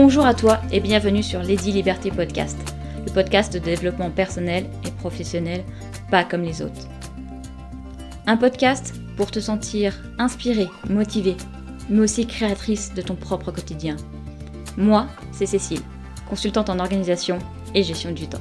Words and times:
Bonjour 0.00 0.24
à 0.24 0.32
toi 0.32 0.60
et 0.70 0.78
bienvenue 0.78 1.24
sur 1.24 1.42
Lady 1.42 1.72
Liberté 1.72 2.12
Podcast, 2.12 2.56
le 3.04 3.12
podcast 3.12 3.52
de 3.52 3.58
développement 3.58 4.12
personnel 4.12 4.66
et 4.86 4.92
professionnel 4.92 5.64
pas 6.08 6.22
comme 6.22 6.42
les 6.42 6.62
autres. 6.62 6.86
Un 8.28 8.36
podcast 8.36 8.94
pour 9.16 9.32
te 9.32 9.40
sentir 9.40 10.00
inspiré, 10.20 10.68
motivé, 10.88 11.36
mais 11.90 12.02
aussi 12.02 12.28
créatrice 12.28 12.94
de 12.94 13.02
ton 13.02 13.16
propre 13.16 13.50
quotidien. 13.50 13.96
Moi, 14.76 15.08
c'est 15.32 15.46
Cécile, 15.46 15.82
consultante 16.28 16.70
en 16.70 16.78
organisation 16.78 17.40
et 17.74 17.82
gestion 17.82 18.12
du 18.12 18.28
temps. 18.28 18.38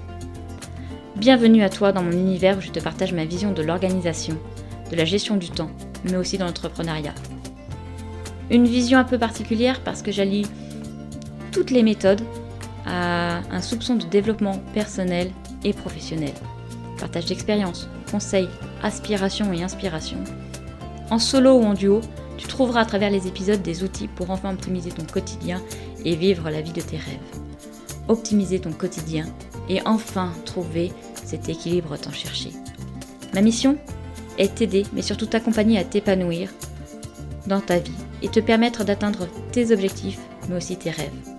Bienvenue 1.15 1.63
à 1.63 1.69
toi 1.69 1.91
dans 1.91 2.03
mon 2.03 2.11
univers 2.11 2.59
où 2.59 2.61
je 2.61 2.69
te 2.69 2.79
partage 2.79 3.13
ma 3.13 3.25
vision 3.25 3.51
de 3.51 3.63
l'organisation, 3.63 4.37
de 4.91 4.95
la 4.95 5.05
gestion 5.05 5.37
du 5.37 5.49
temps, 5.49 5.71
mais 6.03 6.17
aussi 6.17 6.37
dans 6.37 6.45
l'entrepreneuriat. 6.45 7.15
Une 8.51 8.67
vision 8.67 8.99
un 8.99 9.03
peu 9.03 9.17
particulière 9.17 9.81
parce 9.83 10.03
que 10.03 10.11
j'allie 10.11 10.45
toutes 11.57 11.71
les 11.71 11.81
méthodes 11.81 12.21
à 12.85 13.39
un 13.49 13.61
soupçon 13.63 13.95
de 13.95 14.05
développement 14.05 14.59
personnel 14.75 15.31
et 15.63 15.73
professionnel. 15.73 16.33
Partage 16.99 17.25
d'expériences, 17.25 17.89
conseils, 18.11 18.47
aspirations 18.83 19.51
et 19.51 19.63
inspirations. 19.63 20.23
En 21.09 21.17
solo 21.17 21.55
ou 21.55 21.63
en 21.63 21.73
duo, 21.73 22.01
tu 22.37 22.47
trouveras 22.47 22.81
à 22.81 22.85
travers 22.85 23.09
les 23.09 23.25
épisodes 23.25 23.63
des 23.63 23.83
outils 23.83 24.07
pour 24.07 24.29
enfin 24.29 24.53
optimiser 24.53 24.91
ton 24.91 25.03
quotidien 25.03 25.59
et 26.05 26.15
vivre 26.15 26.51
la 26.51 26.61
vie 26.61 26.73
de 26.73 26.81
tes 26.81 26.97
rêves. 26.97 27.17
Optimiser 28.07 28.59
ton 28.59 28.71
quotidien 28.71 29.25
et 29.67 29.81
enfin 29.87 30.31
trouver 30.45 30.91
cet 31.15 31.49
équilibre 31.49 31.97
tant 31.97 32.11
cherché. 32.11 32.51
Ma 33.33 33.41
mission 33.41 33.79
est 34.37 34.53
t'aider, 34.53 34.85
mais 34.93 35.01
surtout 35.01 35.25
t'accompagner 35.25 35.79
à 35.79 35.83
t'épanouir 35.83 36.51
dans 37.47 37.61
ta 37.61 37.79
vie 37.79 37.97
et 38.21 38.29
te 38.29 38.39
permettre 38.39 38.83
d'atteindre 38.83 39.27
tes 39.51 39.71
objectifs, 39.71 40.19
mais 40.49 40.57
aussi 40.57 40.77
tes 40.77 40.91
rêves. 40.91 41.36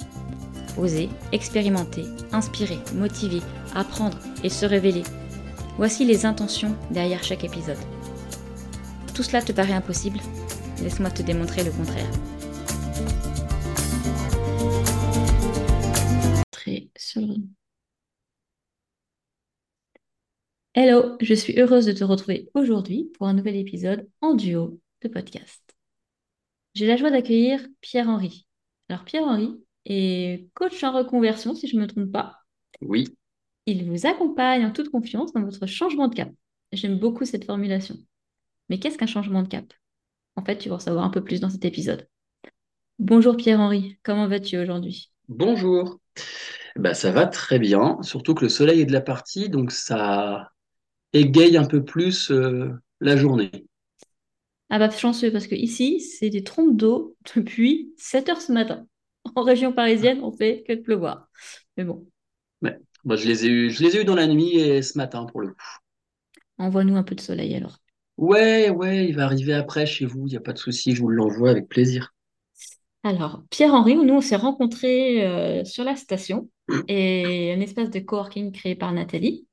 Oser, 0.79 1.09
expérimenter, 1.33 2.05
inspirer, 2.33 2.79
motiver, 2.95 3.41
apprendre 3.75 4.19
et 4.45 4.49
se 4.49 4.65
révéler. 4.65 5.03
Voici 5.77 6.05
les 6.05 6.25
intentions 6.25 6.77
derrière 6.91 7.23
chaque 7.23 7.45
épisode. 7.45 7.79
Tout 9.15 9.23
cela 9.23 9.43
te 9.43 9.53
paraît 9.53 9.73
impossible 9.73 10.21
Laisse-moi 10.83 11.11
te 11.11 11.23
démontrer 11.23 11.65
le 11.65 11.73
contraire. 11.73 12.11
Hello, 20.75 21.17
je 21.21 21.35
suis 21.35 21.59
heureuse 21.59 21.87
de 21.87 21.93
te 21.93 22.05
retrouver 22.05 22.49
aujourd'hui 22.55 23.11
pour 23.15 23.27
un 23.27 23.35
nouvel 23.35 23.57
épisode 23.57 24.09
en 24.21 24.35
duo 24.35 24.79
de 25.03 25.09
podcast. 25.09 25.63
J'ai 26.75 26.87
la 26.87 26.97
joie 26.97 27.11
d'accueillir 27.11 27.67
Pierre-Henri. 27.81 28.47
Alors 28.89 29.05
Pierre-Henri 29.05 29.61
est 29.89 30.49
coach 30.55 30.83
en 30.85 30.93
reconversion, 30.93 31.55
si 31.55 31.69
je 31.69 31.77
ne 31.77 31.83
me 31.83 31.87
trompe 31.87 32.13
pas. 32.13 32.39
Oui. 32.81 33.09
Il 33.67 33.85
vous 33.91 34.07
accompagne 34.07 34.65
en 34.65 34.71
toute 34.71 34.91
confiance 34.91 35.33
dans 35.33 35.43
votre 35.43 35.67
changement 35.67 36.09
de 36.09 36.15
cap. 36.15 36.31
J'aime 36.73 36.99
beaucoup 36.99 37.25
cette 37.25 37.45
formulation. 37.45 37.97
Mais 38.69 38.79
qu'est-ce 38.79 38.99
qu'un 38.99 39.07
changement 39.07 39.43
de 39.43 39.49
cap? 39.49 39.65
En 40.37 40.45
fait, 40.45 40.59
tu 40.59 40.69
vas 40.69 40.77
en 40.77 40.81
savoir 40.81 41.05
un 41.05 41.11
peu 41.11 41.23
plus 41.23 41.41
dans 41.41 41.51
cet 41.51 41.65
épisode. 41.65 42.09
Bonjour 42.99 43.37
Pierre-Henri, 43.37 43.97
comment 44.03 44.27
vas-tu 44.27 44.59
aujourd'hui? 44.59 45.13
Bonjour. 45.29 46.01
Bah, 46.75 46.95
ça 46.95 47.13
va 47.13 47.27
très 47.27 47.61
bien, 47.61 48.03
surtout 48.03 48.35
que 48.35 48.45
le 48.45 48.49
soleil 48.49 48.81
est 48.81 48.87
de 48.87 48.93
la 48.93 49.01
partie, 49.01 49.49
donc 49.49 49.71
ça 49.71 50.51
égaye 51.13 51.57
un 51.57 51.65
peu 51.65 51.85
plus 51.85 52.33
euh, 52.33 52.73
la 53.01 53.17
journée. 53.17 53.51
Ah 54.69 54.81
bah 54.81 54.91
chanceux, 54.91 55.31
parce 55.31 55.47
que 55.47 55.55
ici, 55.55 56.01
c'est 56.01 56.29
des 56.29 56.43
trompes 56.43 56.77
d'eau 56.77 57.17
depuis 57.37 57.95
7 57.99 58.29
heures 58.31 58.43
ce 58.43 58.51
matin. 58.51 58.88
En 59.37 59.43
région 59.43 59.73
parisienne, 59.73 60.21
on 60.23 60.33
fait 60.33 60.65
que 60.67 60.73
de 60.73 60.81
pleuvoir. 60.81 61.29
Mais 61.77 61.85
bon. 61.85 62.07
Ouais. 62.63 62.79
Moi, 63.05 63.17
je 63.17 63.27
les 63.29 63.47
ai 63.47 63.49
eu, 63.49 63.71
je 63.71 63.83
les 63.83 63.97
ai 63.97 64.01
eu 64.03 64.05
dans 64.05 64.17
la 64.17 64.27
nuit 64.27 64.57
et 64.57 64.83
ce 64.83 64.99
matin 64.99 65.27
pour 65.27 65.41
le 65.41 65.49
coup. 65.49 65.55
Envoie-nous 66.59 66.97
un 66.97 67.05
peu 67.05 67.15
de 67.15 67.21
soleil 67.21 67.55
alors. 67.55 67.79
Ouais, 68.17 68.69
ouais, 68.71 69.07
il 69.09 69.15
va 69.15 69.25
arriver 69.25 69.55
après 69.55 69.87
chez 69.87 70.05
vous, 70.05 70.27
il 70.27 70.31
n'y 70.31 70.37
a 70.37 70.41
pas 70.41 70.53
de 70.53 70.59
souci, 70.59 70.93
je 70.93 71.01
vous 71.03 71.09
l'envoie 71.09 71.51
avec 71.51 71.69
plaisir. 71.69 72.13
Alors, 73.05 73.43
Pierre-Henri, 73.51 73.95
nous, 73.97 74.15
on 74.15 74.21
s'est 74.21 74.37
rencontrés 74.37 75.25
euh, 75.25 75.65
sur 75.65 75.85
la 75.85 75.95
station 75.95 76.51
et 76.89 77.55
un 77.57 77.61
espace 77.61 77.91
de 77.91 78.01
coworking 78.01 78.51
créé 78.51 78.75
par 78.75 78.93
Nathalie. 78.93 79.47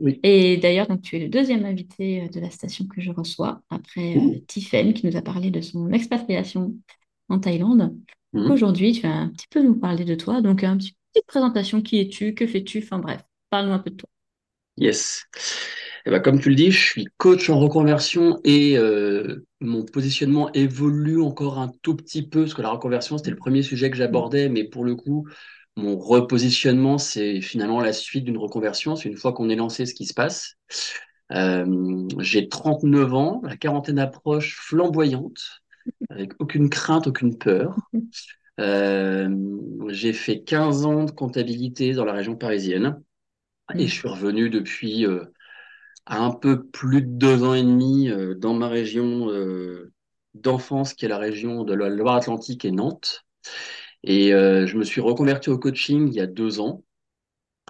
Oui. 0.00 0.18
Et 0.24 0.56
d'ailleurs, 0.56 0.88
donc, 0.88 1.02
tu 1.02 1.16
es 1.16 1.20
le 1.20 1.28
deuxième 1.28 1.64
invité 1.64 2.22
euh, 2.22 2.28
de 2.28 2.40
la 2.40 2.50
station 2.50 2.86
que 2.86 3.00
je 3.00 3.12
reçois, 3.12 3.62
après 3.70 4.16
euh, 4.16 4.40
Tiffen, 4.48 4.94
qui 4.94 5.06
nous 5.06 5.16
a 5.16 5.22
parlé 5.22 5.50
de 5.50 5.60
son 5.60 5.90
expatriation 5.92 6.74
en 7.28 7.38
Thaïlande. 7.38 7.96
Mhm. 8.32 8.50
Aujourd'hui, 8.50 8.92
tu 8.92 9.02
vas 9.02 9.14
un 9.14 9.28
petit 9.28 9.46
peu 9.50 9.62
nous 9.62 9.74
parler 9.74 10.04
de 10.04 10.14
toi. 10.14 10.40
Donc, 10.40 10.64
un 10.64 10.76
petit 10.76 10.94
petite 11.12 11.26
présentation. 11.26 11.82
Qui 11.82 12.00
es-tu 12.00 12.34
Que 12.34 12.46
fais-tu 12.46 12.78
Enfin 12.82 12.98
bref, 12.98 13.22
parle-nous 13.50 13.72
un 13.72 13.78
peu 13.78 13.90
de 13.90 13.96
toi. 13.96 14.08
Yes. 14.76 15.24
Eh 16.06 16.10
ben, 16.10 16.20
comme 16.20 16.40
tu 16.40 16.48
le 16.48 16.54
dis, 16.54 16.70
je 16.70 16.80
suis 16.80 17.06
coach 17.16 17.50
en 17.50 17.58
reconversion 17.58 18.40
et 18.44 18.78
euh, 18.78 19.44
mon 19.60 19.84
positionnement 19.84 20.50
évolue 20.52 21.20
encore 21.20 21.58
un 21.58 21.70
tout 21.82 21.96
petit 21.96 22.26
peu, 22.26 22.42
parce 22.42 22.54
que 22.54 22.62
la 22.62 22.70
reconversion, 22.70 23.18
c'était 23.18 23.30
le 23.30 23.36
premier 23.36 23.62
sujet 23.62 23.90
que 23.90 23.96
j'abordais, 23.96 24.48
mais 24.48 24.64
pour 24.64 24.84
le 24.84 24.94
coup, 24.94 25.28
mon 25.76 25.98
repositionnement, 25.98 26.98
c'est 26.98 27.40
finalement 27.40 27.80
la 27.80 27.92
suite 27.92 28.24
d'une 28.24 28.38
reconversion. 28.38 28.96
C'est 28.96 29.08
une 29.08 29.16
fois 29.16 29.32
qu'on 29.32 29.48
est 29.48 29.56
lancé 29.56 29.84
ce 29.84 29.94
qui 29.94 30.06
se 30.06 30.14
passe. 30.14 30.54
Euh, 31.32 32.06
j'ai 32.20 32.48
39 32.48 33.12
ans, 33.14 33.42
la 33.44 33.56
quarantaine 33.56 33.98
approche 33.98 34.56
flamboyante, 34.56 35.62
avec 36.10 36.32
aucune 36.40 36.70
crainte, 36.70 37.06
aucune 37.06 37.36
peur. 37.38 37.90
Euh, 38.60 39.28
j'ai 39.88 40.12
fait 40.12 40.42
15 40.42 40.84
ans 40.84 41.04
de 41.04 41.12
comptabilité 41.12 41.92
dans 41.94 42.04
la 42.04 42.12
région 42.12 42.36
parisienne 42.36 43.02
et 43.76 43.88
je 43.88 43.94
suis 43.94 44.08
revenu 44.08 44.50
depuis 44.50 45.06
euh, 45.06 45.24
un 46.06 46.30
peu 46.32 46.64
plus 46.64 47.02
de 47.02 47.08
deux 47.08 47.44
ans 47.44 47.54
et 47.54 47.62
demi 47.62 48.10
euh, 48.10 48.34
dans 48.34 48.54
ma 48.54 48.68
région 48.68 49.28
d'enfance, 50.34 50.94
qui 50.94 51.04
est 51.06 51.08
la 51.08 51.18
région 51.18 51.64
de 51.64 51.74
la 51.74 51.88
Loire-Atlantique 51.88 52.64
et 52.64 52.72
Nantes. 52.72 53.24
Et 54.04 54.30
je 54.30 54.76
me 54.78 54.84
suis 54.84 55.00
reconverti 55.00 55.50
au 55.50 55.58
coaching 55.58 56.08
il 56.08 56.14
y 56.14 56.20
a 56.20 56.26
deux 56.26 56.60
ans, 56.60 56.84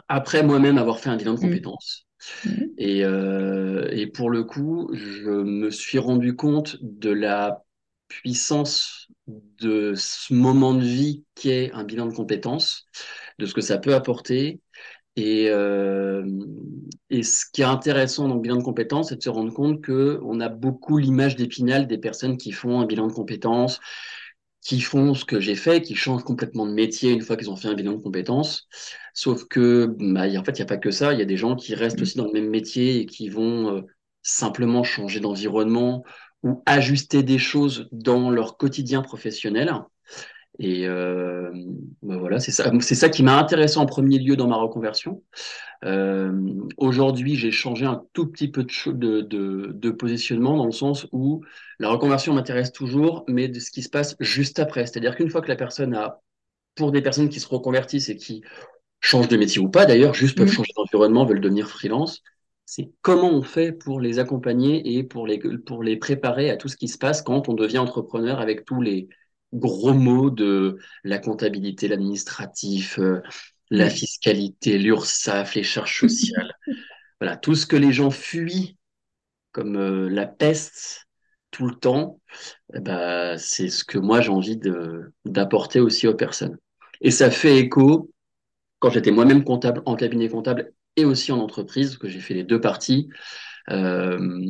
après 0.08 0.42
moi-même 0.42 0.78
avoir 0.78 1.00
fait 1.00 1.10
un 1.10 1.16
bilan 1.16 1.34
de 1.34 1.40
Mm. 1.40 1.40
compétences. 1.40 2.06
Mhm. 2.44 2.78
Et, 2.78 3.00
et 3.00 4.06
pour 4.08 4.30
le 4.30 4.44
coup, 4.44 4.90
je 4.94 5.30
me 5.30 5.70
suis 5.70 5.98
rendu 5.98 6.36
compte 6.36 6.78
de 6.82 7.10
la 7.10 7.64
puissance 8.08 9.08
de 9.26 9.94
ce 9.96 10.32
moment 10.34 10.74
de 10.74 10.84
vie 10.84 11.24
qu'est 11.34 11.72
un 11.72 11.84
bilan 11.84 12.06
de 12.06 12.14
compétences, 12.14 12.86
de 13.38 13.46
ce 13.46 13.54
que 13.54 13.60
ça 13.60 13.78
peut 13.78 13.94
apporter. 13.94 14.60
Et, 15.16 15.50
euh, 15.50 16.24
et 17.10 17.22
ce 17.22 17.44
qui 17.52 17.62
est 17.62 17.64
intéressant 17.64 18.28
dans 18.28 18.36
le 18.36 18.40
bilan 18.40 18.56
de 18.56 18.62
compétences, 18.62 19.10
c'est 19.10 19.16
de 19.16 19.22
se 19.22 19.30
rendre 19.30 19.52
compte 19.52 19.82
que 19.82 20.20
on 20.22 20.40
a 20.40 20.48
beaucoup 20.48 20.98
l'image 20.98 21.36
d'épinal 21.36 21.86
des 21.88 21.98
personnes 21.98 22.36
qui 22.36 22.52
font 22.52 22.80
un 22.80 22.86
bilan 22.86 23.08
de 23.08 23.12
compétences, 23.12 23.80
qui 24.62 24.80
font 24.80 25.14
ce 25.14 25.24
que 25.24 25.40
j'ai 25.40 25.54
fait, 25.54 25.82
qui 25.82 25.94
changent 25.94 26.24
complètement 26.24 26.66
de 26.66 26.72
métier 26.72 27.12
une 27.12 27.22
fois 27.22 27.36
qu'ils 27.36 27.50
ont 27.50 27.56
fait 27.56 27.68
un 27.68 27.74
bilan 27.74 27.92
de 27.92 28.02
compétences. 28.02 28.68
Sauf 29.14 29.44
que, 29.44 29.86
bah, 29.98 30.22
en 30.38 30.44
fait, 30.44 30.52
il 30.52 30.56
n'y 30.56 30.62
a 30.62 30.66
pas 30.66 30.76
que 30.76 30.90
ça. 30.90 31.12
Il 31.12 31.18
y 31.18 31.22
a 31.22 31.24
des 31.24 31.36
gens 31.36 31.56
qui 31.56 31.74
restent 31.74 32.00
aussi 32.02 32.18
dans 32.18 32.26
le 32.26 32.32
même 32.32 32.50
métier 32.50 32.98
et 33.00 33.06
qui 33.06 33.28
vont 33.28 33.76
euh, 33.76 33.82
simplement 34.22 34.82
changer 34.84 35.20
d'environnement 35.20 36.04
ou 36.42 36.62
ajuster 36.66 37.22
des 37.22 37.38
choses 37.38 37.88
dans 37.92 38.30
leur 38.30 38.56
quotidien 38.56 39.02
professionnel. 39.02 39.72
Et 40.60 40.88
euh, 40.88 41.50
bah 42.02 42.16
voilà, 42.16 42.40
c'est 42.40 42.50
ça, 42.50 42.72
c'est 42.80 42.96
ça 42.96 43.08
qui 43.08 43.22
m'a 43.22 43.38
intéressé 43.38 43.78
en 43.78 43.86
premier 43.86 44.18
lieu 44.18 44.36
dans 44.36 44.48
ma 44.48 44.56
reconversion. 44.56 45.22
Euh, 45.84 46.32
aujourd'hui, 46.76 47.36
j'ai 47.36 47.52
changé 47.52 47.84
un 47.86 48.02
tout 48.12 48.26
petit 48.26 48.48
peu 48.48 48.64
de, 48.64 49.20
de, 49.20 49.90
positionnement 49.90 50.56
dans 50.56 50.66
le 50.66 50.72
sens 50.72 51.06
où 51.12 51.44
la 51.78 51.88
reconversion 51.88 52.34
m'intéresse 52.34 52.72
toujours, 52.72 53.24
mais 53.28 53.46
de 53.46 53.60
ce 53.60 53.70
qui 53.70 53.82
se 53.82 53.88
passe 53.88 54.16
juste 54.18 54.58
après. 54.58 54.86
C'est-à-dire 54.86 55.14
qu'une 55.14 55.30
fois 55.30 55.42
que 55.42 55.48
la 55.48 55.56
personne 55.56 55.94
a, 55.94 56.20
pour 56.74 56.90
des 56.90 57.02
personnes 57.02 57.28
qui 57.28 57.38
se 57.40 57.48
reconvertissent 57.48 58.08
et 58.08 58.16
qui 58.16 58.42
changent 59.00 59.28
de 59.28 59.36
métier 59.36 59.60
ou 59.60 59.68
pas, 59.68 59.86
d'ailleurs, 59.86 60.14
juste 60.14 60.36
peuvent 60.36 60.48
Mhm. 60.48 60.52
changer 60.52 60.72
d'environnement, 60.76 61.24
veulent 61.24 61.40
devenir 61.40 61.68
freelance, 61.68 62.22
c'est 62.70 62.90
comment 63.00 63.30
on 63.30 63.40
fait 63.40 63.72
pour 63.72 63.98
les 63.98 64.18
accompagner 64.18 64.98
et 64.98 65.02
pour 65.02 65.26
les, 65.26 65.38
pour 65.38 65.82
les 65.82 65.96
préparer 65.96 66.50
à 66.50 66.58
tout 66.58 66.68
ce 66.68 66.76
qui 66.76 66.86
se 66.86 66.98
passe 66.98 67.22
quand 67.22 67.48
on 67.48 67.54
devient 67.54 67.78
entrepreneur 67.78 68.40
avec 68.40 68.66
tous 68.66 68.82
les 68.82 69.08
gros 69.54 69.94
mots 69.94 70.28
de 70.28 70.76
la 71.02 71.18
comptabilité, 71.18 71.88
l'administratif, 71.88 72.98
euh, 72.98 73.22
la 73.70 73.88
fiscalité, 73.88 74.76
l'URSSAF, 74.76 75.54
les 75.54 75.62
charges 75.62 75.98
sociales. 75.98 76.54
Voilà, 77.20 77.36
tout 77.38 77.54
ce 77.54 77.66
que 77.66 77.74
les 77.74 77.90
gens 77.90 78.10
fuient 78.10 78.76
comme 79.50 79.76
euh, 79.76 80.08
la 80.08 80.26
peste 80.26 81.08
tout 81.50 81.66
le 81.66 81.74
temps, 81.74 82.20
eh 82.74 82.80
ben, 82.80 83.36
c'est 83.38 83.70
ce 83.70 83.82
que 83.82 83.98
moi 83.98 84.20
j'ai 84.20 84.30
envie 84.30 84.58
de, 84.58 85.10
d'apporter 85.24 85.80
aussi 85.80 86.06
aux 86.06 86.14
personnes. 86.14 86.58
Et 87.00 87.10
ça 87.10 87.30
fait 87.30 87.56
écho 87.56 88.10
quand 88.78 88.90
j'étais 88.90 89.10
moi-même 89.10 89.42
comptable 89.42 89.82
en 89.86 89.96
cabinet 89.96 90.28
comptable 90.28 90.74
et 91.00 91.04
aussi 91.04 91.32
en 91.32 91.38
entreprise, 91.38 91.90
parce 91.90 91.98
que 91.98 92.08
j'ai 92.08 92.20
fait 92.20 92.34
les 92.34 92.44
deux 92.44 92.60
parties. 92.60 93.08
Euh, 93.70 94.40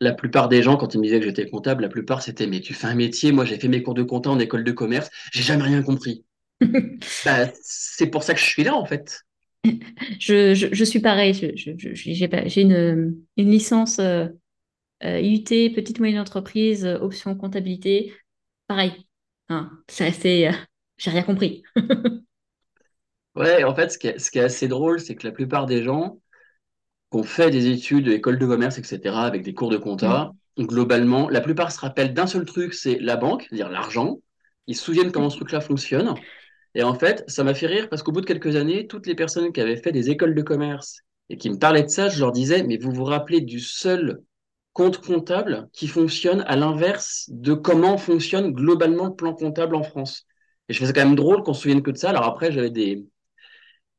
la 0.00 0.12
plupart 0.12 0.48
des 0.48 0.62
gens, 0.62 0.76
quand 0.76 0.94
ils 0.94 0.98
me 0.98 1.04
disaient 1.04 1.20
que 1.20 1.26
j'étais 1.26 1.48
comptable, 1.48 1.82
la 1.82 1.88
plupart 1.88 2.22
c'était 2.22 2.46
mais 2.46 2.60
tu 2.60 2.74
fais 2.74 2.88
un 2.88 2.94
métier, 2.96 3.32
moi 3.32 3.44
j'ai 3.44 3.58
fait 3.58 3.68
mes 3.68 3.82
cours 3.82 3.94
de 3.94 4.02
compta 4.02 4.30
en 4.30 4.38
école 4.40 4.64
de 4.64 4.72
commerce, 4.72 5.10
j'ai 5.32 5.42
jamais 5.42 5.64
rien 5.64 5.82
compris. 5.82 6.24
Bah, 7.24 7.48
c'est 7.62 8.06
pour 8.08 8.22
ça 8.22 8.34
que 8.34 8.40
je 8.40 8.44
suis 8.46 8.64
là, 8.64 8.74
en 8.74 8.84
fait. 8.86 9.24
Je, 10.20 10.54
je, 10.54 10.68
je 10.72 10.84
suis 10.84 11.00
pareil. 11.00 11.34
J'ai 11.34 12.60
une, 12.62 13.16
une 13.36 13.50
licence 13.50 13.98
euh, 13.98 14.26
euh, 15.04 15.20
UT, 15.22 15.44
petite 15.74 15.98
moyenne 15.98 16.20
entreprise, 16.20 16.84
euh, 16.84 16.98
option 17.00 17.34
comptabilité. 17.36 18.14
Pareil. 18.66 18.92
Hein, 19.48 19.70
c'est 19.88 20.06
assez. 20.06 20.50
J'ai 20.98 21.10
rien 21.10 21.22
compris. 21.22 21.62
Ouais, 23.36 23.64
en 23.64 23.74
fait, 23.74 23.90
ce 23.90 23.98
qui 23.98 24.06
est, 24.08 24.18
ce 24.18 24.30
qui 24.30 24.38
est 24.38 24.42
assez 24.44 24.68
drôle, 24.68 25.00
c'est 25.00 25.16
que 25.16 25.26
la 25.26 25.32
plupart 25.32 25.66
des 25.66 25.82
gens 25.82 26.20
qui 27.10 27.18
ont 27.18 27.22
fait 27.22 27.50
des 27.50 27.68
études, 27.68 28.08
école 28.08 28.38
de 28.38 28.46
commerce, 28.46 28.78
etc., 28.78 29.24
avec 29.24 29.42
des 29.42 29.54
cours 29.54 29.70
de 29.70 29.76
compta, 29.76 30.32
Mm. 30.56 30.66
globalement, 30.66 31.28
la 31.28 31.40
plupart 31.40 31.72
se 31.72 31.80
rappellent 31.80 32.14
d'un 32.14 32.26
seul 32.26 32.44
truc, 32.44 32.74
c'est 32.74 32.98
la 33.00 33.16
banque, 33.16 33.46
c'est-à-dire 33.48 33.70
l'argent. 33.70 34.20
Ils 34.66 34.76
se 34.76 34.84
souviennent 34.84 35.12
comment 35.12 35.30
ce 35.30 35.36
truc-là 35.36 35.60
fonctionne. 35.60 36.14
Et 36.74 36.82
en 36.82 36.94
fait, 36.94 37.24
ça 37.28 37.44
m'a 37.44 37.54
fait 37.54 37.66
rire 37.66 37.88
parce 37.88 38.02
qu'au 38.02 38.12
bout 38.12 38.20
de 38.20 38.26
quelques 38.26 38.56
années, 38.56 38.86
toutes 38.86 39.06
les 39.06 39.14
personnes 39.14 39.52
qui 39.52 39.60
avaient 39.60 39.76
fait 39.76 39.92
des 39.92 40.10
écoles 40.10 40.34
de 40.34 40.42
commerce 40.42 41.00
et 41.28 41.36
qui 41.36 41.50
me 41.50 41.58
parlaient 41.58 41.82
de 41.84 41.88
ça, 41.88 42.08
je 42.08 42.20
leur 42.20 42.32
disais, 42.32 42.62
mais 42.62 42.76
vous 42.78 42.92
vous 42.92 43.04
rappelez 43.04 43.40
du 43.40 43.60
seul 43.60 44.22
compte 44.72 44.98
comptable 45.00 45.68
qui 45.72 45.86
fonctionne 45.88 46.42
à 46.46 46.56
l'inverse 46.56 47.26
de 47.30 47.54
comment 47.54 47.96
fonctionne 47.96 48.52
globalement 48.52 49.06
le 49.06 49.14
plan 49.14 49.34
comptable 49.34 49.76
en 49.76 49.82
France? 49.82 50.26
Et 50.68 50.72
je 50.72 50.80
faisais 50.80 50.92
quand 50.92 51.04
même 51.04 51.16
drôle 51.16 51.42
qu'on 51.42 51.54
se 51.54 51.62
souvienne 51.62 51.82
que 51.82 51.90
de 51.90 51.96
ça. 51.96 52.10
Alors 52.10 52.24
après, 52.24 52.50
j'avais 52.52 52.70
des, 52.70 53.04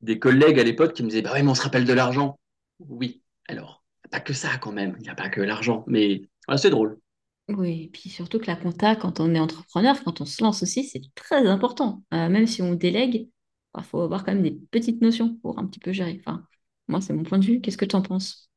des 0.05 0.19
collègues 0.19 0.59
à 0.59 0.63
l'époque 0.63 0.93
qui 0.93 1.03
me 1.03 1.09
disaient, 1.09 1.21
bah 1.21 1.31
oui, 1.33 1.43
mais 1.43 1.49
on 1.51 1.55
se 1.55 1.63
rappelle 1.63 1.85
de 1.85 1.93
l'argent. 1.93 2.39
Oui, 2.79 3.21
alors, 3.47 3.83
pas 4.11 4.19
que 4.21 4.33
ça 4.33 4.57
quand 4.57 4.71
même, 4.71 4.95
il 4.99 5.03
n'y 5.03 5.09
a 5.09 5.15
pas 5.15 5.29
que 5.29 5.41
l'argent, 5.41 5.83
mais 5.87 6.29
ouais, 6.47 6.57
c'est 6.57 6.69
drôle. 6.69 6.99
Oui, 7.47 7.83
et 7.83 7.89
puis 7.89 8.09
surtout 8.09 8.39
que 8.39 8.47
la 8.47 8.55
compta, 8.55 8.95
quand 8.95 9.19
on 9.19 9.33
est 9.35 9.39
entrepreneur, 9.39 10.03
quand 10.03 10.19
on 10.21 10.25
se 10.25 10.43
lance 10.43 10.63
aussi, 10.63 10.83
c'est 10.83 11.01
très 11.13 11.45
important. 11.47 12.03
Euh, 12.13 12.27
même 12.29 12.47
si 12.47 12.61
on 12.63 12.73
délègue, 12.73 13.29
il 13.77 13.83
faut 13.83 14.01
avoir 14.01 14.23
quand 14.25 14.33
même 14.33 14.41
des 14.43 14.51
petites 14.71 15.01
notions 15.01 15.35
pour 15.37 15.59
un 15.59 15.67
petit 15.67 15.79
peu 15.79 15.91
gérer. 15.91 16.17
Enfin, 16.25 16.43
moi, 16.87 17.01
c'est 17.01 17.13
mon 17.13 17.23
point 17.23 17.37
de 17.37 17.45
vue. 17.45 17.61
Qu'est-ce 17.61 17.77
que 17.77 17.85
tu 17.85 17.95
en 17.95 18.01
penses? 18.01 18.49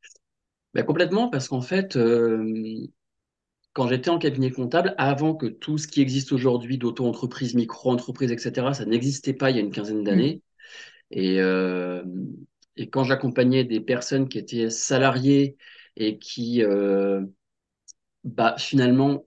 Bah, 0.75 0.83
complètement, 0.83 1.29
parce 1.29 1.49
qu'en 1.49 1.61
fait, 1.63 1.97
euh, 1.97 2.87
quand 3.73 3.89
j'étais 3.89 4.11
en 4.11 4.19
cabinet 4.19 4.51
comptable, 4.51 4.95
avant 4.99 5.35
que 5.35 5.47
tout 5.47 5.79
ce 5.79 5.89
qui 5.89 6.01
existe 6.03 6.33
aujourd'hui 6.33 6.79
d'auto-entreprise, 6.79 7.55
micro-entreprise, 7.55 8.33
etc., 8.33 8.75
ça 8.75 8.85
n'existait 8.87 9.35
pas 9.35 9.51
il 9.51 9.57
y 9.57 9.61
a 9.61 9.63
une 9.63 9.71
quinzaine 9.71 10.03
Mm. 10.05 10.05
d'années. 10.05 10.43
Et, 11.11 11.41
euh, 11.41 12.03
et 12.77 12.89
quand 12.91 13.05
j'accompagnais 13.05 13.65
des 13.65 13.81
personnes 13.81 14.29
qui 14.29 14.39
étaient 14.39 14.71
salariées 14.71 15.57
et 15.97 16.19
qui 16.19 16.63
euh, 16.63 17.23
bah, 18.25 18.57
finalement 18.59 19.27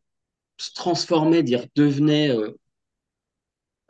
se 0.58 0.74
transformaient, 0.74 1.44
dire 1.44 1.66
devenaient 1.76 2.32
euh, 2.32 2.58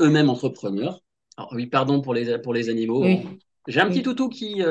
eux-mêmes 0.02 0.30
entrepreneurs. 0.30 1.02
Alors 1.38 1.54
oui, 1.54 1.68
pardon 1.68 2.02
pour 2.02 2.14
les, 2.14 2.38
pour 2.40 2.54
les 2.54 2.70
animaux. 2.70 3.04
Oui. 3.04 3.22
J'ai 3.68 3.80
un 3.80 3.88
petit 3.90 4.02
toutou 4.04 4.30
qui, 4.30 4.62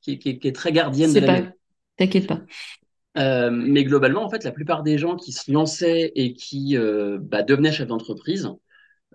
qui, 0.00 0.18
qui- 0.18 0.38
qui 0.38 0.48
est 0.48 0.52
très 0.54 0.72
gardienne 0.72 1.12
de 1.12 1.20
la. 1.20 1.42
T'inquiète 1.96 2.26
pas. 2.26 2.40
Euh, 3.16 3.50
mais 3.50 3.84
globalement, 3.84 4.24
en 4.24 4.30
fait, 4.30 4.44
la 4.44 4.52
plupart 4.52 4.82
des 4.82 4.98
gens 4.98 5.16
qui 5.16 5.32
se 5.32 5.50
lançaient 5.50 6.12
et 6.14 6.34
qui 6.34 6.76
euh, 6.76 7.18
bah, 7.20 7.42
devenaient 7.42 7.72
chefs 7.72 7.88
d'entreprise, 7.88 8.48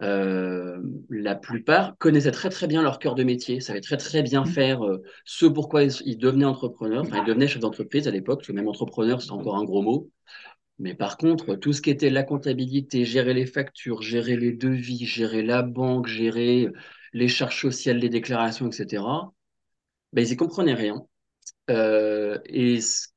euh, 0.01 0.81
la 1.10 1.36
plupart 1.36 1.95
connaissaient 2.00 2.31
très 2.31 2.50
très 2.50 2.68
bien 2.68 2.81
leur 2.81 3.00
cœur 3.00 3.16
de 3.16 3.24
métier, 3.24 3.60
savaient 3.62 3.81
très 3.81 3.98
très 3.98 4.24
bien 4.24 4.44
Mm. 4.44 4.45
faire 4.45 4.84
euh, 4.86 5.04
ce 5.25 5.45
pourquoi 5.45 5.84
ils, 5.84 5.92
ils 6.06 6.18
devenaient 6.18 6.45
entrepreneurs, 6.45 7.04
enfin 7.04 7.18
ils 7.19 7.25
devenaient 7.28 7.48
chefs 7.48 7.62
d'entreprise 7.62 8.07
à 8.07 8.12
l'époque, 8.12 8.40
parce 8.40 8.48
que 8.48 8.54
même 8.54 8.68
entrepreneur 8.68 9.22
c'est 9.22 9.31
encore 9.31 9.56
un 9.57 9.63
gros 9.63 9.81
mot. 9.81 10.10
Mais 10.80 10.95
par 10.95 11.18
contre, 11.18 11.56
tout 11.56 11.74
ce 11.74 11.81
qui 11.81 11.90
était 11.92 12.10
la 12.10 12.24
comptabilité, 12.24 13.06
gérer 13.06 13.34
les 13.34 13.45
factures, 13.45 14.01
gérer 14.01 14.36
les 14.38 14.54
devis, 14.54 15.06
gérer 15.06 15.44
la 15.44 15.62
banque, 15.63 16.07
gérer 16.07 16.69
les 17.13 17.28
charges 17.28 17.62
sociales, 17.62 17.98
les 18.00 18.10
déclarations, 18.10 18.69
etc., 18.69 19.34
ben, 20.13 20.24
ils 20.25 20.34
y 20.34 20.38
comprenaient 20.38 20.74
rien. 20.75 21.06
Euh, 21.72 22.39
et 22.46 22.81
c- 22.81 23.10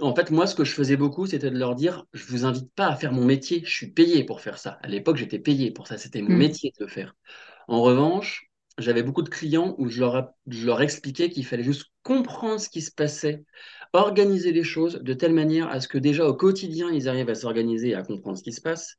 en 0.00 0.14
fait, 0.14 0.30
moi, 0.30 0.46
ce 0.46 0.54
que 0.54 0.64
je 0.64 0.72
faisais 0.72 0.96
beaucoup, 0.96 1.26
c'était 1.26 1.50
de 1.50 1.58
leur 1.58 1.74
dire, 1.74 2.04
je 2.12 2.24
vous 2.26 2.44
invite 2.44 2.72
pas 2.74 2.88
à 2.88 2.96
faire 2.96 3.12
mon 3.12 3.24
métier, 3.24 3.62
je 3.64 3.70
suis 3.72 3.90
payé 3.92 4.24
pour 4.24 4.40
faire 4.40 4.58
ça. 4.58 4.78
À 4.82 4.88
l'époque, 4.88 5.16
j'étais 5.16 5.38
payé 5.38 5.70
pour 5.70 5.86
ça, 5.86 5.98
c'était 5.98 6.22
mon 6.22 6.30
Mm. 6.30 6.36
métier 6.36 6.72
de 6.78 6.84
le 6.84 6.90
faire. 6.90 7.14
En 7.68 7.82
revanche, 7.82 8.50
j'avais 8.78 9.02
beaucoup 9.02 9.22
de 9.22 9.28
clients 9.28 9.74
où 9.78 9.88
je 9.88 10.00
leur, 10.00 10.30
je 10.48 10.66
leur 10.66 10.82
expliquais 10.82 11.30
qu'il 11.30 11.46
fallait 11.46 11.62
juste 11.64 11.86
comprendre 12.02 12.60
ce 12.60 12.68
qui 12.68 12.82
se 12.82 12.92
passait, 12.92 13.44
organiser 13.92 14.52
les 14.52 14.64
choses 14.64 14.94
de 15.02 15.14
telle 15.14 15.34
manière 15.34 15.68
à 15.70 15.80
ce 15.80 15.88
que 15.88 15.98
déjà 15.98 16.26
au 16.26 16.34
quotidien, 16.34 16.90
ils 16.90 17.08
arrivent 17.08 17.30
à 17.30 17.34
s'organiser 17.34 17.90
et 17.90 17.94
à 17.94 18.02
comprendre 18.02 18.38
ce 18.38 18.42
qui 18.44 18.52
se 18.52 18.60
passe. 18.62 18.96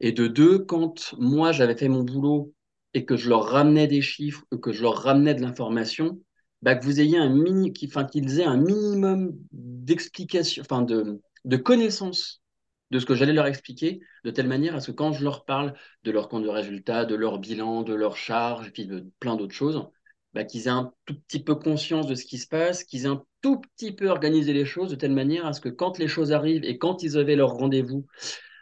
Et 0.00 0.12
de 0.12 0.26
deux, 0.28 0.58
quand 0.60 1.14
moi, 1.18 1.52
j'avais 1.52 1.76
fait 1.76 1.88
mon 1.88 2.02
boulot 2.02 2.52
et 2.94 3.04
que 3.04 3.16
je 3.16 3.28
leur 3.28 3.44
ramenais 3.46 3.86
des 3.86 4.02
chiffres, 4.02 4.44
que 4.62 4.72
je 4.72 4.82
leur 4.82 4.96
ramenais 4.96 5.34
de 5.34 5.42
l'information, 5.42 6.20
bah, 6.64 6.74
que 6.76 6.84
vous 6.84 6.98
ayez 7.00 7.18
un 7.18 7.28
mini, 7.28 7.74
qu'ils 7.74 8.40
aient 8.40 8.44
un 8.44 8.56
minimum 8.56 9.32
d'explication, 9.52 10.62
enfin, 10.62 10.80
de, 10.82 11.20
de 11.44 11.56
connaissance 11.58 12.42
de 12.90 12.98
ce 12.98 13.04
que 13.06 13.14
j'allais 13.14 13.34
leur 13.34 13.46
expliquer, 13.46 14.00
de 14.24 14.30
telle 14.30 14.48
manière 14.48 14.74
à 14.74 14.80
ce 14.80 14.90
que 14.90 14.96
quand 14.96 15.12
je 15.12 15.24
leur 15.24 15.44
parle 15.44 15.74
de 16.04 16.10
leur 16.10 16.28
compte 16.30 16.42
de 16.44 16.48
résultat, 16.48 17.04
de 17.04 17.14
leur 17.14 17.38
bilan, 17.38 17.82
de 17.82 17.92
leurs 17.94 18.16
charges, 18.16 18.68
et 18.68 18.70
puis 18.70 18.86
de 18.86 19.06
plein 19.20 19.36
d'autres 19.36 19.54
choses, 19.54 19.86
bah, 20.32 20.44
qu'ils 20.44 20.66
aient 20.66 20.70
un 20.70 20.90
tout 21.04 21.14
petit 21.28 21.42
peu 21.44 21.54
conscience 21.54 22.06
de 22.06 22.14
ce 22.14 22.24
qui 22.24 22.38
se 22.38 22.48
passe, 22.48 22.84
qu'ils 22.84 23.04
aient 23.04 23.08
un 23.08 23.22
tout 23.42 23.60
petit 23.60 23.92
peu 23.92 24.08
organisé 24.08 24.54
les 24.54 24.64
choses 24.64 24.90
de 24.90 24.96
telle 24.96 25.12
manière 25.12 25.44
à 25.44 25.52
ce 25.52 25.60
que 25.60 25.68
quand 25.68 25.98
les 25.98 26.08
choses 26.08 26.32
arrivent 26.32 26.64
et 26.64 26.78
quand 26.78 27.02
ils 27.02 27.18
avaient 27.18 27.36
leur 27.36 27.50
rendez-vous 27.50 28.06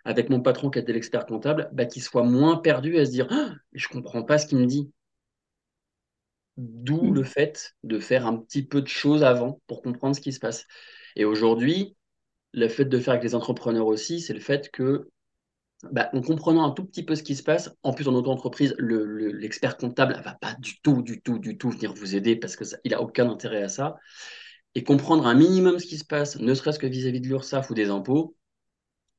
avec 0.05 0.29
mon 0.29 0.41
patron 0.41 0.71
qui 0.71 0.81
était 0.81 0.93
l'expert 0.93 1.27
comptable, 1.27 1.71
bah, 1.73 1.87
qu'ils 1.87 2.03
soient 2.03 2.25
moins 2.25 2.57
perdus 2.57 2.99
à 2.99 3.07
se 3.07 3.13
dire 3.13 3.29
ah, 3.31 3.53
je 3.73 3.87
comprends 3.89 4.25
pas 4.25 4.39
ce 4.39 4.47
qu'il 4.47 4.59
me 4.59 4.67
dit. 4.67 4.91
D'où 6.59 7.13
le 7.13 7.23
Mm. 7.23 7.25
fait 7.25 7.75
de 7.83 7.99
faire 7.99 8.27
un 8.27 8.37
petit 8.37 8.63
peu 8.63 8.83
de 8.83 8.89
choses 8.89 9.25
avant 9.25 9.61
pour 9.67 9.83
comprendre 9.83 10.15
ce 10.17 10.21
qui 10.21 10.33
se 10.33 10.41
passe. 10.41 10.67
Et 11.17 11.25
aujourd'hui, 11.25 11.97
le 12.53 12.69
fait 12.69 12.87
de 12.87 12.99
faire 12.99 13.15
avec 13.15 13.25
les 13.25 13.35
entrepreneurs 13.35 13.87
aussi, 13.87 14.21
c'est 14.21 14.35
le 14.35 14.41
fait 14.41 14.71
que 14.71 15.09
bah, 15.93 16.11
en 16.13 16.23
comprenant 16.23 16.65
un 16.65 16.71
tout 16.73 16.85
petit 16.85 17.05
peu 17.05 17.15
ce 17.17 17.23
qui 17.25 17.35
se 17.37 17.43
passe, 17.43 17.71
en 17.83 17.93
plus 17.93 18.09
en 18.09 18.15
auto-entreprise, 18.15 18.75
le, 18.79 19.05
le- 19.05 19.33
l'expert 19.33 19.77
comptable 19.77 20.17
ne 20.17 20.23
va 20.23 20.35
pas 20.35 20.55
du 20.61 20.81
tout, 20.83 21.03
du 21.03 21.21
tout, 21.23 21.39
du 21.39 21.59
tout 21.59 21.71
venir 21.71 21.95
vous 21.95 22.15
aider 22.17 22.37
parce 22.37 22.57
que 22.57 22.65
ça, 22.65 22.77
il 22.85 22.95
a 22.95 23.03
aucun 23.03 23.29
intérêt 23.31 23.63
à 23.63 23.69
ça. 23.69 23.97
Et 24.75 24.85
comprendre 24.85 25.27
un 25.27 25.35
minimum 25.35 25.79
ce 25.79 25.87
qui 25.87 25.99
se 25.99 26.05
passe, 26.05 26.39
ne 26.39 26.55
serait-ce 26.55 26.79
que 26.79 26.87
vis-à-vis 26.87 27.21
de 27.21 27.29
l'URSSAF 27.29 27.71
ou 27.71 27.75
des 27.75 27.91
impôts, 27.91 28.37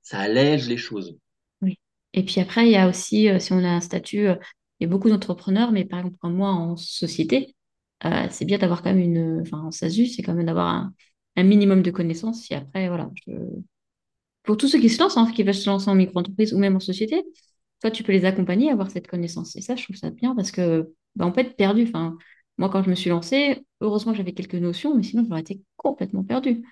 ça 0.04 0.20
allège 0.20 0.68
les 0.70 0.78
choses. 0.78 1.18
Oui. 1.62 1.80
Et 2.14 2.24
puis 2.24 2.42
après, 2.42 2.66
il 2.68 2.72
y 2.72 2.76
a 2.78 2.88
aussi, 2.88 3.30
euh, 3.30 3.40
si 3.40 3.54
on 3.54 3.64
a 3.64 3.68
un 3.70 3.82
statut, 3.82 4.28
euh, 4.28 4.36
il 4.80 4.84
y 4.84 4.86
a 4.86 4.90
beaucoup 4.90 5.10
d'entrepreneurs, 5.10 5.72
mais 5.72 5.86
par 5.86 6.00
exemple, 6.00 6.18
moi 6.28 6.50
en 6.50 6.76
société, 6.78 7.56
euh, 8.06 8.28
c'est 8.32 8.46
bien 8.46 8.58
d'avoir 8.58 8.82
quand 8.82 8.94
même 8.94 9.00
une. 9.00 9.42
Enfin, 9.42 9.60
en 9.60 9.72
SASU, 9.72 10.08
c'est 10.08 10.24
quand 10.24 10.34
même 10.34 10.46
d'avoir 10.46 10.92
un, 11.36 11.44
minimum 11.44 11.82
de 11.82 11.92
connaissances. 11.92 12.50
Et 12.52 12.56
après, 12.56 12.88
voilà. 12.88 13.10
Pour 14.44 14.58
tous 14.58 14.68
ceux 14.68 14.80
qui 14.80 14.90
se 14.90 15.02
lancent, 15.02 15.18
hein, 15.18 15.32
qui 15.34 15.44
veulent 15.44 15.54
se 15.54 15.70
lancer 15.70 15.90
en 15.90 15.96
micro-entreprise 15.96 16.54
ou 16.54 16.58
même 16.58 16.76
en 16.76 16.80
société, 16.80 17.24
toi, 17.82 17.92
tu 17.92 18.04
peux 18.04 18.12
les 18.12 18.26
accompagner 18.26 18.70
à 18.70 18.74
avoir 18.74 18.92
cette 18.92 19.08
connaissance. 19.08 19.56
Et 19.56 19.62
ça, 19.62 19.76
je 19.76 19.84
trouve 19.84 19.96
ça 19.96 20.10
bien 20.10 20.36
parce 20.36 20.52
que 20.52 20.94
bah, 21.16 21.26
on 21.26 21.32
peut 21.32 21.42
être 21.42 21.56
perdu. 21.56 21.84
Enfin, 21.88 22.18
moi, 22.58 22.70
quand 22.70 22.84
je 22.84 22.90
me 22.90 22.96
suis 22.96 23.10
lancée, 23.10 23.66
heureusement, 23.82 24.14
j'avais 24.14 24.34
quelques 24.34 24.56
notions, 24.56 24.96
mais 24.96 25.04
sinon, 25.04 25.26
j'aurais 25.28 25.42
été 25.42 25.62
complètement 25.78 26.24
perdue. 26.24 26.64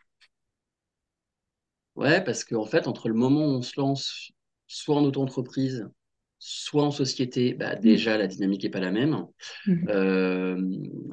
Ouais, 1.95 2.23
parce 2.23 2.43
qu'en 2.43 2.65
fait, 2.65 2.87
entre 2.87 3.09
le 3.09 3.13
moment 3.15 3.45
où 3.45 3.49
on 3.49 3.61
se 3.61 3.79
lance, 3.79 4.31
soit 4.67 4.95
en 4.95 5.03
auto-entreprise, 5.03 5.89
soit 6.43 6.83
en 6.83 6.91
société, 6.91 7.53
bah, 7.53 7.75
déjà, 7.75 8.17
la 8.17 8.27
dynamique 8.27 8.63
n'est 8.63 8.69
pas 8.71 8.79
la 8.79 8.91
même. 8.91 9.27
Mhm. 9.65 9.89
Euh, 9.89 10.57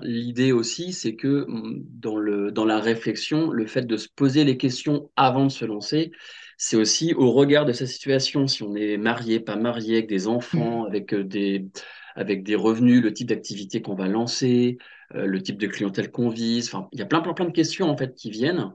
l'idée 0.03 0.53
aussi, 0.53 0.93
c'est 0.93 1.17
que 1.17 1.45
mm, 1.49 1.85
dans 2.01 2.17
le, 2.17 2.51
dans 2.53 2.65
la 2.65 2.81
réflexion, 2.81 3.51
le 3.51 3.67
fait 3.67 3.83
de 3.87 3.97
se 3.97 4.09
poser 4.09 4.45
les 4.45 4.57
questions 4.57 5.11
avant 5.17 5.45
de 5.47 5.51
se 5.51 5.65
lancer, 5.65 6.13
c'est 6.57 6.77
aussi 6.77 7.15
au 7.15 7.33
regard 7.33 7.67
de 7.67 7.73
sa 7.73 7.87
situation, 7.87 8.47
si 8.47 8.63
on 8.63 8.75
est 8.75 8.97
marié, 8.97 9.41
pas 9.41 9.57
marié, 9.57 9.99
avec 9.99 10.09
des 10.09 10.27
enfants, 10.29 10.85
Mhm. 10.85 10.87
avec 10.87 11.13
euh, 11.15 11.25
des, 11.25 11.67
avec 12.17 12.43
des 12.43 12.55
revenus, 12.57 13.03
le 13.03 13.13
type 13.13 13.29
d'activité 13.29 13.83
qu'on 13.83 13.95
va 13.95 14.09
lancer, 14.09 14.79
euh, 15.15 15.27
le 15.27 15.43
type 15.43 15.59
de 15.59 15.67
clientèle 15.67 16.11
qu'on 16.11 16.31
vise. 16.31 16.69
Enfin, 16.69 16.89
il 16.93 16.99
y 16.99 17.03
a 17.03 17.07
plein, 17.07 17.21
plein, 17.21 17.35
plein 17.35 17.47
de 17.47 17.53
questions 17.53 17.89
en 17.91 17.97
fait 17.97 18.15
qui 18.15 18.31
viennent. 18.31 18.73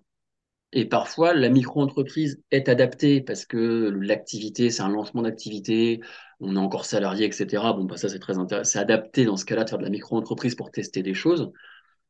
Et 0.76 0.86
parfois, 0.86 1.34
la 1.36 1.50
micro-entreprise 1.50 2.42
est 2.50 2.68
adaptée 2.68 3.22
parce 3.22 3.46
que 3.46 3.90
l'activité, 4.02 4.72
c'est 4.72 4.82
un 4.82 4.90
lancement 4.90 5.22
d'activité, 5.22 6.02
on 6.44 6.56
est 6.56 6.60
encore 6.60 6.86
salarié, 6.86 7.26
etc. 7.28 7.74
Bon, 7.74 7.86
bah, 7.86 7.98
ça, 7.98 8.10
c'est 8.10 8.20
très 8.20 8.38
intéressant. 8.38 8.72
C'est 8.72 8.80
adapté 8.80 9.26
dans 9.26 9.38
ce 9.38 9.46
cas-là 9.46 9.64
de 9.66 9.70
faire 9.70 9.80
de 9.80 9.84
la 9.84 9.90
micro-entreprise 9.90 10.56
pour 10.56 10.72
tester 10.72 11.04
des 11.04 11.14
choses. 11.14 11.52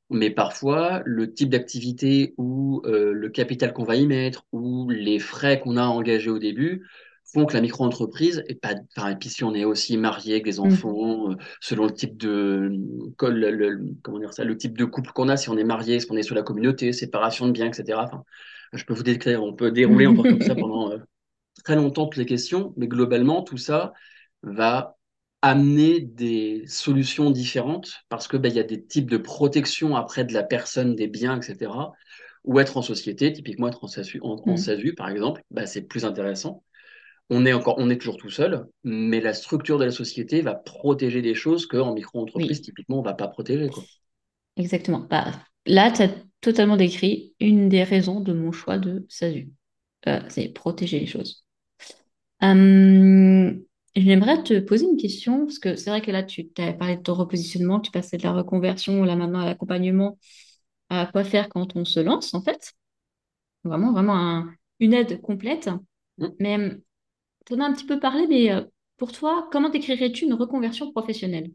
Mais 0.09 0.29
parfois, 0.31 1.01
le 1.05 1.33
type 1.33 1.49
d'activité 1.49 2.33
ou 2.37 2.81
euh, 2.85 3.13
le 3.13 3.29
capital 3.29 3.73
qu'on 3.73 3.83
va 3.85 3.95
y 3.95 4.05
mettre 4.07 4.45
ou 4.51 4.89
les 4.89 5.19
frais 5.19 5.59
qu'on 5.59 5.77
a 5.77 5.83
engagés 5.85 6.29
au 6.29 6.39
début 6.39 6.87
font 7.33 7.45
que 7.45 7.53
la 7.55 7.61
micro-entreprise 7.61 8.43
est 8.47 8.55
pas. 8.61 8.73
Et 9.11 9.15
puis 9.15 9.29
si 9.29 9.43
on 9.43 9.55
est 9.55 9.65
aussi 9.65 9.97
marié 9.97 10.33
avec 10.33 10.45
des 10.45 10.59
Mhm. 10.63 10.93
enfants, 10.99 11.31
euh, 11.31 11.35
selon 11.61 11.85
le 11.85 11.93
type 11.93 12.17
de 12.17 12.69
le, 13.21 13.51
le- 13.51 13.95
comment 14.03 14.19
dire 14.19 14.33
ça, 14.33 14.43
le 14.43 14.57
type 14.57 14.77
de 14.77 14.85
couple 14.85 15.11
qu'on 15.13 15.29
a, 15.29 15.37
si 15.37 15.49
on 15.49 15.57
est 15.57 15.63
marié, 15.63 15.99
si 15.99 16.07
on 16.11 16.17
est 16.17 16.23
sur 16.23 16.35
la 16.35 16.43
communauté, 16.43 16.93
séparation 16.93 17.47
de 17.47 17.51
biens, 17.51 17.67
etc. 17.71 18.03
Enfin, 18.05 18.23
je 18.73 18.83
peux 18.85 18.93
vous 18.93 19.03
décrire, 19.03 19.43
on 19.43 19.53
peut 19.53 19.71
dérouler 19.71 20.07
encore 20.07 20.27
comme 20.27 20.41
ça 20.41 20.55
pendant 20.55 20.91
euh, 20.91 20.97
très 21.63 21.75
longtemps 21.75 22.05
toutes 22.07 22.17
les 22.17 22.25
questions, 22.25 22.73
mais 22.77 22.87
globalement, 22.87 23.43
tout 23.43 23.57
ça 23.57 23.93
va 24.43 24.97
amener 25.41 25.99
des 25.99 26.63
solutions 26.67 27.29
différentes 27.29 28.05
parce 28.07 28.27
que 28.27 28.37
bah, 28.37 28.47
il 28.47 28.55
y 28.55 28.59
a 28.59 28.63
des 28.63 28.85
types 28.85 29.09
de 29.09 29.17
protection 29.17 29.95
après 29.95 30.23
de 30.23 30.33
la 30.33 30.43
personne, 30.43 30.95
des 30.95 31.07
biens, 31.07 31.39
etc. 31.39 31.71
Ou 32.45 32.59
être 32.59 32.77
en 32.77 32.81
société, 32.81 33.31
typiquement 33.33 33.67
être 33.67 33.83
en 33.83 33.87
SASU, 33.87 34.19
en, 34.21 34.57
SASU 34.57 34.93
par 34.95 35.09
exemple, 35.09 35.43
bah, 35.51 35.65
c'est 35.65 35.81
plus 35.81 36.05
intéressant. 36.05 36.63
On 37.29 37.45
est 37.45 37.53
encore, 37.53 37.75
on 37.77 37.89
est 37.89 37.97
toujours 37.97 38.17
tout 38.17 38.29
seul, 38.29 38.65
mais 38.83 39.21
la 39.21 39.33
structure 39.33 39.79
de 39.79 39.85
la 39.85 39.91
société 39.91 40.41
va 40.41 40.55
protéger 40.55 41.21
des 41.21 41.35
choses 41.35 41.65
qu'en 41.65 41.93
micro-entreprise, 41.93 42.61
typiquement, 42.61 42.97
on 42.99 43.01
ne 43.01 43.05
va 43.05 43.13
pas 43.13 43.27
protéger. 43.27 43.69
Quoi. 43.69 43.83
Exactement. 44.57 45.07
Bah, 45.09 45.31
là, 45.65 45.91
tu 45.91 46.03
as 46.03 46.09
totalement 46.41 46.77
décrit 46.77 47.33
une 47.39 47.69
des 47.69 47.83
raisons 47.83 48.19
de 48.19 48.33
mon 48.33 48.51
choix 48.51 48.77
de 48.77 49.05
SASU. 49.09 49.49
Euh, 50.07 50.19
c'est 50.29 50.49
protéger 50.49 50.99
les 50.99 51.07
choses. 51.07 51.45
Hum, 52.41 53.63
j'aimerais 53.95 54.43
te 54.43 54.59
poser 54.59 54.85
une 54.85 54.97
question, 54.97 55.45
parce 55.45 55.59
que 55.59 55.75
c'est 55.75 55.89
vrai 55.89 56.01
que 56.01 56.11
là, 56.11 56.23
tu 56.23 56.49
as 56.57 56.73
parlé 56.73 56.97
de 56.97 57.01
ton 57.01 57.13
repositionnement, 57.13 57.79
tu 57.79 57.91
passais 57.91 58.17
de 58.17 58.23
la 58.23 58.33
reconversion, 58.33 59.03
là 59.03 59.15
maintenant 59.15 59.41
à 59.41 59.45
l'accompagnement, 59.45 60.17
à 60.89 61.07
quoi 61.07 61.23
faire 61.23 61.49
quand 61.49 61.75
on 61.75 61.85
se 61.85 61.99
lance, 61.99 62.33
en 62.33 62.41
fait? 62.41 62.73
Vraiment, 63.63 63.93
vraiment 63.93 64.45
une 64.79 64.93
aide 64.93 65.21
complète. 65.21 65.69
Mmh. 66.17 66.27
Mais 66.39 66.57
tu 67.45 67.53
en 67.53 67.59
as 67.59 67.65
un 67.65 67.73
petit 67.73 67.85
peu 67.85 67.99
parlé, 67.99 68.27
mais 68.27 68.51
euh, 68.51 68.63
pour 68.97 69.11
toi, 69.11 69.47
comment 69.51 69.69
décrirais-tu 69.69 70.25
une 70.25 70.33
reconversion 70.33 70.91
professionnelle? 70.91 71.51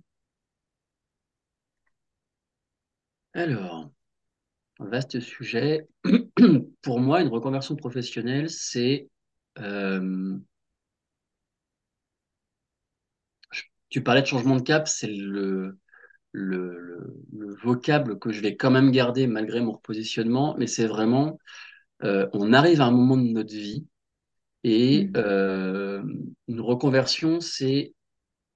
Alors, 3.35 3.91
vaste 4.81 5.21
sujet. 5.21 5.87
Pour 6.83 7.01
moi, 7.01 7.23
une 7.23 7.29
reconversion 7.29 7.77
professionnelle, 7.77 8.51
c'est... 8.51 9.09
Euh, 9.59 10.37
tu 13.89 14.03
parlais 14.03 14.23
de 14.23 14.27
changement 14.27 14.57
de 14.57 14.63
cap, 14.63 14.89
c'est 14.89 15.09
le, 15.09 15.79
le, 16.33 17.57
vocable 17.63 18.19
que 18.19 18.31
je 18.31 18.41
vais 18.41 18.57
quand 18.57 18.71
même 18.71 18.91
garder 18.91 19.27
malgré 19.27 19.61
mon 19.61 19.73
repositionnement, 19.73 20.55
mais 20.59 20.67
c'est 20.67 20.87
vraiment, 20.87 21.39
euh, 22.05 22.29
on 22.33 22.53
arrive 22.53 22.81
à 22.81 22.87
un 22.87 22.91
moment 22.91 23.17
de 23.17 23.29
notre 23.29 23.53
vie 23.53 23.87
et 24.65 25.07
mmh. 25.07 25.13
euh, 25.17 26.03
une 26.47 26.61
reconversion, 26.61 27.41
c'est 27.41 27.95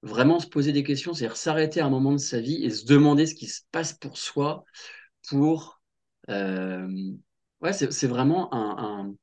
vraiment 0.01 0.39
se 0.39 0.47
poser 0.47 0.71
des 0.71 0.83
questions, 0.83 1.13
c'est-à-dire 1.13 1.37
s'arrêter 1.37 1.79
à 1.79 1.85
un 1.85 1.89
moment 1.89 2.11
de 2.11 2.17
sa 2.17 2.39
vie 2.39 2.63
et 2.63 2.69
se 2.69 2.85
demander 2.85 3.25
ce 3.25 3.35
qui 3.35 3.47
se 3.47 3.61
passe 3.71 3.93
pour 3.93 4.17
soi 4.17 4.63
pour... 5.29 5.81
Euh, 6.29 6.87
ouais, 7.61 7.73
c'est 7.73 8.07
vraiment 8.07 8.53
un, 8.53 9.13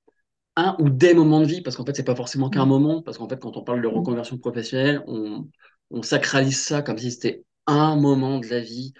un, 0.57 0.77
ou 0.79 0.91
des 0.91 1.15
moments 1.15 1.41
de 1.41 1.47
vie, 1.47 1.63
parce 1.63 1.77
qu'en 1.77 1.85
fait, 1.85 1.97
c'est 1.97 2.05
pas 2.05 2.17
forcément 2.17 2.51
qu'un 2.51 2.67
mmh. 2.67 2.69
moment, 2.69 3.03
parce 3.03 3.19
qu'en 3.19 3.29
fait, 3.29 3.41
quand 3.41 3.57
on 3.57 3.63
parle 3.63 3.83
de 3.83 3.89
mmh. 3.89 3.93
reconversion 3.93 4.39
professionnelle, 4.39 5.03
on, 5.07 5.49
on 5.91 6.03
sacralise 6.03 6.61
ça 6.61 6.83
comme 6.83 6.99
si 6.99 7.11
c'était 7.13 7.45
un 7.67 7.97
moment 7.97 8.39
de 8.39 8.47
la 8.49 8.61
vie, 8.61 8.95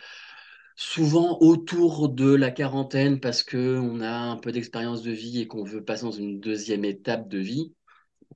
souvent 0.77 1.39
autour 1.41 2.09
de 2.09 2.35
la 2.35 2.51
quarantaine, 2.51 3.21
parce 3.21 3.43
qu'on 3.43 4.01
a 4.01 4.11
un 4.11 4.37
peu 4.37 4.53
d'expérience 4.53 5.03
de 5.03 5.13
vie 5.13 5.41
et 5.41 5.47
qu'on 5.47 5.65
veut 5.65 5.85
passer 5.85 6.05
dans 6.05 6.13
une 6.13 6.41
deuxième 6.41 6.85
étape 6.85 7.29
de 7.29 7.39
vie. 7.39 7.75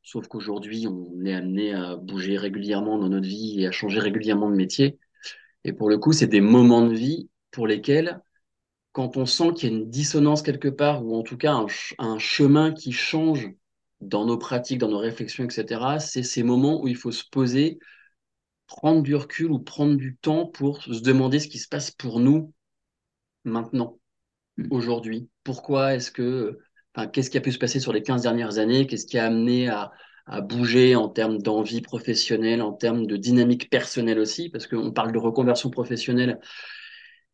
Sauf 0.02 0.28
qu'aujourd'hui, 0.28 0.86
on 0.88 1.24
est 1.24 1.34
amené 1.34 1.74
à 1.74 1.96
bouger 1.96 2.36
régulièrement 2.38 2.98
dans 2.98 3.08
notre 3.08 3.26
vie 3.26 3.60
et 3.62 3.66
à 3.66 3.72
changer 3.72 4.00
régulièrement 4.00 4.50
de 4.50 4.56
métier. 4.56 4.98
Et 5.64 5.72
pour 5.72 5.88
le 5.88 5.98
coup, 5.98 6.12
c'est 6.12 6.26
des 6.26 6.40
moments 6.40 6.86
de 6.86 6.94
vie 6.94 7.30
pour 7.50 7.66
lesquels, 7.66 8.20
quand 8.92 9.16
on 9.16 9.26
sent 9.26 9.52
qu'il 9.56 9.70
y 9.70 9.74
a 9.74 9.76
une 9.76 9.90
dissonance 9.90 10.42
quelque 10.42 10.68
part, 10.68 11.04
ou 11.04 11.16
en 11.16 11.22
tout 11.22 11.36
cas 11.36 11.52
un, 11.54 11.66
un 11.98 12.18
chemin 12.18 12.72
qui 12.72 12.92
change 12.92 13.50
dans 14.00 14.26
nos 14.26 14.38
pratiques, 14.38 14.78
dans 14.78 14.88
nos 14.90 14.98
réflexions, 14.98 15.44
etc., 15.44 15.98
c'est 16.00 16.22
ces 16.22 16.42
moments 16.42 16.82
où 16.82 16.88
il 16.88 16.96
faut 16.96 17.12
se 17.12 17.24
poser, 17.30 17.78
prendre 18.66 19.02
du 19.02 19.14
recul 19.14 19.50
ou 19.50 19.58
prendre 19.58 19.96
du 19.96 20.16
temps 20.16 20.46
pour 20.46 20.82
se 20.82 21.02
demander 21.02 21.38
ce 21.38 21.48
qui 21.48 21.58
se 21.58 21.68
passe 21.68 21.90
pour 21.90 22.20
nous 22.20 22.52
maintenant, 23.44 23.98
hmm. 24.56 24.68
aujourd'hui. 24.70 25.28
Pourquoi 25.44 25.94
est-ce 25.94 26.10
que 26.10 26.58
qu'est-ce 27.12 27.30
qui 27.30 27.38
a 27.38 27.40
pu 27.40 27.52
se 27.52 27.58
passer 27.58 27.80
sur 27.80 27.92
les 27.92 28.02
15 28.02 28.22
dernières 28.22 28.58
années? 28.58 28.86
Qu'est-ce 28.86 29.06
qui 29.06 29.18
a 29.18 29.26
amené 29.26 29.68
à, 29.68 29.92
bouger 30.42 30.96
en 30.96 31.08
termes 31.08 31.36
d'envie 31.38 31.82
professionnelle, 31.82 32.62
en 32.62 32.72
termes 32.72 33.06
de 33.06 33.16
dynamique 33.16 33.68
personnelle 33.68 34.18
aussi? 34.18 34.48
Parce 34.48 34.66
qu'on 34.66 34.92
parle 34.92 35.12
de 35.12 35.18
reconversion 35.18 35.70
professionnelle, 35.70 36.40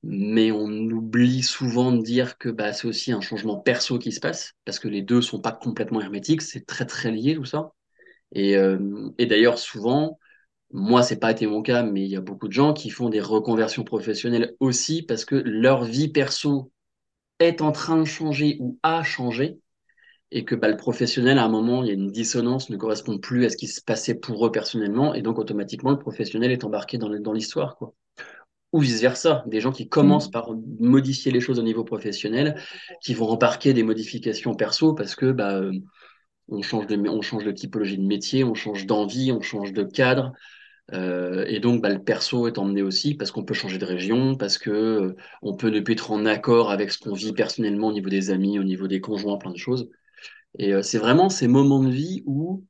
mais 0.02 0.50
on 0.50 0.68
oublie 0.68 1.42
souvent 1.42 1.92
de 1.92 2.02
dire 2.02 2.38
que 2.38 2.48
bah, 2.48 2.72
c'est 2.72 2.88
aussi 2.88 3.12
un 3.12 3.20
changement 3.20 3.58
perso 3.58 3.98
qui 3.98 4.12
se 4.12 4.20
passe, 4.20 4.54
parce 4.64 4.78
que 4.78 4.88
les 4.88 5.02
deux 5.02 5.22
sont 5.22 5.40
pas 5.40 5.52
complètement 5.52 6.00
hermétiques, 6.00 6.42
c'est 6.42 6.66
très 6.66 6.86
très 6.86 7.12
lié 7.12 7.34
tout 7.34 7.44
ça. 7.44 7.72
Et, 8.32 8.56
euh, 8.56 9.10
et 9.18 9.26
d'ailleurs, 9.26 9.58
souvent, 9.58 10.18
moi, 10.72 11.02
c'est 11.02 11.18
pas 11.18 11.32
été 11.32 11.46
mon 11.46 11.62
cas, 11.62 11.82
mais 11.82 12.04
il 12.04 12.10
y 12.10 12.16
a 12.16 12.20
beaucoup 12.20 12.46
de 12.46 12.52
gens 12.52 12.72
qui 12.72 12.90
font 12.90 13.08
des 13.08 13.20
reconversions 13.20 13.84
professionnelles 13.84 14.54
aussi 14.60 15.02
parce 15.02 15.24
que 15.24 15.34
leur 15.34 15.84
vie 15.84 16.08
perso 16.08 16.70
est 17.40 17.60
en 17.60 17.72
train 17.72 17.98
de 17.98 18.04
changer 18.04 18.56
ou 18.60 18.78
a 18.82 19.02
changé 19.02 19.58
et 20.30 20.44
que 20.44 20.54
bah, 20.54 20.68
le 20.68 20.76
professionnel, 20.76 21.38
à 21.38 21.44
un 21.44 21.48
moment, 21.48 21.82
il 21.82 21.88
y 21.88 21.90
a 21.90 21.94
une 21.94 22.10
dissonance, 22.10 22.70
ne 22.70 22.76
correspond 22.76 23.18
plus 23.18 23.44
à 23.44 23.50
ce 23.50 23.56
qui 23.56 23.66
se 23.66 23.82
passait 23.82 24.14
pour 24.14 24.46
eux 24.46 24.52
personnellement, 24.52 25.12
et 25.14 25.22
donc 25.22 25.38
automatiquement, 25.38 25.90
le 25.90 25.98
professionnel 25.98 26.52
est 26.52 26.62
embarqué 26.62 26.98
dans, 26.98 27.08
dans 27.08 27.32
l'histoire. 27.32 27.76
quoi. 27.76 27.94
Ou 28.72 28.78
vice-versa, 28.78 29.42
des 29.46 29.60
gens 29.60 29.72
qui 29.72 29.88
commencent 29.88 30.28
mmh. 30.28 30.32
par 30.32 30.50
modifier 30.78 31.32
les 31.32 31.40
choses 31.40 31.58
au 31.58 31.64
niveau 31.64 31.82
professionnel, 31.82 32.62
qui 33.02 33.14
vont 33.14 33.28
embarquer 33.28 33.74
des 33.74 33.82
modifications 33.82 34.54
perso 34.54 34.94
parce 34.94 35.16
que 35.16 35.32
bah, 35.32 35.56
euh, 35.56 35.72
on, 36.46 36.62
change 36.62 36.86
de, 36.86 36.96
on 37.08 37.22
change 37.22 37.44
de 37.44 37.50
typologie 37.50 37.98
de 37.98 38.06
métier, 38.06 38.44
on 38.44 38.54
change 38.54 38.86
d'envie, 38.86 39.32
on 39.32 39.40
change 39.40 39.72
de 39.72 39.82
cadre, 39.82 40.32
euh, 40.92 41.44
et 41.46 41.60
donc, 41.60 41.82
bah, 41.82 41.90
le 41.90 42.02
perso 42.02 42.46
est 42.46 42.58
emmené 42.58 42.82
aussi 42.82 43.14
parce 43.14 43.30
qu'on 43.30 43.44
peut 43.44 43.54
changer 43.54 43.78
de 43.78 43.84
région, 43.84 44.36
parce 44.36 44.58
que 44.58 44.70
euh, 44.70 45.16
on 45.42 45.54
peut 45.56 45.70
ne 45.70 45.80
plus 45.80 45.94
être 45.94 46.10
en 46.10 46.26
accord 46.26 46.70
avec 46.70 46.90
ce 46.90 46.98
qu'on 46.98 47.14
vit 47.14 47.32
personnellement 47.32 47.88
au 47.88 47.92
niveau 47.92 48.08
des 48.08 48.30
amis, 48.30 48.58
au 48.58 48.64
niveau 48.64 48.88
des 48.88 49.00
conjoints, 49.00 49.38
plein 49.38 49.52
de 49.52 49.56
choses. 49.56 49.88
Et 50.58 50.74
euh, 50.74 50.82
c'est 50.82 50.98
vraiment 50.98 51.28
ces 51.28 51.48
moments 51.48 51.82
de 51.82 51.90
vie 51.90 52.22
où 52.26 52.64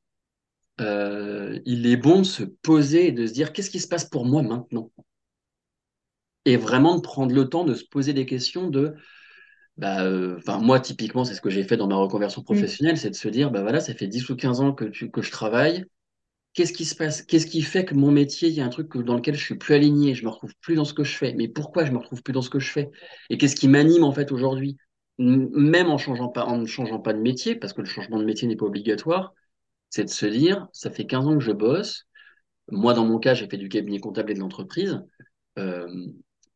il 1.65 1.85
est 1.85 1.97
bon 1.97 2.19
de 2.21 2.25
se 2.25 2.41
poser 2.41 3.07
et 3.07 3.11
de 3.11 3.27
se 3.27 3.33
dire 3.33 3.53
qu'est-ce 3.53 3.69
qui 3.69 3.79
se 3.79 3.87
passe 3.87 4.05
pour 4.05 4.25
moi 4.25 4.41
maintenant? 4.41 4.91
Et 6.45 6.57
vraiment 6.57 6.95
de 6.95 7.01
prendre 7.01 7.35
le 7.35 7.49
temps 7.49 7.65
de 7.65 7.75
se 7.75 7.85
poser 7.85 8.13
des 8.13 8.25
questions 8.25 8.67
de 8.67 8.95
bah, 9.77 10.09
moi 10.59 10.79
typiquement 10.79 11.23
c'est 11.23 11.35
ce 11.35 11.41
que 11.41 11.51
j'ai 11.51 11.63
fait 11.63 11.77
dans 11.77 11.87
ma 11.87 11.97
reconversion 11.97 12.41
mmh. 12.41 12.45
professionnelle, 12.45 12.97
c'est 12.97 13.11
de 13.11 13.15
se 13.15 13.27
dire 13.27 13.51
bah 13.51 13.61
voilà 13.61 13.79
ça 13.79 13.93
fait 13.93 14.07
10 14.07 14.27
ou 14.31 14.35
15 14.35 14.61
ans 14.61 14.73
que, 14.73 14.85
que 14.85 15.21
je 15.21 15.29
travaille, 15.29 15.85
qu'est-ce 16.53 16.73
qui 16.73 16.85
se 16.85 16.95
passe 16.95 17.21
Qu'est-ce 17.21 17.47
qui 17.47 17.61
fait 17.61 17.85
que 17.85 17.95
mon 17.95 18.11
métier, 18.11 18.49
il 18.49 18.55
y 18.55 18.61
a 18.61 18.65
un 18.65 18.69
truc 18.69 18.95
dans 18.97 19.15
lequel 19.15 19.35
je 19.35 19.43
suis 19.43 19.55
plus 19.55 19.73
aligné, 19.73 20.15
je 20.15 20.23
me 20.25 20.29
retrouve 20.29 20.53
plus 20.61 20.75
dans 20.75 20.85
ce 20.85 20.93
que 20.93 21.03
je 21.03 21.15
fais. 21.15 21.33
Mais 21.33 21.47
pourquoi 21.47 21.85
je 21.85 21.91
me 21.91 21.97
retrouve 21.97 22.23
plus 22.23 22.33
dans 22.33 22.41
ce 22.41 22.49
que 22.49 22.59
je 22.59 22.71
fais? 22.71 22.91
Et 23.29 23.37
qu'est-ce 23.37 23.55
qui 23.55 23.67
m'anime 23.67 24.03
en 24.03 24.11
fait 24.11 24.31
aujourd'hui? 24.31 24.77
Même 25.17 25.89
en 25.89 25.97
changeant 25.97 26.29
pas, 26.29 26.45
en 26.45 26.57
ne 26.57 26.65
changeant 26.65 26.99
pas 26.99 27.13
de 27.13 27.19
métier, 27.19 27.55
parce 27.55 27.73
que 27.73 27.81
le 27.81 27.87
changement 27.87 28.19
de 28.19 28.25
métier 28.25 28.47
n'est 28.47 28.55
pas 28.55 28.65
obligatoire, 28.65 29.33
c'est 29.89 30.05
de 30.05 30.09
se 30.09 30.25
dire, 30.25 30.67
ça 30.73 30.89
fait 30.89 31.05
15 31.05 31.27
ans 31.27 31.37
que 31.37 31.43
je 31.43 31.51
bosse. 31.51 32.07
Moi, 32.69 32.93
dans 32.93 33.05
mon 33.05 33.19
cas, 33.19 33.33
j'ai 33.33 33.47
fait 33.47 33.57
du 33.57 33.69
cabinet 33.69 33.99
comptable 33.99 34.31
et 34.31 34.33
de 34.33 34.39
l'entreprise. 34.39 35.01
Euh, 35.59 35.87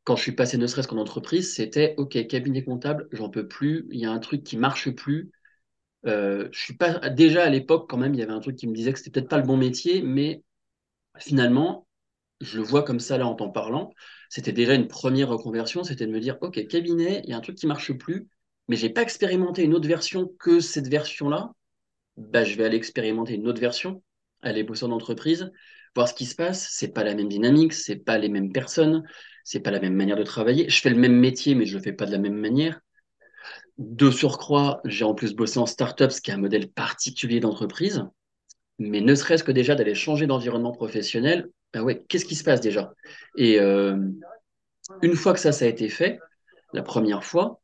quand 0.03 0.15
je 0.15 0.21
suis 0.21 0.31
passé 0.31 0.57
ne 0.57 0.67
serait-ce 0.67 0.87
qu'en 0.87 0.97
entreprise, 0.97 1.53
c'était 1.53 1.95
OK, 1.97 2.25
cabinet 2.27 2.63
comptable, 2.63 3.07
j'en 3.11 3.29
peux 3.29 3.47
plus, 3.47 3.87
il 3.91 3.99
y 3.99 4.05
a 4.05 4.11
un 4.11 4.19
truc 4.19 4.43
qui 4.43 4.55
marche 4.55 4.89
plus, 4.91 5.31
je 6.05 6.49
suis 6.53 6.75
pas 6.77 7.09
déjà 7.09 7.43
à 7.45 7.49
l'époque 7.49 7.89
quand 7.89 7.97
même, 7.97 8.13
il 8.13 8.19
y 8.19 8.23
avait 8.23 8.31
un 8.33 8.39
truc 8.39 8.55
qui 8.55 8.67
me 8.67 8.75
disait 8.75 8.93
que 8.93 8.99
c'était 8.99 9.11
peut-être 9.11 9.29
pas 9.29 9.37
le 9.37 9.43
bon 9.43 9.57
métier, 9.57 10.01
mais 10.01 10.43
finalement, 11.19 11.87
je 12.41 12.57
le 12.57 12.63
vois 12.63 12.83
comme 12.83 12.99
ça 12.99 13.17
là 13.17 13.27
en 13.27 13.35
t'en 13.35 13.49
parlant. 13.49 13.91
C'était 14.29 14.51
déjà 14.53 14.73
une 14.75 14.87
première 14.87 15.29
reconversion, 15.29 15.83
c'était 15.83 16.07
de 16.07 16.11
me 16.11 16.19
dire 16.19 16.37
ok 16.41 16.67
cabinet, 16.67 17.21
il 17.25 17.29
y 17.31 17.33
a 17.33 17.37
un 17.37 17.41
truc 17.41 17.57
qui 17.57 17.67
marche 17.67 17.93
plus, 17.93 18.27
mais 18.67 18.75
j'ai 18.75 18.89
pas 18.89 19.01
expérimenté 19.01 19.63
une 19.63 19.73
autre 19.73 19.87
version 19.87 20.27
que 20.39 20.59
cette 20.59 20.87
version-là. 20.87 21.51
Bah, 22.17 22.43
je 22.43 22.55
vais 22.55 22.65
aller 22.65 22.77
expérimenter 22.77 23.33
une 23.35 23.47
autre 23.47 23.59
version, 23.61 24.03
aller 24.41 24.63
bosser 24.63 24.85
en 24.85 24.91
entreprise, 24.91 25.51
voir 25.95 26.07
ce 26.07 26.13
qui 26.13 26.25
se 26.25 26.35
passe. 26.35 26.69
C'est 26.71 26.93
pas 26.93 27.03
la 27.03 27.15
même 27.15 27.29
dynamique, 27.29 27.73
c'est 27.73 27.97
pas 27.97 28.17
les 28.17 28.29
mêmes 28.29 28.51
personnes, 28.53 29.03
c'est 29.43 29.59
pas 29.61 29.71
la 29.71 29.79
même 29.79 29.95
manière 29.95 30.17
de 30.17 30.23
travailler. 30.23 30.69
Je 30.69 30.81
fais 30.81 30.89
le 30.89 30.97
même 30.97 31.17
métier, 31.19 31.55
mais 31.55 31.65
je 31.65 31.77
le 31.77 31.83
fais 31.83 31.93
pas 31.93 32.05
de 32.05 32.11
la 32.11 32.17
même 32.19 32.37
manière. 32.37 32.81
De 33.77 34.09
surcroît, 34.09 34.81
j'ai 34.85 35.03
en 35.03 35.13
plus 35.13 35.35
bossé 35.35 35.59
en 35.59 35.65
startup, 35.65 36.11
ce 36.11 36.21
qui 36.21 36.31
est 36.31 36.33
un 36.33 36.37
modèle 36.37 36.69
particulier 36.69 37.39
d'entreprise. 37.39 38.05
Mais 38.79 39.01
ne 39.01 39.15
serait-ce 39.15 39.43
que 39.43 39.51
déjà 39.51 39.75
d'aller 39.75 39.95
changer 39.95 40.27
d'environnement 40.27 40.71
professionnel, 40.71 41.49
ben 41.73 41.81
ouais, 41.81 42.03
qu'est-ce 42.07 42.25
qui 42.25 42.35
se 42.35 42.43
passe 42.43 42.61
déjà? 42.61 42.93
Et 43.37 43.59
euh, 43.59 43.97
une 45.01 45.15
fois 45.15 45.33
que 45.33 45.39
ça, 45.39 45.51
ça 45.51 45.65
a 45.65 45.67
été 45.67 45.89
fait, 45.89 46.19
la 46.73 46.83
première 46.83 47.23
fois, 47.23 47.61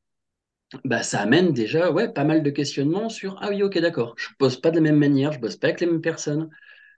bah, 0.85 1.03
ça 1.03 1.21
amène 1.21 1.53
déjà 1.53 1.91
ouais, 1.91 2.11
pas 2.11 2.23
mal 2.23 2.43
de 2.43 2.49
questionnements 2.49 3.09
sur 3.09 3.37
ah 3.41 3.49
oui, 3.49 3.63
ok, 3.63 3.77
d'accord, 3.79 4.15
je 4.17 4.29
bosse 4.39 4.57
pas 4.57 4.71
de 4.71 4.75
la 4.75 4.81
même 4.81 4.97
manière, 4.97 5.33
je 5.33 5.39
bosse 5.39 5.57
pas 5.57 5.67
avec 5.67 5.81
les 5.81 5.87
mêmes 5.87 6.01
personnes, 6.01 6.49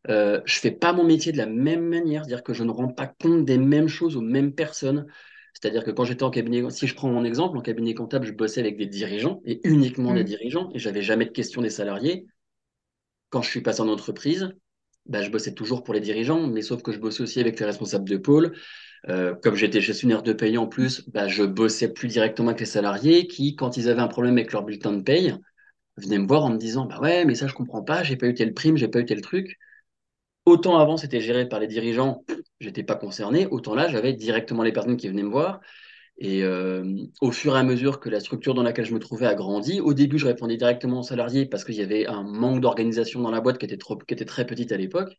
euh, 0.10 0.41
je 0.46 0.60
fais 0.60 0.72
pas 0.72 0.93
mon 0.93 1.03
métier 1.03 1.32
de 1.32 1.38
la 1.38 1.48
même 1.48 1.88
manière, 1.88 2.24
c'est-à-dire 2.24 2.43
que 2.43 2.53
je 2.53 2.63
ne 2.63 2.72
rends 2.72 2.89
pas 2.89 3.08
compte 3.08 3.46
des 3.46 3.58
mêmes 3.58 3.88
choses 3.88 4.15
aux 4.17 4.22
mêmes 4.22 4.53
personnes. 4.53 5.08
C'est-à-dire 5.63 5.86
que 5.86 5.91
quand 5.91 6.03
j'étais 6.03 6.24
en 6.24 6.29
cabinet, 6.29 6.70
si 6.72 6.88
je 6.88 6.93
prends 6.93 7.10
mon 7.10 7.24
exemple, 7.24 7.58
en 7.58 7.62
cabinet 7.62 7.93
comptable, 7.93 8.25
je 8.25 8.34
bossais 8.34 8.60
avec 8.60 8.75
des 8.75 8.86
dirigeants 8.86 9.41
et 9.46 9.62
uniquement 9.63 10.13
des 10.13 10.24
mm. 10.24 10.25
dirigeants 10.25 10.70
et 10.74 10.79
j'avais 10.79 11.01
jamais 11.01 11.24
de 11.24 11.29
questions 11.32 11.62
des 11.62 11.70
salariés. 11.70 12.25
Quand 13.29 13.41
je 13.41 13.50
suis 13.50 13.62
passé 13.62 13.79
en 13.79 13.88
entreprise, 13.88 14.50
bah, 15.05 15.22
je 15.22 15.29
bossais 15.29 15.53
toujours 15.53 15.86
pour 15.86 15.93
les 15.93 16.01
dirigeants, 16.01 16.48
mais 16.48 16.62
sauf 16.62 16.82
que 16.82 16.91
je 16.91 17.00
bossais 17.00 17.24
aussi 17.24 17.39
avec 17.39 17.58
les 17.62 17.65
responsables 17.65 18.10
de 18.10 18.17
pôle. 18.17 18.58
Euh, 19.08 19.36
comme 19.36 19.55
j'étais 19.55 19.79
gestionnaire 19.79 20.22
de 20.22 20.34
paye 20.34 20.58
en 20.58 20.67
plus, 20.67 21.08
bah, 21.08 21.29
je 21.29 21.43
bossais 21.43 21.93
plus 21.93 22.10
directement 22.10 22.50
avec 22.50 22.60
les 22.60 22.65
salariés 22.65 23.27
qui, 23.27 23.55
quand 23.55 23.77
ils 23.77 23.88
avaient 23.88 24.01
un 24.01 24.10
problème 24.10 24.34
avec 24.34 24.51
leur 24.51 24.63
bulletin 24.63 24.91
de 24.91 25.01
paye, 25.01 25.34
venaient 25.96 26.20
me 26.20 26.27
voir 26.27 26.43
en 26.43 26.50
me 26.50 26.58
disant 26.58 26.88
bah 26.88 27.00
ouais, 27.00 27.24
mais 27.24 27.36
ça 27.36 27.48
je 27.48 27.53
comprends 27.53 27.84
pas, 27.84 28.03
j'ai 28.03 28.17
pas 28.17 28.27
eu 28.27 28.34
tel 28.34 28.53
prime, 28.53 28.75
j'ai 28.75 28.89
pas 28.89 29.00
eu 29.00 29.05
tel 29.05 29.22
truc. 29.22 29.58
Autant 30.45 30.77
avant 30.77 30.97
c'était 30.97 31.21
géré 31.21 31.47
par 31.47 31.59
les 31.59 31.67
dirigeants, 31.67 32.25
j'étais 32.59 32.83
pas 32.83 32.95
concerné, 32.95 33.47
autant 33.47 33.75
là 33.75 33.88
j'avais 33.88 34.13
directement 34.13 34.63
les 34.63 34.73
personnes 34.73 34.97
qui 34.97 35.07
venaient 35.07 35.23
me 35.23 35.29
voir. 35.29 35.62
Et 36.17 36.43
euh, 36.43 36.83
au 37.21 37.31
fur 37.31 37.55
et 37.55 37.59
à 37.59 37.63
mesure 37.63 38.00
que 38.00 38.09
la 38.09 38.19
structure 38.19 38.53
dans 38.53 38.62
laquelle 38.63 38.85
je 38.85 38.93
me 38.93 39.00
trouvais 39.00 39.25
a 39.25 39.35
grandi, 39.35 39.81
au 39.81 39.93
début 39.93 40.19
je 40.19 40.27
répondais 40.27 40.57
directement 40.57 41.00
aux 41.00 41.03
salariés 41.03 41.45
parce 41.45 41.63
qu'il 41.63 41.75
y 41.75 41.81
avait 41.81 42.05
un 42.07 42.23
manque 42.23 42.62
d'organisation 42.62 43.21
dans 43.21 43.31
la 43.31 43.41
boîte 43.41 43.57
qui 43.57 43.65
était, 43.65 44.25
très 44.25 44.45
petite 44.45 44.71
à 44.71 44.77
l'époque. 44.77 45.17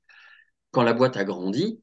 Quand 0.71 0.83
la 0.83 0.93
boîte 0.93 1.17
a 1.17 1.25
grandi, 1.25 1.81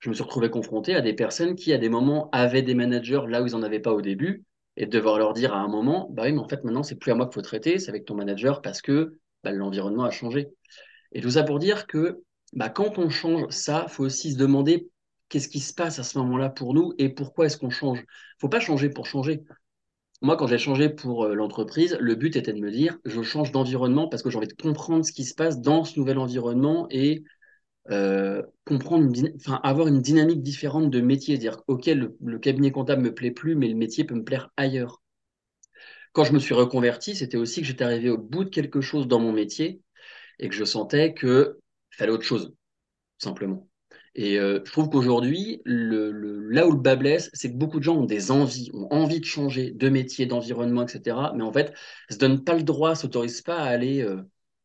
je 0.00 0.10
me 0.10 0.14
suis 0.14 0.22
retrouvé 0.22 0.50
confronté 0.50 0.94
à 0.94 1.00
des 1.02 1.14
personnes 1.14 1.56
qui, 1.56 1.72
à 1.72 1.78
des 1.78 1.88
moments, 1.88 2.30
avaient 2.32 2.62
des 2.62 2.74
managers 2.74 3.22
là 3.28 3.42
où 3.42 3.46
ils 3.46 3.52
n'en 3.52 3.62
avaient 3.62 3.80
pas 3.80 3.92
au 3.92 4.02
début, 4.02 4.44
et 4.76 4.86
de 4.86 4.90
devoir 4.90 5.18
leur 5.18 5.32
dire 5.34 5.54
à 5.54 5.58
un 5.58 5.68
moment, 5.68 6.08
bah 6.12 6.22
oui, 6.24 6.32
mais 6.32 6.38
en 6.38 6.48
fait, 6.48 6.62
maintenant, 6.64 6.84
c'est 6.84 6.94
plus 6.94 7.10
à 7.10 7.16
moi 7.16 7.26
qu'il 7.26 7.34
faut 7.34 7.42
traiter, 7.42 7.78
c'est 7.80 7.90
avec 7.90 8.04
ton 8.04 8.14
manager 8.14 8.62
parce 8.62 8.80
que 8.80 9.18
bah, 9.42 9.50
l'environnement 9.50 10.04
a 10.04 10.10
changé. 10.10 10.48
Et 11.12 11.20
tout 11.20 11.32
ça 11.32 11.42
pour 11.42 11.58
dire 11.58 11.86
que 11.88 12.22
bah, 12.52 12.68
quand 12.70 12.98
on 12.98 13.10
change 13.10 13.50
ça, 13.50 13.86
il 13.88 13.92
faut 13.92 14.04
aussi 14.04 14.32
se 14.32 14.38
demander 14.38 14.90
qu'est-ce 15.28 15.48
qui 15.48 15.60
se 15.60 15.74
passe 15.74 15.98
à 15.98 16.02
ce 16.02 16.18
moment-là 16.18 16.48
pour 16.48 16.74
nous 16.74 16.94
et 16.98 17.08
pourquoi 17.08 17.46
est-ce 17.46 17.58
qu'on 17.58 17.70
change. 17.70 17.98
Il 17.98 18.02
ne 18.02 18.40
faut 18.40 18.48
pas 18.48 18.60
changer 18.60 18.88
pour 18.88 19.06
changer. 19.06 19.42
Moi, 20.20 20.36
quand 20.36 20.46
j'ai 20.48 20.58
changé 20.58 20.88
pour 20.88 21.24
euh, 21.24 21.34
l'entreprise, 21.34 21.96
le 22.00 22.14
but 22.14 22.34
était 22.36 22.52
de 22.52 22.60
me 22.60 22.70
dire, 22.70 22.98
je 23.04 23.22
change 23.22 23.52
d'environnement 23.52 24.08
parce 24.08 24.22
que 24.22 24.30
j'ai 24.30 24.38
envie 24.38 24.48
de 24.48 24.60
comprendre 24.60 25.04
ce 25.04 25.12
qui 25.12 25.24
se 25.24 25.34
passe 25.34 25.60
dans 25.60 25.84
ce 25.84 25.98
nouvel 25.98 26.18
environnement 26.18 26.88
et 26.90 27.22
euh, 27.90 28.42
comprendre, 28.64 29.10
avoir 29.62 29.86
une 29.86 30.02
dynamique 30.02 30.42
différente 30.42 30.90
de 30.90 31.00
métier, 31.00 31.38
dire 31.38 31.62
ok, 31.68 31.86
le, 31.86 32.38
cabinet 32.38 32.70
comptable 32.72 33.02
me 33.02 33.14
plaît 33.14 33.30
plus, 33.30 33.54
mais 33.54 33.68
le 33.68 33.74
métier 33.76 34.04
peut 34.04 34.14
me 34.14 34.24
plaire 34.24 34.50
ailleurs. 34.56 35.02
Quand 36.12 36.24
je 36.24 36.32
me 36.32 36.38
suis 36.38 36.54
reconverti, 36.54 37.14
c'était 37.14 37.36
aussi 37.36 37.60
que 37.60 37.66
j'étais 37.66 37.84
arrivé 37.84 38.10
au 38.10 38.18
bout 38.18 38.44
de 38.44 38.50
quelque 38.50 38.80
chose 38.80 39.06
dans 39.06 39.20
mon 39.20 39.32
métier 39.32 39.80
et 40.38 40.48
que 40.48 40.54
je 40.54 40.64
sentais 40.64 41.14
que 41.14 41.58
fallait 41.98 42.12
autre 42.12 42.24
chose, 42.24 42.52
simplement. 43.18 43.68
Et 44.14 44.38
euh, 44.38 44.60
je 44.64 44.72
trouve 44.72 44.88
qu'aujourd'hui, 44.90 45.62
le, 45.64 46.10
là 46.50 46.66
où 46.66 46.72
le 46.72 46.78
bas 46.78 46.96
blesse, 46.96 47.30
c'est 47.34 47.52
que 47.52 47.56
beaucoup 47.56 47.78
de 47.78 47.84
gens 47.84 47.96
ont 47.96 48.04
des 48.04 48.30
envies, 48.30 48.70
ont 48.72 48.88
envie 48.90 49.20
de 49.20 49.24
changer 49.24 49.70
de 49.70 49.88
métier, 49.88 50.26
d'environnement, 50.26 50.82
etc. 50.82 51.16
Mais 51.36 51.44
en 51.44 51.52
fait, 51.52 51.72
ne 52.10 52.14
se 52.14 52.18
donnent 52.18 52.42
pas 52.42 52.54
le 52.54 52.64
droit, 52.64 52.94
s'autorisent 52.94 53.42
pas 53.42 53.58
à 53.58 53.68
aller 53.68 54.02
euh, 54.02 54.22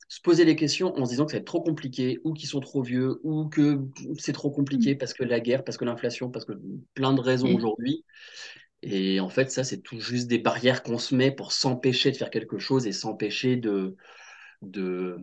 se 0.07 0.21
poser 0.21 0.45
les 0.45 0.55
questions 0.55 0.95
en 0.97 1.05
se 1.05 1.11
disant 1.11 1.25
que 1.25 1.31
ça 1.31 1.37
va 1.37 1.41
être 1.41 1.47
trop 1.47 1.61
compliqué, 1.61 2.19
ou 2.23 2.33
qu'ils 2.33 2.49
sont 2.49 2.59
trop 2.59 2.81
vieux, 2.81 3.19
ou 3.23 3.47
que 3.47 3.79
c'est 4.17 4.33
trop 4.33 4.51
compliqué 4.51 4.95
mm. 4.95 4.97
parce 4.97 5.13
que 5.13 5.23
la 5.23 5.39
guerre, 5.39 5.63
parce 5.63 5.77
que 5.77 5.85
l'inflation, 5.85 6.29
parce 6.29 6.45
que 6.45 6.53
plein 6.93 7.13
de 7.13 7.21
raisons 7.21 7.51
mm. 7.51 7.55
aujourd'hui. 7.55 8.05
Et 8.81 9.19
en 9.19 9.29
fait, 9.29 9.49
ça, 9.49 9.63
c'est 9.63 9.81
tout 9.81 9.99
juste 9.99 10.27
des 10.27 10.39
barrières 10.39 10.83
qu'on 10.83 10.97
se 10.97 11.15
met 11.15 11.31
pour 11.31 11.51
s'empêcher 11.51 12.11
de 12.11 12.17
faire 12.17 12.29
quelque 12.29 12.59
chose 12.59 12.85
et 12.85 12.91
s'empêcher 12.91 13.55
de, 13.55 13.95
de. 14.61 15.17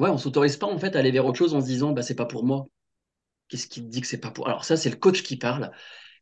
Ouais, 0.00 0.10
on 0.10 0.18
s'autorise 0.18 0.56
pas 0.56 0.66
en 0.66 0.78
fait 0.78 0.96
à 0.96 0.98
aller 1.00 1.10
vers 1.10 1.26
autre 1.26 1.38
chose 1.38 1.54
en 1.54 1.60
se 1.60 1.66
disant, 1.66 1.92
bah, 1.92 2.02
c'est 2.02 2.14
pas 2.16 2.26
pour 2.26 2.44
moi. 2.44 2.66
Qu'est-ce 3.48 3.66
qui 3.66 3.82
te 3.82 3.88
dit 3.88 4.00
que 4.00 4.06
c'est 4.06 4.20
pas 4.20 4.30
pour. 4.30 4.48
Alors, 4.48 4.64
ça, 4.64 4.76
c'est 4.76 4.90
le 4.90 4.96
coach 4.96 5.22
qui 5.22 5.36
parle. 5.36 5.70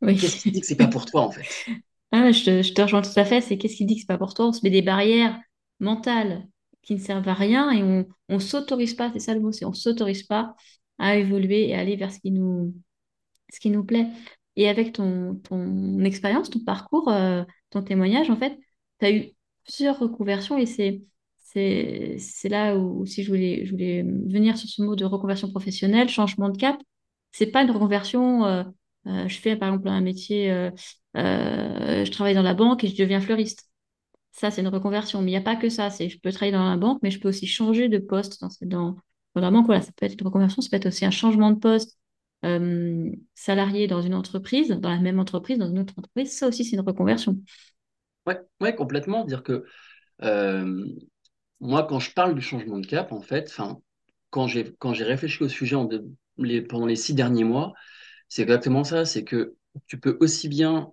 Qu'est-ce 0.03 0.37
qui 0.37 0.43
te 0.45 0.49
dit 0.51 0.61
que 0.61 0.67
c'est 0.67 0.77
pas 0.77 0.89
pour 0.89 1.07
toi 1.07 1.23
en 1.23 1.31
fait? 1.31 1.47
Ah, 2.11 2.33
je, 2.33 2.43
te, 2.45 2.63
je 2.63 2.73
te 2.73 2.81
rejoins 2.81 3.03
tout 3.03 3.11
à 3.17 3.25
fait. 3.27 3.43
C'est 3.43 3.59
qu'est-ce 3.59 3.77
qui 3.77 3.85
dit 3.85 3.97
que 3.97 4.01
c'est 4.01 4.07
pas 4.07 4.17
pour 4.17 4.33
toi? 4.33 4.47
On 4.47 4.53
se 4.53 4.61
met 4.63 4.71
des 4.71 4.81
barrières 4.81 5.39
mentales 5.79 6.49
qui 6.83 6.95
ne 6.95 7.01
servent 7.01 7.29
à 7.29 7.35
rien 7.35 7.71
et 7.71 7.83
on 7.83 8.07
ne 8.31 8.39
s'autorise 8.39 8.95
pas, 8.95 9.11
c'est 9.13 9.19
ça 9.21 9.35
le 9.35 9.41
mot, 9.41 9.53
c'est 9.53 9.67
on 9.67 9.75
s'autorise 9.75 10.23
pas 10.23 10.55
à 10.99 11.17
évoluer 11.17 11.69
et 11.69 11.75
aller 11.75 11.97
vers 11.97 12.11
ce 12.11 12.19
qui 12.19 12.31
nous, 12.31 12.75
ce 13.53 13.61
qui 13.61 13.71
nous 13.71 13.85
plaît. 13.85 14.09
Et 14.57 14.69
avec 14.69 14.93
ton, 14.93 15.37
ton 15.45 16.01
expérience, 16.01 16.51
ton 16.51 16.61
parcours, 16.61 17.09
euh, 17.11 17.45
ton 17.71 17.83
témoignage, 17.83 18.31
en 18.31 18.37
fait, 18.37 18.59
tu 19.01 19.07
as 19.07 19.13
eu 19.13 19.31
plusieurs 19.65 19.99
reconversions 19.99 20.59
et 20.59 20.67
c'est, 20.67 21.03
c'est, 21.53 22.49
là 22.49 22.77
où, 22.77 23.07
si 23.07 23.23
je 23.23 23.31
voulais, 23.31 23.65
je 23.65 23.71
voulais 23.71 24.03
venir 24.03 24.57
sur 24.59 24.69
ce 24.69 24.83
mot 24.83 24.97
de 24.97 25.05
reconversion 25.05 25.51
professionnelle, 25.51 26.09
changement 26.09 26.49
de 26.51 26.57
cap. 26.59 26.77
C'est 27.33 27.47
pas 27.47 27.63
une 27.63 27.71
reconversion, 27.71 28.45
euh, 28.45 28.65
euh, 29.07 29.29
je 29.29 29.39
fais 29.39 29.57
par 29.57 29.69
exemple 29.69 29.89
un 29.89 30.01
métier, 30.01 30.71
je 31.15 32.11
travaille 32.11 32.35
dans 32.35 32.43
la 32.43 32.55
banque 32.55 32.85
et 32.85 32.89
je 32.89 32.97
deviens 32.97 33.21
fleuriste. 33.21 33.69
Ça, 34.33 34.51
c'est 34.51 34.61
une 34.61 34.69
reconversion. 34.69 35.21
Mais 35.21 35.31
il 35.31 35.35
n'y 35.35 35.39
a 35.39 35.41
pas 35.41 35.57
que 35.57 35.69
ça. 35.69 35.89
Je 35.89 36.17
peux 36.19 36.31
travailler 36.31 36.53
dans 36.53 36.69
la 36.69 36.77
banque, 36.77 37.01
mais 37.03 37.11
je 37.11 37.19
peux 37.19 37.29
aussi 37.29 37.47
changer 37.47 37.89
de 37.89 37.99
poste 37.99 38.41
dans, 38.41 38.51
dans, 38.63 38.97
la 39.35 39.51
banque. 39.51 39.67
Voilà, 39.67 39.83
ça 39.83 39.93
peut 39.97 40.07
être 40.07 40.21
une 40.21 40.27
reconversion, 40.27 40.63
ça 40.63 40.69
peut 40.71 40.77
être 40.77 40.87
aussi 40.87 41.05
un 41.05 41.11
changement 41.11 41.51
de 41.51 41.59
poste 41.59 41.99
euh, 42.45 43.11
salarié 43.35 43.89
dans 43.89 44.01
une 44.01 44.15
entreprise, 44.15 44.69
dans 44.69 44.91
la 44.91 45.01
même 45.01 45.19
entreprise, 45.19 45.59
dans 45.59 45.69
une 45.69 45.81
autre 45.81 45.95
entreprise. 45.97 46.37
Ça 46.37 46.47
aussi, 46.47 46.65
c'est 46.65 46.77
une 46.77 46.87
reconversion. 46.87 47.37
Oui, 48.27 48.35
ouais, 48.61 48.75
complètement. 48.75 49.25
Dire 49.25 49.43
que 49.43 49.65
euh, 50.23 50.85
moi, 51.61 51.85
quand 51.87 52.01
je 52.01 52.13
parle 52.13 52.35
du 52.35 52.43
changement 52.43 52.79
de 52.79 52.87
cap, 52.87 53.13
en 53.13 53.21
fait, 53.21 53.55
quand 54.31 54.47
j'ai 54.47 54.75
quand 54.79 54.95
j'ai 54.95 55.05
réfléchi 55.05 55.43
au 55.43 55.49
sujet 55.49 55.77
pendant 56.69 56.87
les 56.87 56.97
six 56.97 57.15
derniers 57.15 57.45
mois, 57.45 57.73
c'est 58.29 58.43
exactement 58.43 58.85
ça. 58.85 59.05
C'est 59.05 59.25
que 59.25 59.55
tu 59.87 59.99
peux 60.01 60.17
aussi 60.21 60.49
bien 60.49 60.93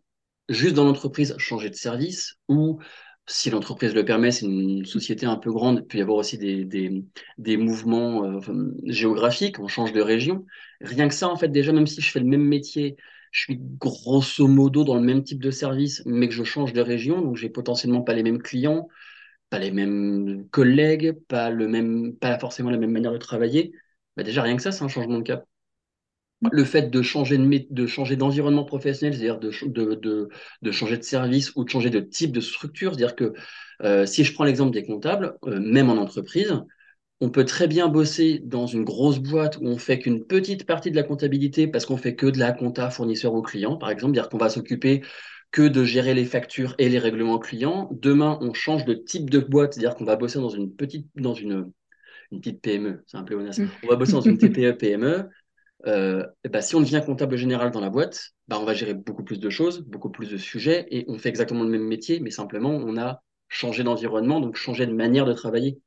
juste 0.49 0.75
dans 0.75 0.85
l'entreprise 0.85 1.35
changer 1.37 1.69
de 1.69 1.75
service 1.75 2.35
ou 2.47 2.79
si 3.27 3.49
l'entreprise 3.49 3.95
le 3.95 4.05
permet, 4.05 4.31
c'est 4.31 4.45
une 4.45 4.85
société 4.85 5.25
un 5.25 5.37
peu 5.37 5.51
grande, 5.51 5.79
il 5.81 5.87
peut 5.87 5.97
y 5.97 6.01
avoir 6.01 6.17
aussi 6.17 6.37
des, 6.37 6.63
des, 6.63 7.03
des 7.39 7.57
mouvements 7.57 8.23
euh, 8.23 8.39
géographiques, 8.85 9.59
on 9.59 9.67
change 9.67 9.93
de 9.93 10.01
région. 10.01 10.45
Rien 10.81 11.07
que 11.07 11.13
ça, 11.15 11.27
en 11.29 11.35
fait, 11.35 11.47
déjà, 11.47 11.71
même 11.73 11.87
si 11.87 12.01
je 12.01 12.11
fais 12.11 12.19
le 12.19 12.27
même 12.27 12.43
métier, 12.45 12.97
je 13.31 13.41
suis 13.41 13.57
grosso 13.59 14.47
modo 14.47 14.83
dans 14.83 14.93
le 14.95 15.01
même 15.01 15.23
type 15.23 15.41
de 15.41 15.49
service, 15.49 16.03
mais 16.05 16.27
que 16.27 16.35
je 16.35 16.43
change 16.43 16.73
de 16.73 16.81
région, 16.81 17.21
donc 17.21 17.35
j'ai 17.35 17.49
potentiellement 17.49 18.01
pas 18.03 18.13
les 18.13 18.21
mêmes 18.21 18.41
clients, 18.43 18.87
pas 19.49 19.59
les 19.59 19.71
mêmes 19.71 20.47
collègues, 20.49 21.13
pas, 21.27 21.49
le 21.49 21.67
même, 21.67 22.15
pas 22.17 22.37
forcément 22.39 22.69
la 22.69 22.77
même 22.77 22.91
manière 22.91 23.13
de 23.13 23.17
travailler. 23.17 23.73
Bah 24.17 24.23
déjà, 24.23 24.41
rien 24.41 24.55
que 24.55 24.61
ça, 24.61 24.71
c'est 24.71 24.83
un 24.83 24.87
changement 24.87 25.19
de 25.19 25.23
cap 25.23 25.45
le 26.51 26.63
fait 26.63 26.89
de 26.89 27.01
changer 27.01 27.37
de, 27.37 27.65
de 27.69 27.87
changer 27.87 28.15
d'environnement 28.15 28.65
professionnel, 28.65 29.15
c'est-à-dire 29.15 29.39
de, 29.39 29.51
de, 29.65 30.29
de, 30.61 30.71
changer 30.71 30.97
de 30.97 31.03
service 31.03 31.51
ou 31.55 31.63
de 31.63 31.69
changer 31.69 31.89
de 31.89 31.99
type 31.99 32.31
de 32.31 32.41
structure, 32.41 32.93
c'est-à-dire 32.93 33.15
que 33.15 33.33
euh, 33.83 34.05
si 34.05 34.23
je 34.23 34.33
prends 34.33 34.43
l'exemple 34.43 34.73
des 34.73 34.83
comptables, 34.83 35.37
euh, 35.45 35.59
même 35.59 35.89
en 35.89 35.95
entreprise, 35.97 36.53
on 37.21 37.29
peut 37.29 37.45
très 37.45 37.67
bien 37.67 37.87
bosser 37.87 38.41
dans 38.43 38.67
une 38.67 38.83
grosse 38.83 39.19
boîte 39.19 39.57
où 39.57 39.67
on 39.67 39.77
fait 39.77 39.99
qu'une 39.99 40.25
petite 40.25 40.65
partie 40.65 40.91
de 40.91 40.95
la 40.97 41.03
comptabilité 41.03 41.67
parce 41.67 41.85
qu'on 41.85 41.97
fait 41.97 42.15
que 42.15 42.25
de 42.27 42.37
la 42.37 42.51
compta 42.51 42.89
fournisseur 42.89 43.33
aux 43.33 43.41
clients, 43.41 43.77
par 43.77 43.89
exemple, 43.89 44.13
dire 44.13 44.27
qu'on 44.29 44.37
va 44.37 44.49
s'occuper 44.49 45.01
que 45.55 45.61
de 45.61 45.85
gérer 45.85 46.13
les 46.13 46.25
factures 46.25 46.75
et 46.79 46.89
les 46.89 46.99
règlements 46.99 47.39
clients. 47.39 47.87
Demain, 47.93 48.37
on 48.41 48.53
change 48.53 48.83
de 48.83 48.93
type 48.93 49.29
de 49.29 49.39
boîte, 49.39 49.73
c'est-à-dire 49.73 49.95
qu'on 49.95 50.03
va 50.03 50.17
bosser 50.17 50.37
dans 50.37 50.49
une 50.49 50.75
petite, 50.75 51.07
dans 51.15 51.33
une, 51.33 51.71
une 52.33 52.41
petite 52.41 52.61
PME, 52.61 53.05
c'est 53.07 53.15
un 53.15 53.23
pléonasme. 53.23 53.63
Mm. 53.63 53.69
On 53.83 53.87
va 53.87 53.95
bosser 53.95 54.11
dans 54.11 54.19
une 54.19 54.37
TPE, 54.37 54.73
PME. 54.77 55.29
Euh, 55.87 56.25
bah, 56.51 56.61
si 56.61 56.75
on 56.75 56.81
devient 56.81 57.01
comptable 57.05 57.37
général 57.37 57.71
dans 57.71 57.79
la 57.79 57.89
boîte, 57.89 58.31
bah, 58.49 58.57
on 58.59 58.65
va 58.65 58.73
gérer 58.73 58.93
beaucoup 58.93 59.23
plus 59.23 59.39
de 59.39 59.49
choses, 59.49 59.79
beaucoup 59.79 60.09
plus 60.09 60.29
de 60.29 60.35
sujets, 60.35 60.87
et 60.91 61.05
on 61.07 61.17
fait 61.17 61.29
exactement 61.29 61.63
le 61.63 61.69
même 61.69 61.87
métier, 61.87 62.19
mais 62.19 62.31
simplement 62.31 62.71
on 62.71 62.97
a 62.97 63.21
changé 63.47 63.83
d'environnement, 63.83 64.41
donc 64.41 64.57
changé 64.57 64.85
de 64.85 64.93
manière 64.93 65.23
de 65.23 65.31
travailler. 65.31 65.79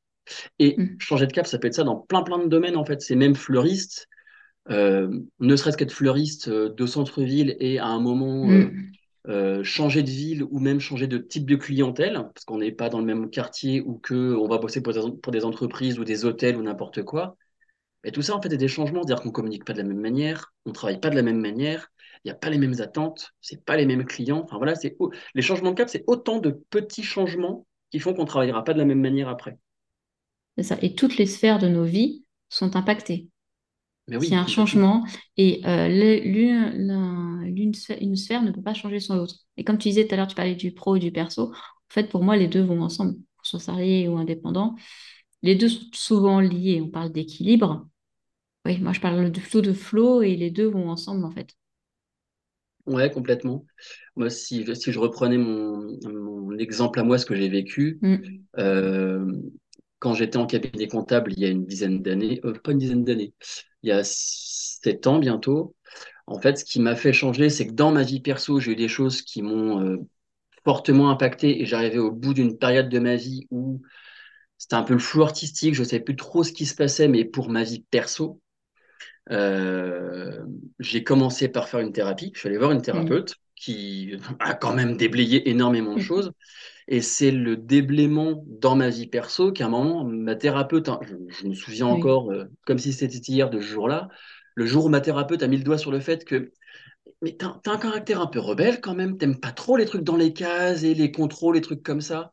Et 0.58 0.80
mm. 0.80 0.96
changer 0.98 1.26
de 1.26 1.32
cap, 1.32 1.46
ça 1.46 1.58
peut 1.58 1.66
être 1.66 1.74
ça 1.74 1.84
dans 1.84 1.96
plein 1.96 2.22
plein 2.22 2.38
de 2.38 2.48
domaines 2.48 2.78
en 2.78 2.86
fait. 2.86 3.02
C'est 3.02 3.16
même 3.16 3.34
fleuriste, 3.34 4.08
euh, 4.70 5.10
ne 5.40 5.56
serait-ce 5.56 5.76
qu'être 5.76 5.92
fleuriste 5.92 6.48
euh, 6.48 6.70
de 6.74 6.86
centre-ville 6.86 7.54
et 7.60 7.78
à 7.78 7.86
un 7.88 8.00
moment 8.00 8.48
mm. 9.28 9.62
changer 9.62 10.02
de 10.02 10.10
ville 10.10 10.42
ou 10.42 10.58
même 10.58 10.80
changer 10.80 11.06
de 11.06 11.18
type 11.18 11.46
de 11.46 11.56
clientèle, 11.56 12.14
parce 12.34 12.44
qu'on 12.44 12.58
n'est 12.58 12.72
pas 12.72 12.88
dans 12.88 12.98
le 12.98 13.06
même 13.06 13.30
quartier 13.30 13.80
ou 13.80 13.98
que 13.98 14.34
on 14.34 14.48
va 14.48 14.58
bosser 14.58 14.82
pour 14.82 15.32
des 15.32 15.44
entreprises 15.44 15.98
ou 15.98 16.04
des 16.04 16.24
hôtels 16.24 16.56
ou 16.56 16.62
n'importe 16.62 17.02
quoi. 17.02 17.36
Et 18.04 18.12
tout 18.12 18.22
ça, 18.22 18.36
en 18.36 18.40
fait, 18.40 18.52
est 18.52 18.58
des 18.58 18.68
changements, 18.68 19.02
c'est-à-dire 19.02 19.22
qu'on 19.22 19.30
communique 19.30 19.64
pas 19.64 19.72
de 19.72 19.78
la 19.78 19.84
même 19.84 20.00
manière, 20.00 20.52
on 20.64 20.72
travaille 20.72 21.00
pas 21.00 21.10
de 21.10 21.16
la 21.16 21.22
même 21.22 21.40
manière, 21.40 21.90
il 22.24 22.28
n'y 22.28 22.30
a 22.30 22.34
pas 22.34 22.50
les 22.50 22.58
mêmes 22.58 22.80
attentes, 22.80 23.32
c'est 23.40 23.64
pas 23.64 23.76
les 23.76 23.86
mêmes 23.86 24.04
clients. 24.04 24.42
Enfin 24.44 24.56
voilà, 24.56 24.74
c'est 24.74 24.96
les 25.34 25.42
changements 25.42 25.70
de 25.70 25.76
cap, 25.76 25.88
c'est 25.88 26.04
autant 26.06 26.38
de 26.38 26.50
petits 26.70 27.02
changements 27.02 27.66
qui 27.90 27.98
font 27.98 28.14
qu'on 28.14 28.24
travaillera 28.24 28.64
pas 28.64 28.74
de 28.74 28.78
la 28.78 28.84
même 28.84 29.00
manière 29.00 29.28
après. 29.28 29.58
C'est 30.56 30.62
ça. 30.64 30.78
Et 30.82 30.94
toutes 30.94 31.16
les 31.16 31.26
sphères 31.26 31.58
de 31.58 31.68
nos 31.68 31.84
vies 31.84 32.24
sont 32.48 32.76
impactées. 32.76 33.28
Mais 34.08 34.16
oui, 34.16 34.34
un 34.34 34.46
changement 34.46 35.04
et 35.36 35.60
euh, 35.66 35.86
une 37.48 38.16
sphère 38.16 38.42
ne 38.42 38.50
peut 38.50 38.62
pas 38.62 38.74
changer 38.74 39.00
sans 39.00 39.16
l'autre. 39.16 39.36
Et 39.56 39.64
comme 39.64 39.78
tu 39.78 39.88
disais 39.88 40.06
tout 40.06 40.14
à 40.14 40.16
l'heure, 40.16 40.26
tu 40.28 40.34
parlais 40.34 40.54
du 40.54 40.72
pro 40.72 40.96
et 40.96 41.00
du 41.00 41.12
perso. 41.12 41.52
En 41.52 41.94
fait, 41.94 42.08
pour 42.08 42.22
moi, 42.22 42.36
les 42.36 42.48
deux 42.48 42.62
vont 42.62 42.82
ensemble, 42.82 43.14
ce 43.42 43.50
soit 43.50 43.60
salarié 43.60 44.08
ou 44.08 44.16
indépendant. 44.16 44.74
Les 45.42 45.54
deux 45.54 45.68
sont 45.68 45.86
souvent 45.92 46.40
liés. 46.40 46.80
On 46.82 46.90
parle 46.90 47.12
d'équilibre. 47.12 47.88
Oui, 48.64 48.78
moi 48.80 48.92
je 48.92 49.00
parle 49.00 49.30
de 49.30 49.40
flow 49.40 49.60
de 49.60 49.72
flow 49.72 50.22
et 50.22 50.36
les 50.36 50.50
deux 50.50 50.66
vont 50.66 50.90
ensemble 50.90 51.24
en 51.24 51.30
fait. 51.30 51.54
Ouais, 52.86 53.10
complètement. 53.10 53.64
Moi, 54.16 54.30
si, 54.30 54.64
si 54.74 54.92
je 54.92 54.98
reprenais 54.98 55.36
mon, 55.36 55.98
mon 56.04 56.56
exemple 56.56 56.98
à 57.00 57.04
moi, 57.04 57.18
ce 57.18 57.26
que 57.26 57.34
j'ai 57.34 57.48
vécu, 57.48 57.98
mm. 58.00 58.16
euh, 58.58 59.32
quand 59.98 60.14
j'étais 60.14 60.38
en 60.38 60.46
cabinet 60.46 60.88
comptable 60.88 61.32
il 61.32 61.40
y 61.40 61.44
a 61.44 61.48
une 61.48 61.66
dizaine 61.66 62.02
d'années, 62.02 62.40
euh, 62.44 62.54
pas 62.54 62.72
une 62.72 62.78
dizaine 62.78 63.04
d'années, 63.04 63.34
il 63.82 63.88
y 63.90 63.92
a 63.92 64.02
sept 64.04 65.06
ans 65.06 65.18
bientôt, 65.18 65.74
en 66.28 66.40
fait, 66.40 66.58
ce 66.58 66.64
qui 66.64 66.80
m'a 66.80 66.94
fait 66.94 67.12
changer, 67.12 67.48
c'est 67.48 67.66
que 67.66 67.72
dans 67.72 67.90
ma 67.90 68.02
vie 68.02 68.20
perso, 68.20 68.60
j'ai 68.60 68.72
eu 68.72 68.76
des 68.76 68.88
choses 68.88 69.22
qui 69.22 69.42
m'ont 69.42 69.80
euh, 69.80 69.96
fortement 70.64 71.10
impacté 71.10 71.62
et 71.62 71.66
j'arrivais 71.66 71.98
au 71.98 72.12
bout 72.12 72.34
d'une 72.34 72.58
période 72.58 72.88
de 72.90 72.98
ma 72.98 73.16
vie 73.16 73.46
où 73.50 73.80
c'était 74.58 74.74
un 74.74 74.82
peu 74.82 74.92
le 74.92 74.98
flou 74.98 75.22
artistique, 75.22 75.74
je 75.74 75.82
ne 75.82 75.86
savais 75.86 76.02
plus 76.02 76.16
trop 76.16 76.42
ce 76.42 76.52
qui 76.52 76.66
se 76.66 76.74
passait, 76.74 77.08
mais 77.08 77.24
pour 77.24 77.48
ma 77.48 77.62
vie 77.62 77.84
perso, 77.90 78.42
euh, 79.30 80.44
j'ai 80.80 81.04
commencé 81.04 81.48
par 81.48 81.68
faire 81.68 81.80
une 81.80 81.92
thérapie. 81.92 82.32
Je 82.34 82.40
suis 82.40 82.48
allé 82.48 82.58
voir 82.58 82.72
une 82.72 82.82
thérapeute 82.82 83.36
qui 83.54 84.16
a 84.40 84.54
quand 84.54 84.74
même 84.74 84.96
déblayé 84.96 85.48
énormément 85.48 85.94
de 85.94 86.00
choses. 86.00 86.32
Et 86.88 87.02
c'est 87.02 87.30
le 87.30 87.56
déblaiement 87.56 88.44
dans 88.46 88.74
ma 88.74 88.88
vie 88.88 89.06
perso 89.06 89.52
qu'à 89.52 89.66
un 89.66 89.68
moment, 89.68 90.04
ma 90.04 90.34
thérapeute, 90.34 90.88
hein, 90.88 91.00
je, 91.28 91.46
me 91.46 91.54
souviens 91.54 91.86
encore, 91.86 92.30
euh, 92.30 92.44
comme 92.64 92.78
si 92.78 92.92
c'était 92.92 93.18
hier 93.18 93.50
de 93.50 93.60
ce 93.60 93.66
jour-là, 93.66 94.08
le 94.58 94.66
jour 94.66 94.86
où 94.86 94.88
ma 94.88 95.00
thérapeute 95.00 95.44
a 95.44 95.46
mis 95.46 95.56
le 95.56 95.62
doigt 95.62 95.78
sur 95.78 95.92
le 95.92 96.00
fait 96.00 96.24
que 96.24 96.50
mais 97.22 97.36
t'as 97.36 97.60
as 97.64 97.70
un 97.70 97.78
caractère 97.78 98.20
un 98.20 98.26
peu 98.26 98.40
rebelle 98.40 98.80
quand 98.80 98.94
même, 98.94 99.16
t'aimes 99.16 99.38
pas 99.38 99.52
trop 99.52 99.76
les 99.76 99.86
trucs 99.86 100.02
dans 100.02 100.16
les 100.16 100.32
cases 100.32 100.82
et 100.82 100.94
les 100.94 101.12
contrôles, 101.12 101.54
les 101.54 101.60
trucs 101.60 101.82
comme 101.84 102.00
ça. 102.00 102.32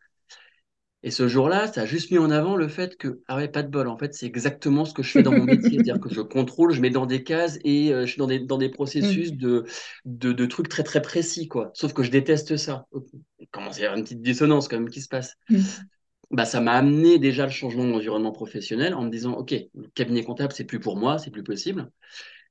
Et 1.04 1.12
ce 1.12 1.28
jour-là, 1.28 1.72
ça 1.72 1.82
a 1.82 1.86
juste 1.86 2.10
mis 2.10 2.18
en 2.18 2.32
avant 2.32 2.56
le 2.56 2.68
fait 2.68 2.98
que, 2.98 3.22
ah 3.28 3.36
ouais, 3.36 3.48
pas 3.48 3.62
de 3.62 3.70
bol, 3.70 3.88
en 3.88 3.96
fait, 3.96 4.16
c'est 4.16 4.26
exactement 4.26 4.86
ce 4.86 4.94
que 4.96 5.04
je 5.04 5.12
fais 5.12 5.22
dans 5.22 5.34
mon 5.34 5.44
métier. 5.44 5.70
C'est-à-dire 5.70 6.00
que 6.00 6.12
je 6.12 6.22
contrôle, 6.22 6.72
je 6.72 6.82
mets 6.82 6.90
dans 6.90 7.06
des 7.06 7.24
cases 7.24 7.60
et 7.64 7.94
euh, 7.94 8.08
je 8.08 8.12
suis 8.12 8.18
dans 8.18 8.26
des, 8.26 8.40
dans 8.40 8.58
des 8.58 8.70
processus 8.70 9.32
mm. 9.32 9.38
de, 9.38 9.66
de, 10.06 10.34
de, 10.34 10.46
trucs 10.48 10.68
très, 10.68 10.82
très 10.82 11.04
précis, 11.04 11.48
quoi. 11.48 11.70
Sauf 11.76 11.94
que 11.94 12.02
je 12.02 12.10
déteste 12.10 12.58
ça. 12.58 12.88
Il 13.38 13.48
commence 13.50 13.78
à 13.78 13.82
y 13.82 13.84
avoir 13.84 14.00
une 14.00 14.04
petite 14.04 14.24
dissonance 14.24 14.68
quand 14.68 14.80
même 14.80 14.90
qui 14.90 15.02
se 15.02 15.08
passe. 15.08 15.36
Bah, 16.32 16.46
ça 16.46 16.60
m'a 16.60 16.74
amené 16.74 17.20
déjà 17.20 17.46
le 17.46 17.52
changement 17.52 17.86
d'environnement 17.86 18.32
professionnel 18.32 18.94
en 18.94 19.04
me 19.04 19.10
disant, 19.10 19.34
OK, 19.34 19.52
le 19.52 19.88
cabinet 19.94 20.24
comptable, 20.24 20.54
c'est 20.54 20.66
plus 20.66 20.80
pour 20.80 20.98
moi, 20.98 21.18
c'est 21.20 21.32
plus 21.32 21.44
possible. 21.44 21.92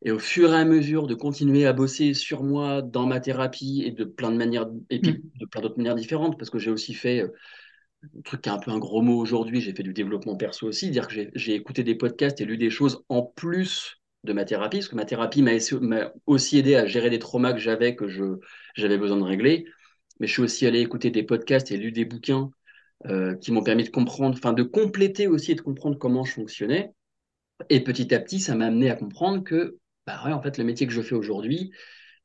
Et 0.03 0.11
au 0.11 0.19
fur 0.19 0.53
et 0.53 0.57
à 0.57 0.65
mesure 0.65 1.07
de 1.07 1.15
continuer 1.15 1.67
à 1.67 1.73
bosser 1.73 2.15
sur 2.15 2.43
moi 2.43 2.83
dans 2.83 3.07
ma 3.07 3.21
thérapie 3.21 3.83
et 3.87 3.91
de 3.91 4.05
plein 4.05 4.31
de 4.31 4.37
manières, 4.37 4.67
et 4.91 5.01
puis 5.01 5.13
mm. 5.13 5.39
de 5.41 5.47
plein 5.47 5.61
d'autres 5.61 5.79
manières 5.79 5.95
différentes, 5.95 6.39
parce 6.39 6.51
que 6.51 6.59
j'ai 6.59 6.71
aussi 6.71 6.95
fait 6.95 7.23
euh, 7.23 7.29
un 8.19 8.21
truc 8.23 8.43
qui 8.43 8.49
est 8.49 8.53
un 8.53 8.59
peu 8.59 8.71
un 8.71 8.79
gros 8.79 9.03
mot 9.03 9.19
aujourd'hui, 9.19 9.61
j'ai 9.61 9.73
fait 9.75 9.83
du 9.83 9.93
développement 9.95 10.37
perso 10.37 10.67
aussi, 10.67 10.91
dire 10.91 11.09
que 11.09 11.15
j'ai 11.35 11.55
écouté 11.55 11.83
des 11.83 11.95
podcasts 11.95 12.41
et 12.41 12.45
lu 12.45 12.59
des 12.59 12.71
choses 12.71 13.03
en 13.09 13.23
plus 13.23 14.01
de 14.25 14.33
ma 14.33 14.45
thérapie, 14.45 14.79
parce 14.79 14.89
que 14.89 14.97
ma 14.97 15.05
thérapie 15.05 15.43
m'a 15.43 16.13
aussi 16.27 16.59
aidé 16.59 16.77
à 16.77 16.87
gérer 16.87 17.11
des 17.11 17.19
traumas 17.19 17.53
que 17.53 17.59
j'avais, 17.59 17.95
que 17.95 18.07
j'avais 18.75 18.99
besoin 18.99 19.19
de 19.19 19.23
régler. 19.23 19.67
Mais 20.21 20.27
je 20.27 20.33
suis 20.33 20.43
aussi 20.43 20.67
allé 20.67 20.81
écouter 20.81 21.11
des 21.11 21.23
podcasts 21.23 21.71
et 21.73 21.77
lu 21.77 21.93
des 21.93 22.05
bouquins 22.05 22.51
euh, 23.07 23.37
qui 23.37 23.53
m'ont 23.53 23.63
permis 23.63 23.85
de 23.85 23.91
comprendre, 23.91 24.37
enfin 24.37 24.53
de 24.53 24.63
compléter 24.63 25.27
aussi 25.27 25.53
et 25.53 25.55
de 25.55 25.61
comprendre 25.61 25.99
comment 25.99 26.25
je 26.25 26.33
fonctionnais. 26.33 26.93
Et 27.71 27.83
petit 27.83 28.15
à 28.15 28.21
petit, 28.21 28.41
ça 28.41 28.55
m'a 28.55 28.67
amené 28.67 28.91
à 28.91 28.97
comprendre 28.97 29.45
que, 29.45 29.79
bah 30.07 30.23
ouais, 30.25 30.33
en 30.33 30.43
fait, 30.43 30.59
le 30.59 30.65
métier 30.65 30.87
que 30.87 30.93
je 30.93 31.03
fais 31.03 31.15
aujourd'hui, 31.15 31.73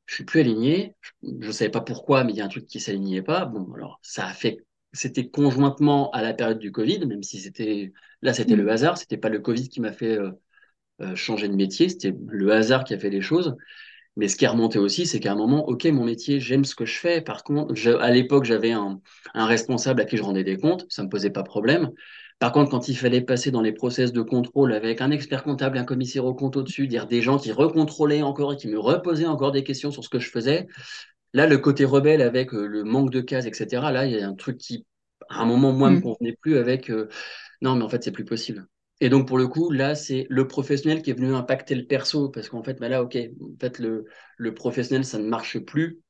je 0.06 0.16
suis 0.16 0.26
plus 0.26 0.40
aligné. 0.42 0.96
Je 1.24 1.48
ne 1.48 1.52
savais 1.52 1.72
pas 1.72 1.82
pourquoi, 1.82 2.24
mais 2.24 2.34
il 2.34 2.38
y 2.38 2.42
a 2.42 2.46
un 2.46 2.50
truc 2.50 2.66
qui 2.68 2.80
s'alignait 2.80 3.22
pas. 3.22 3.46
Bon, 3.46 3.72
alors 3.74 4.00
ça 4.02 4.26
a 4.28 4.34
fait 4.34 4.66
c'était 4.94 5.30
conjointement 5.30 6.10
à 6.12 6.22
la 6.22 6.34
période 6.34 6.60
du 6.60 6.72
Covid, 6.72 7.06
même 7.06 7.24
si 7.24 7.40
c'était 7.40 7.94
là 8.22 8.34
c'était 8.34 8.56
le 8.56 8.64
mm. 8.64 8.70
hasard, 8.70 8.98
c'était 8.98 9.18
pas 9.18 9.30
le 9.30 9.40
Covid 9.40 9.70
qui 9.70 9.82
m'a 9.82 9.92
fait 9.92 10.18
euh, 10.18 10.32
euh, 11.02 11.16
changer 11.16 11.48
de 11.48 11.56
métier, 11.56 11.90
c'était 11.90 12.14
le 12.28 12.52
hasard 12.52 12.84
qui 12.84 12.94
a 12.94 13.00
fait 13.00 13.10
les 13.10 13.22
choses. 13.22 13.56
Mais 14.16 14.28
ce 14.28 14.36
qui 14.36 14.46
est 14.46 14.50
remonté 14.50 14.80
aussi, 14.80 15.06
c'est 15.06 15.20
qu'à 15.20 15.32
un 15.32 15.36
moment, 15.36 15.68
ok, 15.68 15.86
mon 15.86 16.04
métier, 16.04 16.40
j'aime 16.40 16.66
ce 16.66 16.76
que 16.76 16.86
je 16.86 16.98
fais. 16.98 17.22
Par 17.22 17.44
contre, 17.44 17.74
à 18.00 18.12
l'époque, 18.12 18.44
j'avais 18.44 18.72
un, 18.72 19.00
un, 19.34 19.46
responsable 19.46 20.02
à 20.02 20.06
qui 20.06 20.18
je 20.18 20.24
rendais 20.24 20.44
des 20.44 20.58
comptes, 20.58 20.86
ça 20.90 21.04
me 21.04 21.10
posait 21.10 21.30
pas 21.30 21.44
problème. 21.44 21.92
Par 22.40 22.52
contre, 22.52 22.72
quand 22.72 22.88
il 22.88 22.96
fallait 22.96 23.22
passer 23.22 23.52
dans 23.52 23.62
les 23.62 23.74
process 23.74 24.12
de 24.14 24.22
contrôle 24.22 24.74
avec 24.74 25.02
un 25.02 25.12
expert 25.12 25.44
comptable, 25.44 25.78
un 25.78 25.84
commissaire 25.84 26.26
au 26.26 26.34
compte 26.34 26.58
au-dessus, 26.58 26.88
dire 26.88 27.06
des 27.06 27.22
gens 27.22 27.38
qui 27.38 27.52
recontrôlaient 27.52 28.22
encore 28.22 28.54
et 28.54 28.58
qui 28.58 28.68
me 28.68 28.80
reposaient 28.80 29.26
encore 29.26 29.52
des 29.52 29.64
questions 29.64 29.92
sur 29.92 30.04
ce 30.04 30.10
que 30.10 30.20
je 30.20 30.30
faisais, 30.30 30.68
Là, 31.34 31.46
le 31.46 31.58
côté 31.58 31.86
rebelle 31.86 32.22
avec 32.22 32.54
euh, 32.54 32.66
le 32.66 32.84
manque 32.84 33.12
de 33.12 33.22
cases, 33.22 33.46
etc., 33.46 33.92
là, 33.92 34.06
il 34.06 34.14
y 34.14 34.22
a 34.22 34.28
un 34.28 34.34
truc 34.34 34.58
qui, 34.58 34.86
à 35.30 35.42
un 35.42 35.46
moment, 35.46 35.72
moi, 35.72 35.90
ne 35.90 35.96
me 35.96 36.00
mm. 36.00 36.04
convenait 36.04 36.38
plus 36.42 36.58
avec 36.58 36.90
euh, 36.90 37.08
non, 37.62 37.76
mais 37.76 37.84
en 37.84 37.90
fait, 37.90 38.04
c'est 38.04 38.12
plus 38.12 38.26
possible. 38.26 38.66
Et 39.02 39.10
donc, 39.10 39.28
pour 39.28 39.38
le 39.38 39.48
coup, 39.48 39.72
là, 39.72 39.96
c'est 39.96 40.26
le 40.30 40.48
professionnel 40.48 41.02
qui 41.02 41.12
est 41.12 41.14
venu 41.14 41.34
impacter 41.34 41.76
le 41.76 41.86
perso, 41.86 42.30
parce 42.30 42.50
qu'en 42.50 42.64
fait, 42.64 42.76
bah 42.80 42.90
là, 42.90 43.02
OK, 43.04 43.16
en 43.18 43.60
fait, 43.60 43.80
le, 43.80 44.06
le 44.38 44.54
professionnel, 44.54 45.06
ça 45.06 45.20
ne 45.20 45.28
marche 45.28 45.60
plus, 45.60 46.02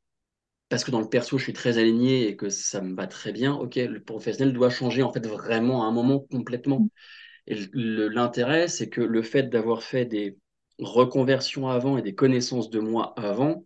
parce 0.70 0.84
que 0.84 0.92
dans 0.92 1.02
le 1.02 1.10
perso, 1.10 1.38
je 1.38 1.44
suis 1.44 1.54
très 1.54 1.78
aligné 1.80 2.28
et 2.28 2.36
que 2.38 2.50
ça 2.50 2.82
me 2.82 2.96
va 2.96 3.08
très 3.08 3.32
bien. 3.32 3.56
OK, 3.56 3.76
le 3.76 4.04
professionnel 4.04 4.54
doit 4.54 4.70
changer, 4.70 5.04
en 5.04 5.12
fait, 5.14 5.26
vraiment 5.28 5.84
à 5.86 5.88
un 5.88 5.92
moment 5.92 6.20
complètement. 6.32 6.90
Et 7.48 7.56
l'intérêt, 7.74 8.68
c'est 8.70 8.90
que 8.90 9.02
le 9.02 9.22
fait 9.24 9.44
d'avoir 9.46 9.84
fait 9.84 10.06
des 10.06 10.38
reconversions 10.80 11.70
avant 11.70 11.98
et 11.98 12.02
des 12.04 12.16
connaissances 12.16 12.70
de 12.70 12.80
moi 12.80 13.14
avant, 13.18 13.66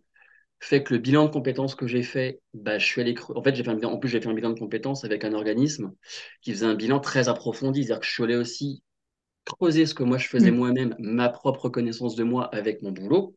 fait 0.60 0.82
que 0.82 0.94
le 0.94 1.00
bilan 1.00 1.26
de 1.26 1.30
compétences 1.30 1.74
que 1.74 1.86
j'ai 1.86 2.02
fait, 2.02 2.40
bah, 2.54 2.78
je 2.78 2.86
suis 2.86 3.00
allé 3.00 3.14
en 3.34 3.42
fait, 3.42 3.84
en 3.84 3.98
plus, 3.98 4.08
j'ai 4.08 4.20
fait 4.20 4.28
un 4.28 4.34
bilan 4.34 4.50
de 4.50 4.58
compétences 4.58 5.04
avec 5.04 5.24
un 5.24 5.34
organisme 5.34 5.92
qui 6.42 6.52
faisait 6.52 6.66
un 6.66 6.74
bilan 6.74 7.00
très 7.00 7.28
approfondi. 7.28 7.84
C'est-à-dire 7.84 8.00
que 8.00 8.06
je 8.06 8.12
suis 8.12 8.22
allé 8.24 8.36
aussi 8.36 8.82
creuser 9.44 9.86
ce 9.86 9.94
que 9.94 10.02
moi 10.02 10.18
je 10.18 10.28
faisais 10.28 10.50
mm. 10.50 10.56
moi-même, 10.56 10.96
ma 10.98 11.28
propre 11.28 11.68
connaissance 11.68 12.14
de 12.16 12.24
moi 12.24 12.46
avec 12.54 12.82
mon 12.82 12.92
boulot. 12.92 13.36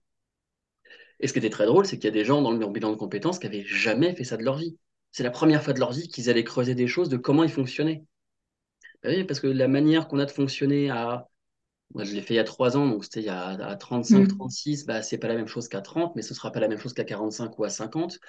Et 1.20 1.28
ce 1.28 1.34
qui 1.34 1.40
était 1.40 1.50
très 1.50 1.66
drôle, 1.66 1.86
c'est 1.86 1.98
qu'il 1.98 2.06
y 2.06 2.08
a 2.08 2.12
des 2.12 2.26
gens 2.26 2.42
dans 2.42 2.52
le 2.52 2.68
bilan 2.68 2.92
de 2.92 2.96
compétences 2.96 3.40
qui 3.40 3.48
n'avaient 3.48 3.66
jamais 3.66 4.16
fait 4.16 4.24
ça 4.24 4.38
de 4.38 4.44
leur 4.44 4.58
vie. 4.58 4.78
C'est 5.12 5.24
la 5.24 5.32
première 5.32 5.64
fois 5.64 5.74
de 5.74 5.80
leur 5.80 5.92
vie 5.92 6.08
qu'ils 6.08 6.30
allaient 6.30 6.44
creuser 6.44 6.76
des 6.76 6.88
choses 6.88 7.10
de 7.10 7.18
comment 7.18 7.44
ils 7.44 7.52
fonctionnaient. 7.52 8.04
Bah 9.04 9.10
oui, 9.10 9.24
parce 9.24 9.40
que 9.40 9.48
la 9.48 9.68
manière 9.68 10.08
qu'on 10.08 10.20
a 10.20 10.26
de 10.26 10.32
fonctionner 10.32 10.90
à 10.90 11.28
moi, 11.94 12.04
je 12.04 12.14
l'ai 12.14 12.22
fait 12.22 12.34
il 12.34 12.38
y 12.38 12.40
a 12.40 12.44
trois 12.44 12.76
ans, 12.76 12.88
donc 12.88 13.06
c'était 13.06 13.22
il 13.22 13.26
y 13.26 13.30
a 13.30 13.48
à 13.48 13.76
35, 13.76 14.28
36, 14.28 14.84
mm. 14.84 14.88
bah, 14.88 15.02
c'est 15.02 15.18
pas 15.18 15.28
la 15.28 15.36
même 15.36 15.48
chose 15.48 15.70
qu'à 15.70 15.82
30, 15.82 16.16
mais 16.16 16.22
ce 16.22 16.34
sera 16.34 16.52
pas 16.52 16.60
la 16.60 16.68
même 16.68 16.80
chose 16.80 16.94
qu'à 16.94 17.06
45 17.06 17.58
ou 17.58 17.64
à 17.64 17.70
50. 17.70 18.20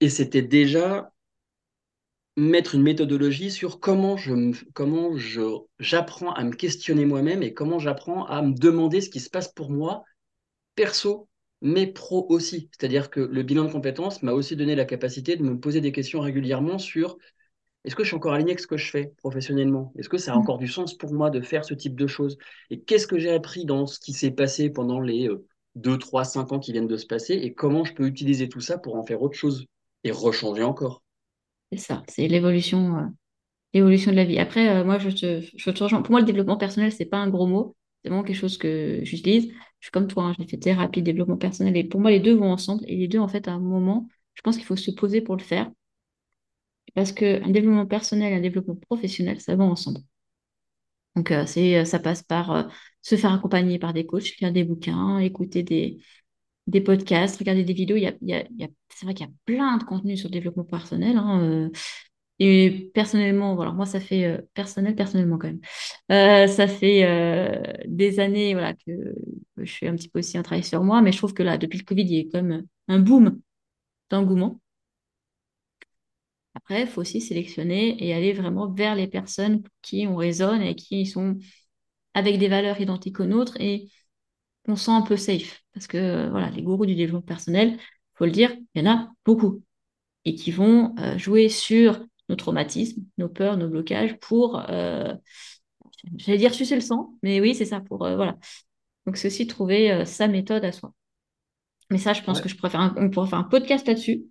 Et 0.00 0.08
c'était 0.10 0.42
déjà 0.42 1.10
mettre 2.40 2.74
une 2.74 2.82
méthodologie 2.82 3.50
sur 3.50 3.80
comment 3.80 4.16
je 4.16 4.52
comment 4.72 5.16
je 5.16 5.42
j'apprends 5.78 6.32
à 6.32 6.44
me 6.44 6.52
questionner 6.52 7.04
moi-même 7.04 7.42
et 7.42 7.52
comment 7.52 7.78
j'apprends 7.78 8.24
à 8.24 8.42
me 8.42 8.52
demander 8.52 9.00
ce 9.00 9.10
qui 9.10 9.20
se 9.20 9.30
passe 9.30 9.52
pour 9.52 9.70
moi 9.70 10.04
perso 10.74 11.28
mais 11.62 11.86
pro 11.86 12.24
aussi. 12.30 12.70
C'est-à-dire 12.72 13.10
que 13.10 13.20
le 13.20 13.42
bilan 13.42 13.64
de 13.64 13.72
compétences 13.72 14.22
m'a 14.22 14.32
aussi 14.32 14.56
donné 14.56 14.74
la 14.74 14.86
capacité 14.86 15.36
de 15.36 15.42
me 15.42 15.58
poser 15.58 15.82
des 15.82 15.92
questions 15.92 16.20
régulièrement 16.20 16.78
sur 16.78 17.18
est-ce 17.84 17.94
que 17.94 18.02
je 18.02 18.08
suis 18.08 18.16
encore 18.16 18.32
aligné 18.32 18.52
avec 18.52 18.60
ce 18.60 18.66
que 18.66 18.76
je 18.76 18.90
fais 18.90 19.12
professionnellement? 19.18 19.92
Est-ce 19.98 20.08
que 20.08 20.18
ça 20.18 20.32
a 20.32 20.36
mm. 20.36 20.38
encore 20.38 20.58
du 20.58 20.68
sens 20.68 20.96
pour 20.96 21.12
moi 21.12 21.30
de 21.30 21.40
faire 21.40 21.64
ce 21.64 21.74
type 21.74 21.96
de 21.96 22.06
choses? 22.06 22.38
Et 22.70 22.80
qu'est-ce 22.80 23.06
que 23.06 23.18
j'ai 23.18 23.30
appris 23.30 23.64
dans 23.66 23.86
ce 23.86 24.00
qui 24.00 24.12
s'est 24.12 24.30
passé 24.30 24.70
pendant 24.70 25.00
les 25.00 25.28
2, 25.74 25.98
3, 25.98 26.24
5 26.24 26.52
ans 26.52 26.58
qui 26.58 26.72
viennent 26.72 26.86
de 26.86 26.96
se 26.96 27.06
passer 27.06 27.34
Et 27.34 27.52
comment 27.52 27.84
je 27.84 27.94
peux 27.94 28.06
utiliser 28.06 28.48
tout 28.48 28.60
ça 28.60 28.78
pour 28.78 28.96
en 28.96 29.02
faire 29.02 29.20
autre 29.22 29.36
chose 29.36 29.66
et 30.04 30.10
rechanger 30.10 30.62
encore? 30.62 31.02
C'est 31.72 31.78
ça, 31.78 32.02
c'est 32.08 32.26
l'évolution 32.28 32.98
euh, 32.98 33.06
l'évolution 33.74 34.10
de 34.12 34.16
la 34.16 34.24
vie. 34.26 34.38
Après, 34.38 34.68
euh, 34.70 34.84
moi, 34.84 34.98
je 34.98 35.10
te, 35.10 35.42
je 35.56 35.70
te 35.72 35.84
rejoins. 35.84 36.02
Pour 36.02 36.12
moi, 36.12 36.20
le 36.20 36.26
développement 36.26 36.56
personnel, 36.58 36.92
c'est 36.92 37.06
pas 37.06 37.18
un 37.18 37.30
gros 37.30 37.46
mot. 37.46 37.76
C'est 38.04 38.10
vraiment 38.10 38.24
quelque 38.24 38.36
chose 38.38 38.58
que 38.58 39.00
j'utilise. 39.04 39.46
Je 39.80 39.86
suis 39.86 39.92
comme 39.92 40.08
toi, 40.08 40.24
hein, 40.26 40.34
j'ai 40.38 40.46
fait 40.48 40.58
thérapie, 40.58 41.02
développement 41.02 41.36
personnel. 41.38 41.76
Et 41.76 41.84
pour 41.84 42.00
moi, 42.00 42.10
les 42.12 42.20
deux 42.20 42.34
vont 42.34 42.52
ensemble. 42.52 42.84
Et 42.88 42.96
les 42.96 43.08
deux, 43.08 43.18
en 43.20 43.28
fait, 43.28 43.48
à 43.48 43.52
un 43.52 43.60
moment, 43.60 44.08
je 44.34 44.42
pense 44.42 44.56
qu'il 44.56 44.66
faut 44.66 44.76
se 44.76 44.90
poser 44.92 45.20
pour 45.22 45.36
le 45.36 45.42
faire. 45.44 45.70
Parce 46.94 47.10
qu'un 47.12 47.48
développement 47.50 47.84
personnel 47.86 48.32
et 48.32 48.36
un 48.36 48.40
développement 48.40 48.76
professionnel, 48.76 49.40
ça 49.40 49.56
va 49.56 49.64
ensemble. 49.64 50.00
Donc, 51.16 51.30
euh, 51.32 51.46
c'est, 51.46 51.84
ça 51.84 51.98
passe 51.98 52.22
par 52.22 52.70
se 53.02 53.16
faire 53.16 53.32
accompagner 53.32 53.78
par 53.78 53.92
des 53.92 54.06
coachs, 54.06 54.36
lire 54.40 54.52
des 54.52 54.64
bouquins, 54.64 55.18
écouter 55.18 55.62
des, 55.62 55.98
des 56.66 56.80
podcasts, 56.80 57.38
regarder 57.38 57.64
des 57.64 57.74
vidéos. 57.74 57.96
Il 57.96 58.02
y 58.04 58.06
a, 58.08 58.14
y 58.22 58.46
y 58.58 58.64
a 58.64 58.68
c'est 59.00 59.06
vrai 59.06 59.14
qu'il 59.14 59.26
y 59.26 59.30
a 59.30 59.32
plein 59.46 59.78
de 59.78 59.84
contenus 59.84 60.20
sur 60.20 60.28
le 60.28 60.34
développement 60.34 60.64
personnel. 60.64 61.16
Hein, 61.16 61.70
et 62.38 62.90
personnellement, 62.92 63.54
voilà, 63.54 63.72
moi, 63.72 63.86
ça 63.86 63.98
fait 63.98 64.46
personnel, 64.52 64.94
personnellement 64.94 65.38
quand 65.38 65.48
même. 65.48 66.48
ça 66.48 66.68
fait 66.68 67.82
des 67.86 68.20
années 68.20 68.52
voilà, 68.52 68.74
que, 68.74 69.14
je 69.56 69.72
fais 69.72 69.88
un 69.88 69.96
petit 69.96 70.10
peu 70.10 70.18
aussi 70.18 70.36
un 70.36 70.42
travail 70.42 70.64
sur 70.64 70.84
moi, 70.84 71.00
mais 71.00 71.12
je 71.12 71.16
trouve 71.18 71.32
que 71.32 71.42
là, 71.42 71.56
depuis 71.56 71.78
le 71.78 71.84
Covid, 71.84 72.02
il 72.02 72.28
y 72.30 72.36
a 72.36 72.42
même 72.42 72.66
un 72.88 72.98
boom 72.98 73.40
d'engouement. 74.10 74.60
Après, 76.54 76.82
il 76.82 76.86
faut 76.86 77.00
aussi 77.00 77.22
sélectionner 77.22 78.04
et 78.04 78.12
aller 78.12 78.34
vraiment 78.34 78.70
vers 78.70 78.94
les 78.94 79.06
personnes 79.06 79.62
qui 79.80 80.06
on 80.06 80.16
raisonne 80.16 80.60
et 80.60 80.74
qui 80.74 81.06
sont 81.06 81.38
avec 82.14 82.38
des 82.38 82.48
valeurs 82.48 82.80
identiques 82.80 83.20
aux 83.20 83.26
nôtres 83.26 83.56
et 83.60 83.88
on 84.68 84.76
sent 84.76 84.90
un 84.90 85.02
peu 85.02 85.16
safe. 85.16 85.62
Parce 85.72 85.86
que 85.86 86.28
voilà, 86.30 86.50
les 86.50 86.62
gourous 86.62 86.86
du 86.86 86.94
développement 86.94 87.26
personnel, 87.26 87.78
faut 88.20 88.26
le 88.26 88.32
dire, 88.32 88.54
il 88.74 88.84
y 88.84 88.86
en 88.86 88.92
a 88.92 89.10
beaucoup. 89.24 89.62
Et 90.26 90.34
qui 90.34 90.50
vont 90.50 90.94
euh, 90.98 91.16
jouer 91.16 91.48
sur 91.48 92.04
nos 92.28 92.36
traumatismes, 92.36 93.02
nos 93.16 93.30
peurs, 93.30 93.56
nos 93.56 93.66
blocages 93.66 94.18
pour, 94.18 94.62
euh, 94.68 95.14
j'allais 96.16 96.36
dire 96.36 96.52
sucer 96.52 96.74
le 96.74 96.82
sang, 96.82 97.14
mais 97.22 97.40
oui, 97.40 97.54
c'est 97.54 97.64
ça, 97.64 97.80
pour, 97.80 98.04
euh, 98.04 98.16
voilà. 98.16 98.36
Donc, 99.06 99.16
c'est 99.16 99.28
aussi 99.28 99.46
trouver 99.46 100.04
sa 100.04 100.28
méthode 100.28 100.66
à 100.66 100.70
soi. 100.72 100.92
Mais 101.88 101.96
ça, 101.96 102.12
je 102.12 102.22
pense 102.22 102.42
que 102.42 102.48
je 102.50 102.56
préfère 102.56 102.94
on 102.98 103.08
pourrait 103.08 103.26
faire 103.26 103.38
un 103.38 103.44
podcast 103.44 103.88
là-dessus. 103.88 104.24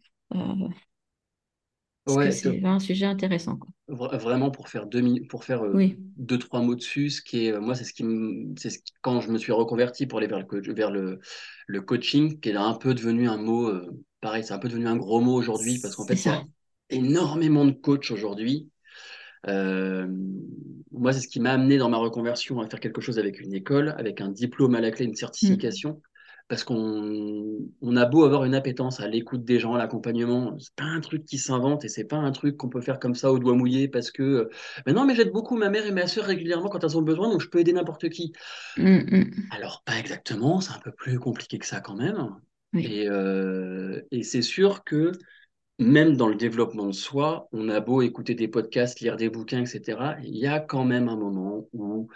C'est 2.31 2.63
un 2.65 2.79
sujet 2.79 3.05
intéressant. 3.05 3.57
Quoi. 3.57 3.69
Vraiment 4.17 4.51
pour 4.51 4.69
faire 4.69 4.85
deux, 4.85 5.03
pour 5.29 5.43
faire 5.43 5.63
euh, 5.63 5.79
deux 6.17 6.37
trois 6.37 6.61
mots 6.61 6.75
dessus, 6.75 7.09
ce 7.09 7.21
qui 7.21 7.45
est 7.45 7.53
euh, 7.53 7.59
moi 7.59 7.75
c'est 7.75 7.83
ce 7.83 7.93
qui 7.93 8.05
c'est 8.57 8.69
ce 8.69 8.79
quand 9.01 9.21
je 9.21 9.31
me 9.31 9.37
suis 9.37 9.51
reconverti 9.51 10.05
pour 10.05 10.19
aller 10.19 10.27
vers 10.27 10.39
le 10.39 10.73
vers 10.73 10.91
le, 10.91 11.19
le 11.67 11.81
coaching, 11.81 12.39
qui 12.39 12.49
est 12.49 12.55
un 12.55 12.73
peu 12.75 12.93
devenu 12.93 13.27
un 13.27 13.37
mot 13.37 13.67
euh, 13.67 13.89
pareil, 14.21 14.43
c'est 14.43 14.53
un 14.53 14.59
peu 14.59 14.69
devenu 14.69 14.87
un 14.87 14.95
gros 14.95 15.21
mot 15.21 15.33
aujourd'hui 15.33 15.79
parce 15.81 15.95
qu'en 15.95 16.05
fait 16.05 16.15
il 16.15 16.27
y 16.27 16.31
a 16.31 16.43
énormément 16.89 17.65
de 17.65 17.71
coachs 17.71 18.11
aujourd'hui. 18.11 18.69
moi, 19.45 21.13
c'est 21.13 21.21
ce 21.21 21.27
qui 21.27 21.39
m'a 21.39 21.53
amené 21.53 21.77
dans 21.77 21.89
ma 21.89 21.97
reconversion 21.97 22.59
à 22.59 22.69
faire 22.69 22.79
quelque 22.79 23.01
chose 23.01 23.19
avec 23.19 23.39
une 23.39 23.53
école, 23.53 23.95
avec 23.97 24.21
un 24.21 24.29
diplôme 24.29 24.75
à 24.75 24.81
la 24.81 24.91
clé, 24.91 25.05
une 25.05 25.15
certification 25.15 26.01
parce 26.49 26.63
qu'on 26.63 27.59
on 27.81 27.95
a 27.95 28.05
beau 28.05 28.25
avoir 28.25 28.43
une 28.43 28.55
appétence 28.55 28.99
à 28.99 29.07
l'écoute 29.07 29.45
des 29.45 29.59
gens, 29.59 29.75
à 29.75 29.77
l'accompagnement, 29.77 30.57
c'est 30.59 30.73
pas 30.75 30.83
un 30.83 30.99
truc 30.99 31.23
qui 31.23 31.37
s'invente 31.37 31.85
et 31.85 31.87
c'est 31.87 32.03
pas 32.03 32.17
un 32.17 32.31
truc 32.31 32.57
qu'on 32.57 32.69
peut 32.69 32.81
faire 32.81 32.99
comme 32.99 33.15
ça 33.15 33.31
au 33.31 33.37
doigt 33.37 33.53
mouillé 33.53 33.87
parce 33.87 34.09
que 34.09 34.49
mais 34.85 34.93
non 34.93 35.05
mais 35.05 35.15
j'aide 35.15 35.31
beaucoup 35.31 35.55
ma 35.55 35.69
mère 35.69 35.85
et 35.85 35.91
ma 35.91 36.07
soeur 36.07 36.25
régulièrement 36.25 36.69
quand 36.69 36.83
elles 36.83 36.97
ont 36.97 37.03
besoin 37.03 37.29
donc 37.29 37.41
je 37.41 37.47
peux 37.47 37.59
aider 37.59 37.71
n'importe 37.71 38.09
qui. 38.09 38.33
Mmh, 38.77 38.83
mmh. 38.83 39.31
Alors 39.51 39.83
pas 39.85 39.97
exactement, 39.99 40.59
c'est 40.59 40.73
un 40.73 40.79
peu 40.79 40.91
plus 40.91 41.19
compliqué 41.19 41.59
que 41.59 41.67
ça 41.67 41.81
quand 41.81 41.95
même. 41.95 42.35
Et, 42.73 43.07
euh, 43.07 44.01
et 44.11 44.23
c'est 44.23 44.43
sûr 44.43 44.83
que 44.83 45.11
même 45.79 46.17
dans 46.17 46.27
le 46.27 46.35
développement 46.35 46.87
de 46.87 46.91
soi, 46.91 47.47
on 47.51 47.69
a 47.69 47.79
beau 47.79 48.01
écouter 48.01 48.35
des 48.35 48.47
podcasts, 48.47 48.99
lire 48.99 49.17
des 49.17 49.29
bouquins, 49.29 49.61
etc. 49.61 50.17
Il 50.23 50.35
y 50.35 50.45
a 50.45 50.59
quand 50.59 50.83
même 50.83 51.07
un 51.07 51.15
moment 51.15 51.67
où, 51.73 52.09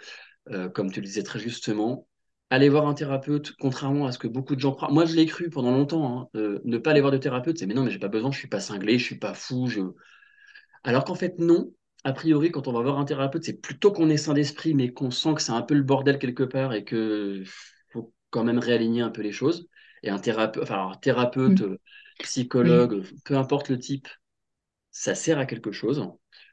euh, 0.50 0.68
comme 0.68 0.92
tu 0.92 1.00
le 1.00 1.06
disais 1.06 1.22
très 1.22 1.38
justement, 1.38 2.06
aller 2.54 2.68
voir 2.68 2.86
un 2.86 2.94
thérapeute, 2.94 3.52
contrairement 3.58 4.06
à 4.06 4.12
ce 4.12 4.18
que 4.18 4.28
beaucoup 4.28 4.54
de 4.54 4.60
gens 4.60 4.72
croient. 4.72 4.90
Moi, 4.90 5.04
je 5.04 5.14
l'ai 5.14 5.26
cru 5.26 5.50
pendant 5.50 5.70
longtemps. 5.70 6.18
Hein, 6.18 6.28
euh, 6.36 6.60
ne 6.64 6.78
pas 6.78 6.90
aller 6.90 7.00
voir 7.00 7.12
de 7.12 7.18
thérapeute, 7.18 7.58
c'est 7.58 7.66
mais 7.66 7.74
non, 7.74 7.84
mais 7.84 7.90
j'ai 7.90 7.98
pas 7.98 8.08
besoin, 8.08 8.30
je 8.30 8.38
suis 8.38 8.48
pas 8.48 8.60
cinglé, 8.60 8.98
je 8.98 9.04
suis 9.04 9.18
pas 9.18 9.34
fou. 9.34 9.66
Je... 9.66 9.80
Alors 10.82 11.04
qu'en 11.04 11.14
fait, 11.14 11.38
non. 11.38 11.72
A 12.06 12.12
priori, 12.12 12.50
quand 12.50 12.68
on 12.68 12.72
va 12.72 12.82
voir 12.82 12.98
un 12.98 13.06
thérapeute, 13.06 13.44
c'est 13.44 13.60
plutôt 13.60 13.90
qu'on 13.90 14.10
est 14.10 14.18
sain 14.18 14.34
d'esprit, 14.34 14.74
mais 14.74 14.92
qu'on 14.92 15.10
sent 15.10 15.34
que 15.34 15.42
c'est 15.42 15.52
un 15.52 15.62
peu 15.62 15.74
le 15.74 15.82
bordel 15.82 16.18
quelque 16.18 16.42
part 16.42 16.74
et 16.74 16.84
que 16.84 17.42
faut 17.92 18.12
quand 18.28 18.44
même 18.44 18.58
réaligner 18.58 19.00
un 19.00 19.10
peu 19.10 19.22
les 19.22 19.32
choses. 19.32 19.68
Et 20.02 20.10
un 20.10 20.18
thérapeute, 20.18 20.62
enfin, 20.62 20.92
thérapeute, 21.00 21.62
mmh. 21.62 21.78
psychologue, 22.18 23.04
peu 23.24 23.36
importe 23.36 23.70
le 23.70 23.78
type, 23.78 24.06
ça 24.90 25.14
sert 25.14 25.38
à 25.38 25.46
quelque 25.46 25.72
chose. 25.72 26.06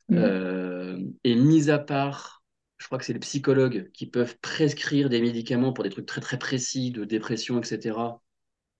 Mmh. 0.07 0.17
Euh, 0.17 0.99
et 1.25 1.35
mis 1.35 1.69
à 1.69 1.79
part 1.79 2.40
je 2.81 2.87
crois 2.87 2.97
que 2.97 3.05
c'est 3.05 3.13
les 3.13 3.19
psychologues 3.19 3.91
qui 3.93 4.07
peuvent 4.07 4.39
prescrire 4.39 5.07
des 5.07 5.21
médicaments 5.21 5.71
pour 5.71 5.83
des 5.83 5.91
trucs 5.91 6.07
très 6.07 6.19
très 6.19 6.39
précis 6.39 6.89
de 6.89 7.05
dépression, 7.05 7.59
etc. 7.59 7.79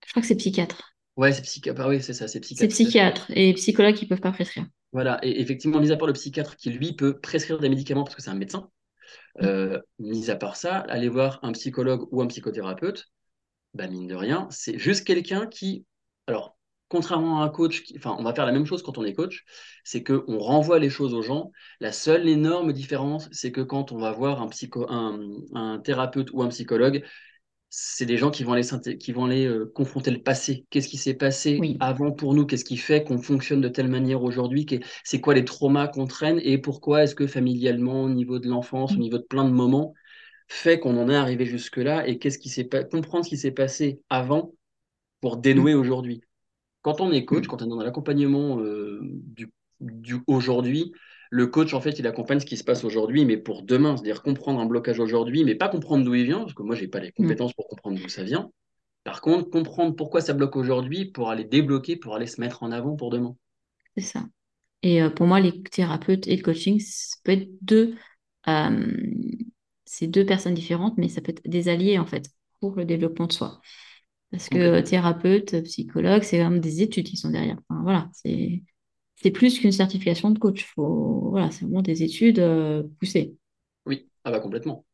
Je 0.04 0.10
crois 0.10 0.22
que 0.22 0.26
c'est 0.26 0.34
psychiatre. 0.34 0.96
Ouais, 1.16 1.32
c'est 1.32 1.42
psychiatre. 1.42 1.80
Ah 1.80 1.88
oui, 1.88 2.02
c'est 2.02 2.12
ça, 2.12 2.26
c'est 2.26 2.40
psychiatre. 2.40 2.74
C'est 2.74 2.84
psychiatre 2.84 3.30
et 3.30 3.54
psychologues 3.54 3.94
qui 3.94 4.06
peuvent 4.06 4.20
pas 4.20 4.32
prescrire. 4.32 4.66
Voilà, 4.90 5.20
et 5.22 5.40
effectivement, 5.40 5.78
mis 5.78 5.92
à 5.92 5.96
part 5.96 6.08
le 6.08 6.14
psychiatre 6.14 6.56
qui 6.56 6.70
lui 6.70 6.94
peut 6.94 7.20
prescrire 7.20 7.60
des 7.60 7.68
médicaments 7.68 8.02
parce 8.02 8.16
que 8.16 8.22
c'est 8.22 8.30
un 8.30 8.34
médecin, 8.34 8.68
mm. 9.38 9.44
euh, 9.44 9.78
mis 10.00 10.30
à 10.30 10.36
part 10.36 10.56
ça, 10.56 10.78
aller 10.78 11.08
voir 11.08 11.38
un 11.44 11.52
psychologue 11.52 12.08
ou 12.10 12.22
un 12.22 12.26
psychothérapeute, 12.26 13.08
bah 13.72 13.86
mine 13.86 14.08
de 14.08 14.16
rien, 14.16 14.48
c'est 14.50 14.78
juste 14.80 15.06
quelqu'un 15.06 15.46
qui, 15.46 15.86
alors 16.26 16.58
contrairement 16.92 17.40
à 17.40 17.44
un 17.46 17.48
coach, 17.48 17.84
enfin, 17.96 18.14
on 18.18 18.22
va 18.22 18.34
faire 18.34 18.44
la 18.44 18.52
même 18.52 18.66
chose 18.66 18.82
quand 18.82 18.98
on 18.98 19.04
est 19.04 19.14
coach, 19.14 19.46
c'est 19.82 20.04
qu'on 20.04 20.38
renvoie 20.38 20.78
les 20.78 20.90
choses 20.90 21.14
aux 21.14 21.22
gens. 21.22 21.50
La 21.80 21.90
seule 21.90 22.28
énorme 22.28 22.74
différence, 22.74 23.30
c'est 23.32 23.50
que 23.50 23.62
quand 23.62 23.92
on 23.92 23.98
va 23.98 24.12
voir 24.12 24.42
un, 24.42 24.48
psycho, 24.48 24.86
un, 24.90 25.78
thérapeute 25.82 26.30
ou 26.34 26.42
un 26.42 26.48
psychologue, 26.48 27.02
c'est 27.70 28.04
des 28.04 28.18
gens 28.18 28.30
qui 28.30 28.44
vont 28.44 28.52
aller, 28.52 28.98
qui 28.98 29.12
vont 29.12 29.24
aller 29.24 29.46
euh, 29.46 29.72
confronter 29.74 30.10
le 30.10 30.22
passé. 30.22 30.66
Qu'est-ce 30.68 30.88
qui 30.88 30.98
s'est 30.98 31.14
passé 31.14 31.58
avant 31.80 32.12
pour 32.12 32.34
nous? 32.34 32.44
Qu'est-ce 32.44 32.66
qui 32.66 32.76
fait 32.76 33.04
qu'on 33.04 33.16
fonctionne 33.16 33.62
de 33.62 33.68
telle 33.68 33.88
manière 33.88 34.22
aujourd'hui? 34.22 34.66
C'est 35.02 35.22
quoi 35.22 35.32
les 35.32 35.46
traumas 35.46 35.88
qu'on 35.88 36.06
traîne? 36.06 36.40
Et 36.42 36.58
pourquoi 36.58 37.04
est-ce 37.04 37.14
que 37.14 37.26
familialement, 37.26 38.02
au 38.02 38.10
niveau 38.10 38.38
de 38.38 38.48
l'enfance, 38.48 38.92
au 38.92 38.98
niveau 38.98 39.16
de 39.16 39.22
plein 39.22 39.44
de 39.44 39.54
moments, 39.54 39.94
fait 40.46 40.78
qu'on 40.78 40.98
en 40.98 41.08
est 41.08 41.16
arrivé 41.16 41.46
jusque-là? 41.46 42.06
Et 42.06 42.18
qu'est-ce 42.18 42.38
qui 42.38 42.50
s'est 42.50 42.68
comprendre 42.90 43.24
ce 43.24 43.30
qui 43.30 43.38
s'est 43.38 43.50
passé 43.50 44.02
avant 44.10 44.52
pour 45.22 45.38
dénouer 45.38 45.72
aujourd'hui? 45.72 46.20
Quand 46.82 47.00
on 47.00 47.10
est 47.12 47.24
coach, 47.24 47.44
mm. 47.44 47.46
quand 47.46 47.62
on 47.62 47.66
est 47.66 47.70
dans 47.70 47.82
l'accompagnement 47.82 48.60
euh, 48.60 49.00
du, 49.00 49.50
aujourd'hui, 50.26 50.92
le 51.30 51.46
coach, 51.46 51.72
en 51.72 51.80
fait, 51.80 51.98
il 51.98 52.06
accompagne 52.06 52.40
ce 52.40 52.46
qui 52.46 52.56
se 52.56 52.64
passe 52.64 52.84
aujourd'hui, 52.84 53.24
mais 53.24 53.38
pour 53.38 53.62
demain, 53.62 53.96
c'est-à-dire 53.96 54.22
comprendre 54.22 54.60
un 54.60 54.66
blocage 54.66 55.00
aujourd'hui, 55.00 55.44
mais 55.44 55.54
pas 55.54 55.68
comprendre 55.68 56.04
d'où 56.04 56.14
il 56.14 56.24
vient, 56.24 56.40
parce 56.40 56.54
que 56.54 56.62
moi, 56.62 56.74
je 56.74 56.82
n'ai 56.82 56.88
pas 56.88 57.00
les 57.00 57.08
mm. 57.08 57.12
compétences 57.12 57.54
pour 57.54 57.68
comprendre 57.68 57.98
d'où 57.98 58.08
ça 58.08 58.22
vient. 58.22 58.50
Par 59.04 59.20
contre, 59.20 59.50
comprendre 59.50 59.96
pourquoi 59.96 60.20
ça 60.20 60.32
bloque 60.32 60.56
aujourd'hui 60.56 61.06
pour 61.06 61.30
aller 61.30 61.44
débloquer, 61.44 61.96
pour 61.96 62.14
aller 62.14 62.26
se 62.26 62.40
mettre 62.40 62.62
en 62.62 62.70
avant 62.70 62.94
pour 62.94 63.10
demain. 63.10 63.34
C'est 63.96 64.04
ça. 64.04 64.24
Et 64.82 65.02
euh, 65.02 65.10
pour 65.10 65.26
moi, 65.26 65.40
les 65.40 65.62
thérapeutes 65.62 66.26
et 66.26 66.36
le 66.36 66.42
coaching, 66.42 66.80
ça 66.80 67.16
peut 67.24 67.32
être 67.32 67.48
deux, 67.62 67.94
euh, 68.48 68.92
c'est 69.84 70.06
deux 70.06 70.26
personnes 70.26 70.54
différentes, 70.54 70.98
mais 70.98 71.08
ça 71.08 71.20
peut 71.20 71.30
être 71.30 71.42
des 71.48 71.68
alliés, 71.68 71.98
en 71.98 72.06
fait, 72.06 72.28
pour 72.60 72.76
le 72.76 72.84
développement 72.84 73.26
de 73.26 73.32
soi. 73.32 73.60
Parce 74.32 74.48
que 74.48 74.80
thérapeute, 74.80 75.62
psychologue, 75.64 76.22
c'est 76.22 76.38
même 76.38 76.58
des 76.58 76.80
études 76.80 77.06
qui 77.06 77.18
sont 77.18 77.28
derrière. 77.30 77.58
voilà, 77.68 78.08
c'est, 78.14 78.62
c'est 79.22 79.30
plus 79.30 79.58
qu'une 79.60 79.72
certification 79.72 80.30
de 80.30 80.38
coach. 80.38 80.64
Faut, 80.74 81.28
voilà, 81.30 81.50
c'est 81.50 81.64
vraiment 81.66 81.82
des 81.82 82.02
études 82.02 82.38
euh, 82.38 82.82
poussées. 82.98 83.36
Oui, 83.84 84.08
ah 84.24 84.30
bah 84.30 84.40
complètement. 84.40 84.84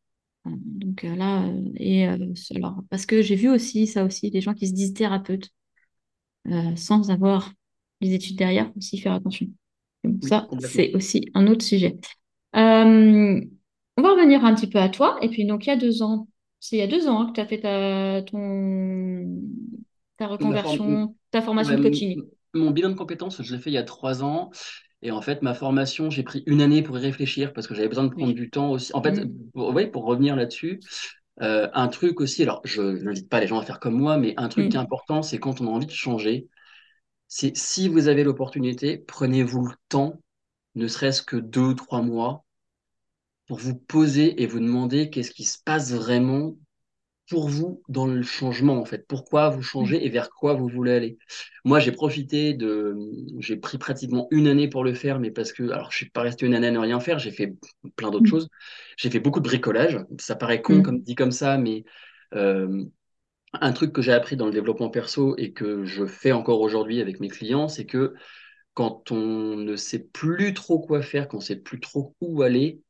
Donc 0.45 1.05
euh, 1.05 1.15
là, 1.15 1.45
euh, 1.47 1.71
et 1.77 2.07
alors, 2.07 2.83
parce 2.91 3.07
que 3.07 3.23
j'ai 3.23 3.37
vu 3.37 3.49
aussi 3.49 3.87
ça 3.87 4.05
aussi, 4.05 4.31
des 4.31 4.41
gens 4.41 4.55
qui 4.55 4.67
se 4.67 4.75
disent 4.75 4.95
thérapeutes 4.95 5.51
sans 6.77 7.11
avoir 7.11 7.53
les 8.01 8.15
études 8.15 8.37
derrière, 8.37 8.69
faut 8.69 8.79
aussi 8.79 8.99
faire 8.99 9.13
attention. 9.13 9.49
ça, 10.23 10.49
c'est 10.61 10.95
aussi 10.95 11.31
un 11.35 11.47
autre 11.47 11.63
sujet. 11.63 11.99
on 12.55 13.41
va 13.99 14.11
revenir 14.11 14.45
un 14.45 14.55
petit 14.55 14.69
peu 14.69 14.79
à 14.79 14.89
toi. 14.89 15.19
Et 15.21 15.29
puis, 15.29 15.45
donc, 15.45 15.67
il 15.67 15.69
y 15.69 15.73
a 15.73 15.77
deux 15.77 16.03
ans, 16.03 16.27
c'est 16.61 16.77
il 16.77 16.79
y 16.81 16.83
a 16.83 16.87
deux 16.87 17.09
ans 17.09 17.21
hein, 17.21 17.27
que 17.29 17.33
tu 17.33 17.41
as 17.41 17.47
fait 17.47 17.61
ta, 17.61 18.23
ton, 18.23 19.41
ta 20.17 20.27
reconversion, 20.27 21.15
ta 21.31 21.43
formation 21.43 21.77
de 21.77 21.83
coaching. 21.83 22.23
Mon 22.55 22.71
bilan 22.71 22.91
de 22.91 22.95
compétences, 22.95 23.43
je 23.43 23.55
l'ai 23.55 23.61
fait 23.61 23.71
il 23.71 23.75
y 23.75 23.79
a 23.79 23.85
trois 23.85 24.23
ans. 24.25 24.51
Et 25.01 25.13
en 25.13 25.23
fait, 25.23 25.43
ma 25.43 25.55
formation, 25.55 26.11
j'ai 26.11 26.25
pris 26.25 26.43
une 26.47 26.61
année 26.61 26.83
pour 26.83 26.99
y 26.99 27.01
réfléchir 27.01 27.53
parce 27.53 27.69
que 27.69 27.75
j'avais 27.75 27.89
besoin 27.89 28.05
de 28.05 28.11
prendre 28.11 28.33
du 28.33 28.51
temps 28.51 28.73
aussi. 28.73 28.91
En 28.95 29.03
fait, 29.03 29.25
mm. 29.25 29.33
pour, 29.53 29.73
pour 29.93 30.05
revenir 30.05 30.35
là-dessus, 30.35 30.81
euh, 31.41 31.69
un 31.73 31.89
truc 31.89 32.21
aussi, 32.21 32.43
alors 32.43 32.61
je 32.65 32.83
n'invite 32.83 33.29
pas 33.29 33.41
les 33.41 33.47
gens 33.47 33.61
à 33.61 33.65
faire 33.65 33.79
comme 33.79 33.95
moi, 33.95 34.17
mais 34.17 34.35
un 34.37 34.49
truc 34.49 34.71
qui 34.71 34.77
est 34.77 34.81
important, 34.81 35.23
c'est 35.23 35.39
quand 35.39 35.61
on 35.61 35.69
a 35.69 35.71
envie 35.71 35.87
de 35.87 35.93
changer, 35.93 36.49
c'est 37.29 37.57
si 37.57 37.89
vous 37.89 38.09
avez 38.09 38.25
l'opportunité, 38.25 38.99
prenez-vous 38.99 39.67
le 39.67 39.75
temps, 39.89 40.21
ne 40.75 40.89
serait-ce 40.89 41.23
que 41.23 41.37
deux 41.37 41.61
ou 41.61 41.75
trois 41.75 42.03
mois, 42.03 42.45
pour 43.49 43.59
vous 43.59 43.75
poser 43.75 44.43
et 44.43 44.47
vous 44.47 44.61
demander 44.61 45.11
qu'est-ce 45.11 45.31
qui 45.31 45.45
se 45.45 45.59
passe 45.65 45.93
vraiment 45.93 46.57
pour 47.29 47.49
vous 47.49 47.83
dans 47.89 48.07
le 48.07 48.23
changement 48.23 48.81
en 48.81 48.85
fait. 48.85 49.07
Pourquoi 49.07 49.51
vous 49.51 49.63
changez 49.63 50.05
et 50.05 50.09
vers 50.09 50.31
quoi 50.31 50.55
vous 50.55 50.69
voulez 50.69 50.93
aller? 50.93 51.19
Moi, 51.65 51.79
j'ai 51.79 51.93
profité 51.93 52.55
de, 52.55 52.97
j'ai 53.39 53.57
pris 53.57 53.77
pratiquement 53.77 54.29
une 54.31 54.47
année 54.47 54.69
pour 54.69 54.83
le 54.83 54.95
faire, 54.95 55.19
mais 55.19 55.31
parce 55.31 55.53
que, 55.53 55.65
alors, 55.65 55.91
je 55.91 55.97
suis 55.99 56.11
pas 56.11 56.23
resté 56.23 56.47
une 56.47 56.55
année 56.55 56.69
à 56.69 56.71
ne 56.71 56.79
rien 56.79 57.01
faire. 57.01 57.19
J'ai 57.19 57.31
fait 57.31 57.55
plein 57.97 58.11
d'autres 58.11 58.25
mm. 58.25 58.31
choses. 58.31 58.49
J'ai 58.97 59.11
fait 59.11 59.21
beaucoup 59.21 59.41
de 59.41 59.49
bricolage. 59.49 59.99
Ça 60.19 60.37
paraît 60.37 60.63
con 60.63 60.77
mm. 60.77 60.83
comme 60.83 61.01
dit 61.03 61.15
comme 61.15 61.33
ça, 61.33 61.59
mais 61.59 61.85
euh, 62.35 62.85
un 63.53 63.73
truc 63.73 63.93
que 63.93 64.03
j'ai 64.03 64.13
appris 64.13 64.37
dans 64.37 64.47
le 64.47 64.53
développement 64.53 64.91
perso 64.91 65.37
et 65.37 65.53
que 65.53 65.85
je 65.85 66.07
fais 66.07 66.33
encore 66.33 66.61
aujourd'hui 66.61 67.01
avec 67.01 67.21
mes 67.21 67.29
clients, 67.29 67.69
c'est 67.69 67.87
que 67.87 68.15
quand 68.73 69.11
on 69.11 69.57
ne 69.57 69.77
sait 69.77 69.99
plus 69.99 70.55
trop 70.55 70.79
quoi 70.79 71.03
faire, 71.03 71.29
quand 71.29 71.39
on 71.39 71.41
sait 71.41 71.57
plus 71.57 71.81
trop 71.81 72.15
où 72.21 72.43
aller, 72.43 72.81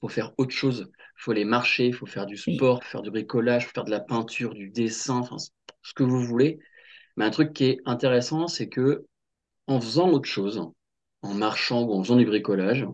faut 0.00 0.08
faire 0.08 0.32
autre 0.38 0.54
chose. 0.54 0.90
Il 0.98 1.22
faut 1.22 1.30
aller 1.32 1.44
marcher, 1.44 1.86
il 1.86 1.94
faut 1.94 2.06
faire 2.06 2.26
du 2.26 2.36
sport, 2.36 2.82
faire 2.84 3.02
du 3.02 3.10
bricolage, 3.10 3.66
faire 3.68 3.84
de 3.84 3.90
la 3.90 4.00
peinture, 4.00 4.54
du 4.54 4.70
dessin, 4.70 5.18
enfin, 5.18 5.36
ce 5.38 5.94
que 5.94 6.02
vous 6.02 6.22
voulez. 6.22 6.58
Mais 7.16 7.24
un 7.24 7.30
truc 7.30 7.52
qui 7.52 7.64
est 7.64 7.78
intéressant, 7.84 8.48
c'est 8.48 8.68
que 8.68 9.06
en 9.66 9.80
faisant 9.80 10.10
autre 10.10 10.28
chose, 10.28 10.70
en 11.22 11.34
marchant 11.34 11.82
ou 11.82 11.92
en 11.94 12.02
faisant 12.02 12.16
du 12.16 12.24
bricolage, 12.24 12.86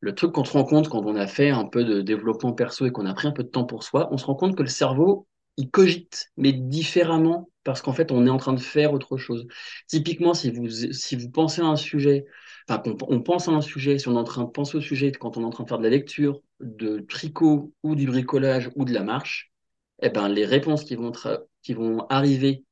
le 0.00 0.14
truc 0.14 0.32
qu'on 0.32 0.44
se 0.44 0.52
rend 0.52 0.64
compte 0.64 0.88
quand 0.88 1.04
on 1.04 1.16
a 1.16 1.26
fait 1.26 1.50
un 1.50 1.66
peu 1.66 1.84
de 1.84 2.00
développement 2.00 2.52
perso 2.52 2.86
et 2.86 2.92
qu'on 2.92 3.06
a 3.06 3.14
pris 3.14 3.28
un 3.28 3.32
peu 3.32 3.42
de 3.42 3.48
temps 3.48 3.64
pour 3.64 3.84
soi, 3.84 4.08
on 4.12 4.18
se 4.18 4.24
rend 4.24 4.34
compte 4.34 4.56
que 4.56 4.62
le 4.62 4.68
cerveau, 4.68 5.26
il 5.56 5.70
cogite, 5.70 6.30
mais 6.36 6.52
différemment, 6.52 7.50
parce 7.64 7.82
qu'en 7.82 7.92
fait, 7.92 8.10
on 8.12 8.26
est 8.26 8.30
en 8.30 8.38
train 8.38 8.54
de 8.54 8.60
faire 8.60 8.92
autre 8.92 9.18
chose. 9.18 9.46
Typiquement, 9.88 10.32
si 10.32 10.50
vous, 10.50 10.68
si 10.70 11.16
vous 11.16 11.30
pensez 11.30 11.60
à 11.60 11.66
un 11.66 11.76
sujet, 11.76 12.24
enfin, 12.70 12.82
on, 13.08 13.20
pense 13.20 13.48
à 13.48 13.52
un 13.52 13.60
sujet, 13.60 13.98
si 13.98 14.08
on 14.08 14.14
est 14.14 14.18
en 14.18 14.24
train 14.24 14.44
de 14.44 14.50
penser 14.50 14.76
au 14.78 14.80
sujet 14.80 15.12
quand 15.12 15.36
on 15.36 15.42
est 15.42 15.44
en 15.44 15.50
train 15.50 15.64
de 15.64 15.68
faire 15.68 15.78
de 15.78 15.84
la 15.84 15.90
lecture, 15.90 16.40
de 16.60 17.00
tricot 17.00 17.72
ou 17.82 17.94
du 17.94 18.06
bricolage 18.06 18.70
ou 18.76 18.84
de 18.84 18.92
la 18.92 19.02
marche, 19.02 19.52
eh 20.02 20.10
ben, 20.10 20.28
les 20.28 20.46
réponses 20.46 20.84
qui 20.84 20.94
vont, 20.94 21.12
qui 21.62 21.74
vont 21.74 22.06
arriver 22.08 22.64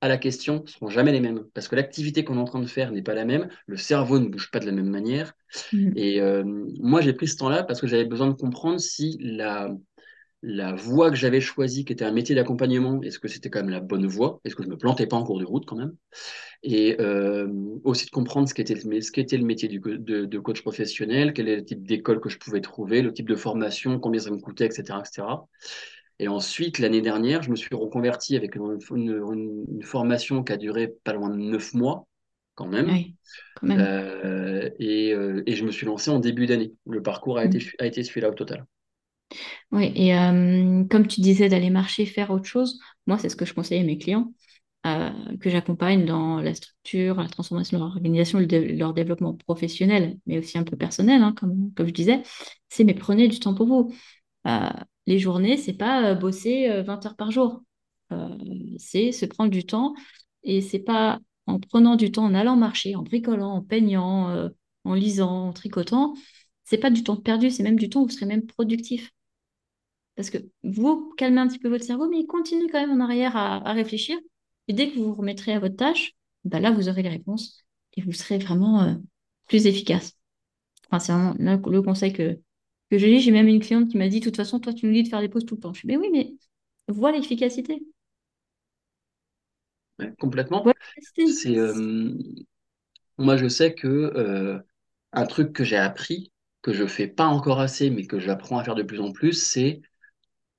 à 0.00 0.08
la 0.08 0.18
question 0.18 0.62
ne 0.62 0.68
seront 0.68 0.88
jamais 0.88 1.12
les 1.12 1.20
mêmes. 1.20 1.44
Parce 1.54 1.68
que 1.68 1.76
l'activité 1.76 2.24
qu'on 2.24 2.36
est 2.36 2.40
en 2.40 2.44
train 2.44 2.60
de 2.60 2.66
faire 2.66 2.92
n'est 2.92 3.02
pas 3.02 3.14
la 3.14 3.24
même, 3.24 3.48
le 3.66 3.76
cerveau 3.76 4.18
ne 4.18 4.28
bouge 4.28 4.50
pas 4.50 4.58
de 4.58 4.66
la 4.66 4.72
même 4.72 4.90
manière. 4.90 5.32
Mmh. 5.72 5.92
Et 5.96 6.20
euh, 6.20 6.44
moi, 6.80 7.00
j'ai 7.00 7.12
pris 7.12 7.28
ce 7.28 7.36
temps-là 7.36 7.62
parce 7.62 7.80
que 7.80 7.86
j'avais 7.86 8.04
besoin 8.04 8.28
de 8.28 8.34
comprendre 8.34 8.80
si 8.80 9.16
la, 9.20 9.70
la 10.48 10.74
voie 10.74 11.10
que 11.10 11.16
j'avais 11.16 11.40
choisie, 11.40 11.84
qui 11.84 11.92
était 11.92 12.04
un 12.04 12.12
métier 12.12 12.36
d'accompagnement, 12.36 13.02
est-ce 13.02 13.18
que 13.18 13.26
c'était 13.26 13.50
quand 13.50 13.58
même 13.58 13.68
la 13.68 13.80
bonne 13.80 14.06
voie? 14.06 14.40
Est-ce 14.44 14.54
que 14.54 14.62
je 14.62 14.68
me 14.68 14.76
plantais 14.76 15.08
pas 15.08 15.16
en 15.16 15.24
cours 15.24 15.40
de 15.40 15.44
route 15.44 15.66
quand 15.66 15.74
même? 15.74 15.96
Et 16.62 16.96
euh, 17.00 17.48
aussi 17.82 18.06
de 18.06 18.10
comprendre 18.12 18.48
ce 18.48 18.54
qu'était 18.54 18.76
ce 18.76 19.10
qu'était 19.10 19.38
le 19.38 19.44
métier 19.44 19.68
du, 19.68 19.80
de, 19.80 20.24
de, 20.24 20.38
coach 20.38 20.62
professionnel, 20.62 21.32
quel 21.32 21.48
est 21.48 21.56
le 21.56 21.64
type 21.64 21.84
d'école 21.84 22.20
que 22.20 22.28
je 22.28 22.38
pouvais 22.38 22.60
trouver, 22.60 23.02
le 23.02 23.12
type 23.12 23.28
de 23.28 23.34
formation, 23.34 23.98
combien 23.98 24.20
ça 24.20 24.30
me 24.30 24.38
coûtait, 24.38 24.66
etc. 24.66 25.00
etc. 25.00 25.26
Et 26.20 26.28
ensuite, 26.28 26.78
l'année 26.78 27.02
dernière, 27.02 27.42
je 27.42 27.50
me 27.50 27.56
suis 27.56 27.74
reconverti 27.74 28.36
avec 28.36 28.54
une, 28.54 28.78
une, 28.94 29.64
une, 29.68 29.82
formation 29.82 30.44
qui 30.44 30.52
a 30.52 30.56
duré 30.56 30.94
pas 31.02 31.12
loin 31.12 31.28
de 31.28 31.36
neuf 31.36 31.74
mois, 31.74 32.06
quand 32.54 32.68
même. 32.68 32.88
Oui, 32.88 33.16
quand 33.56 33.66
même. 33.66 33.80
Euh, 33.80 34.70
et, 34.78 35.12
euh, 35.12 35.42
et, 35.44 35.56
je 35.56 35.64
me 35.64 35.72
suis 35.72 35.86
lancé 35.86 36.08
en 36.12 36.20
début 36.20 36.46
d'année. 36.46 36.72
Le 36.86 37.02
parcours 37.02 37.36
a 37.36 37.44
mmh. 37.44 37.48
été, 37.48 37.70
a 37.80 37.86
été 37.86 38.04
celui-là 38.04 38.30
au 38.30 38.34
total. 38.34 38.64
Oui, 39.72 39.92
et 39.96 40.10
comme 40.90 41.06
tu 41.08 41.20
disais 41.20 41.48
d'aller 41.48 41.70
marcher, 41.70 42.06
faire 42.06 42.30
autre 42.30 42.46
chose, 42.46 42.78
moi, 43.06 43.18
c'est 43.18 43.28
ce 43.28 43.36
que 43.36 43.44
je 43.44 43.54
conseille 43.54 43.80
à 43.80 43.84
mes 43.84 43.98
clients, 43.98 44.32
que 44.84 45.50
j'accompagne 45.50 46.04
dans 46.06 46.40
la 46.40 46.54
structure, 46.54 47.16
la 47.16 47.28
transformation 47.28 47.78
de 47.78 47.82
leur 47.82 47.90
organisation, 47.92 48.38
leur 48.40 48.94
développement 48.94 49.34
professionnel, 49.34 50.18
mais 50.26 50.38
aussi 50.38 50.58
un 50.58 50.64
peu 50.64 50.76
personnel, 50.76 51.22
hein, 51.22 51.34
comme, 51.36 51.72
je 51.78 51.84
disais, 51.84 52.22
c'est 52.68 52.84
mais 52.84 52.94
prenez 52.94 53.28
du 53.28 53.40
temps 53.40 53.54
pour 53.54 53.66
vous. 53.66 53.94
Les 55.06 55.18
journées, 55.18 55.56
c'est 55.56 55.74
pas 55.74 56.14
bosser 56.14 56.82
20 56.82 57.04
heures 57.06 57.16
par 57.16 57.30
jour. 57.30 57.62
c'est 58.78 59.12
se 59.12 59.26
prendre 59.26 59.50
du 59.50 59.64
temps 59.66 59.94
et 60.42 60.60
c'est 60.60 60.78
pas 60.80 61.18
en 61.46 61.60
prenant 61.60 61.96
du 61.96 62.10
temps, 62.12 62.24
en 62.24 62.34
allant 62.34 62.56
marcher, 62.56 62.96
en 62.96 63.02
bricolant, 63.02 63.52
en 63.54 63.62
peignant, 63.62 64.48
en 64.84 64.94
lisant, 64.94 65.48
en 65.48 65.52
tricotant, 65.52 66.14
c'est 66.64 66.78
pas 66.78 66.90
du 66.90 67.04
temps 67.04 67.16
perdu, 67.16 67.50
c'est 67.50 67.62
même 67.62 67.78
du 67.78 67.88
temps 67.88 68.02
où 68.02 68.06
vous 68.06 68.10
serez 68.12 68.26
même 68.26 68.46
productif. 68.46 69.12
Parce 70.16 70.30
que 70.30 70.38
vous 70.64 71.12
calmez 71.16 71.40
un 71.40 71.46
petit 71.46 71.58
peu 71.58 71.68
votre 71.68 71.84
cerveau, 71.84 72.08
mais 72.08 72.18
il 72.20 72.26
continue 72.26 72.66
quand 72.70 72.80
même 72.80 72.90
en 72.90 73.04
arrière 73.04 73.36
à, 73.36 73.72
réfléchir. 73.72 74.18
Et 74.66 74.72
dès 74.72 74.90
que 74.90 74.96
vous 74.96 75.08
vous 75.08 75.14
remettrez 75.14 75.52
à 75.52 75.60
votre 75.60 75.76
tâche, 75.76 76.12
bah 76.44 76.58
là, 76.58 76.70
vous 76.70 76.88
aurez 76.88 77.02
les 77.02 77.10
réponses 77.10 77.64
et 77.94 78.02
vous 78.02 78.12
serez 78.12 78.38
vraiment 78.38 78.96
plus 79.46 79.66
efficace. 79.66 80.14
Enfin, 80.90 80.98
c'est 80.98 81.12
vraiment 81.12 81.34
le 81.68 81.82
conseil 81.82 82.12
que, 82.12 82.38
que 82.90 82.98
j'ai. 82.98 83.20
J'ai 83.20 83.30
même 83.30 83.48
une 83.48 83.60
cliente 83.60 83.90
qui 83.90 83.98
m'a 83.98 84.08
dit, 84.08 84.20
de 84.20 84.24
toute 84.24 84.36
façon, 84.36 84.58
toi, 84.58 84.72
tu 84.72 84.86
nous 84.86 84.92
dis 84.92 85.02
de 85.02 85.08
faire 85.08 85.20
des 85.20 85.28
pauses 85.28 85.44
tout 85.44 85.56
le 85.56 85.60
temps. 85.60 85.74
Je 85.74 85.82
dis, 85.82 85.86
mais 85.86 85.96
oui, 85.98 86.08
mais 86.10 86.34
vois 86.88 87.12
l'efficacité. 87.12 87.82
complètement. 90.18 90.64
C'est, 91.32 91.56
moi, 93.18 93.36
je 93.36 93.48
sais 93.48 93.74
que 93.74 93.86
euh, 93.86 94.58
un 95.12 95.26
truc 95.26 95.52
que 95.52 95.64
j'ai 95.64 95.76
appris, 95.76 96.32
que 96.62 96.72
je 96.72 96.86
fais 96.86 97.08
pas 97.08 97.26
encore 97.26 97.60
assez, 97.60 97.90
mais 97.90 98.06
que 98.06 98.18
j'apprends 98.18 98.58
à 98.58 98.64
faire 98.64 98.74
de 98.74 98.82
plus 98.82 99.00
en 99.00 99.12
plus, 99.12 99.32
c'est 99.32 99.80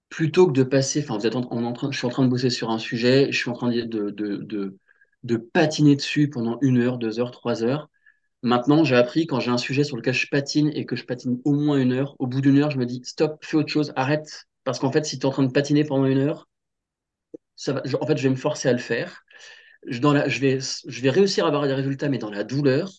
plutôt 0.09 0.47
que 0.47 0.53
de 0.53 0.63
passer, 0.63 1.01
enfin, 1.03 1.17
vous 1.17 1.27
êtes 1.27 1.35
en, 1.35 1.73
train, 1.73 1.91
je 1.91 1.97
suis 1.97 2.07
en 2.07 2.09
train 2.09 2.23
de 2.23 2.29
bosser 2.29 2.49
sur 2.49 2.69
un 2.71 2.79
sujet, 2.79 3.31
je 3.31 3.37
suis 3.37 3.49
en 3.49 3.53
train 3.53 3.69
de, 3.69 3.81
de, 3.81 4.09
de, 4.11 4.77
de 5.23 5.37
patiner 5.37 5.95
dessus 5.95 6.29
pendant 6.29 6.57
une 6.61 6.77
heure, 6.79 6.97
deux 6.97 7.19
heures, 7.19 7.31
trois 7.31 7.63
heures. 7.63 7.89
Maintenant, 8.43 8.83
j'ai 8.83 8.95
appris 8.95 9.27
quand 9.27 9.39
j'ai 9.39 9.51
un 9.51 9.57
sujet 9.57 9.83
sur 9.83 9.97
lequel 9.97 10.13
je 10.13 10.27
patine 10.29 10.71
et 10.75 10.85
que 10.85 10.95
je 10.95 11.05
patine 11.05 11.39
au 11.45 11.53
moins 11.53 11.77
une 11.79 11.93
heure, 11.93 12.15
au 12.19 12.27
bout 12.27 12.41
d'une 12.41 12.59
heure, 12.59 12.71
je 12.71 12.79
me 12.79 12.85
dis 12.85 13.01
stop, 13.05 13.39
fais 13.43 13.57
autre 13.57 13.69
chose, 13.71 13.93
arrête. 13.95 14.47
Parce 14.63 14.79
qu'en 14.79 14.91
fait, 14.91 15.05
si 15.05 15.19
tu 15.19 15.23
es 15.23 15.27
en 15.27 15.31
train 15.31 15.43
de 15.43 15.51
patiner 15.51 15.83
pendant 15.85 16.05
une 16.05 16.19
heure, 16.19 16.47
ça 17.55 17.73
va, 17.73 17.81
en 18.01 18.05
fait, 18.07 18.17
je 18.17 18.23
vais 18.23 18.29
me 18.29 18.35
forcer 18.35 18.69
à 18.69 18.73
le 18.73 18.77
faire. 18.79 19.23
Je, 19.87 19.99
dans 19.99 20.13
la, 20.13 20.29
je, 20.29 20.39
vais, 20.41 20.59
je 20.61 21.01
vais 21.01 21.09
réussir 21.09 21.45
à 21.45 21.47
avoir 21.49 21.67
des 21.67 21.73
résultats, 21.73 22.09
mais 22.09 22.17
dans 22.19 22.31
la 22.31 22.43
douleur. 22.43 22.91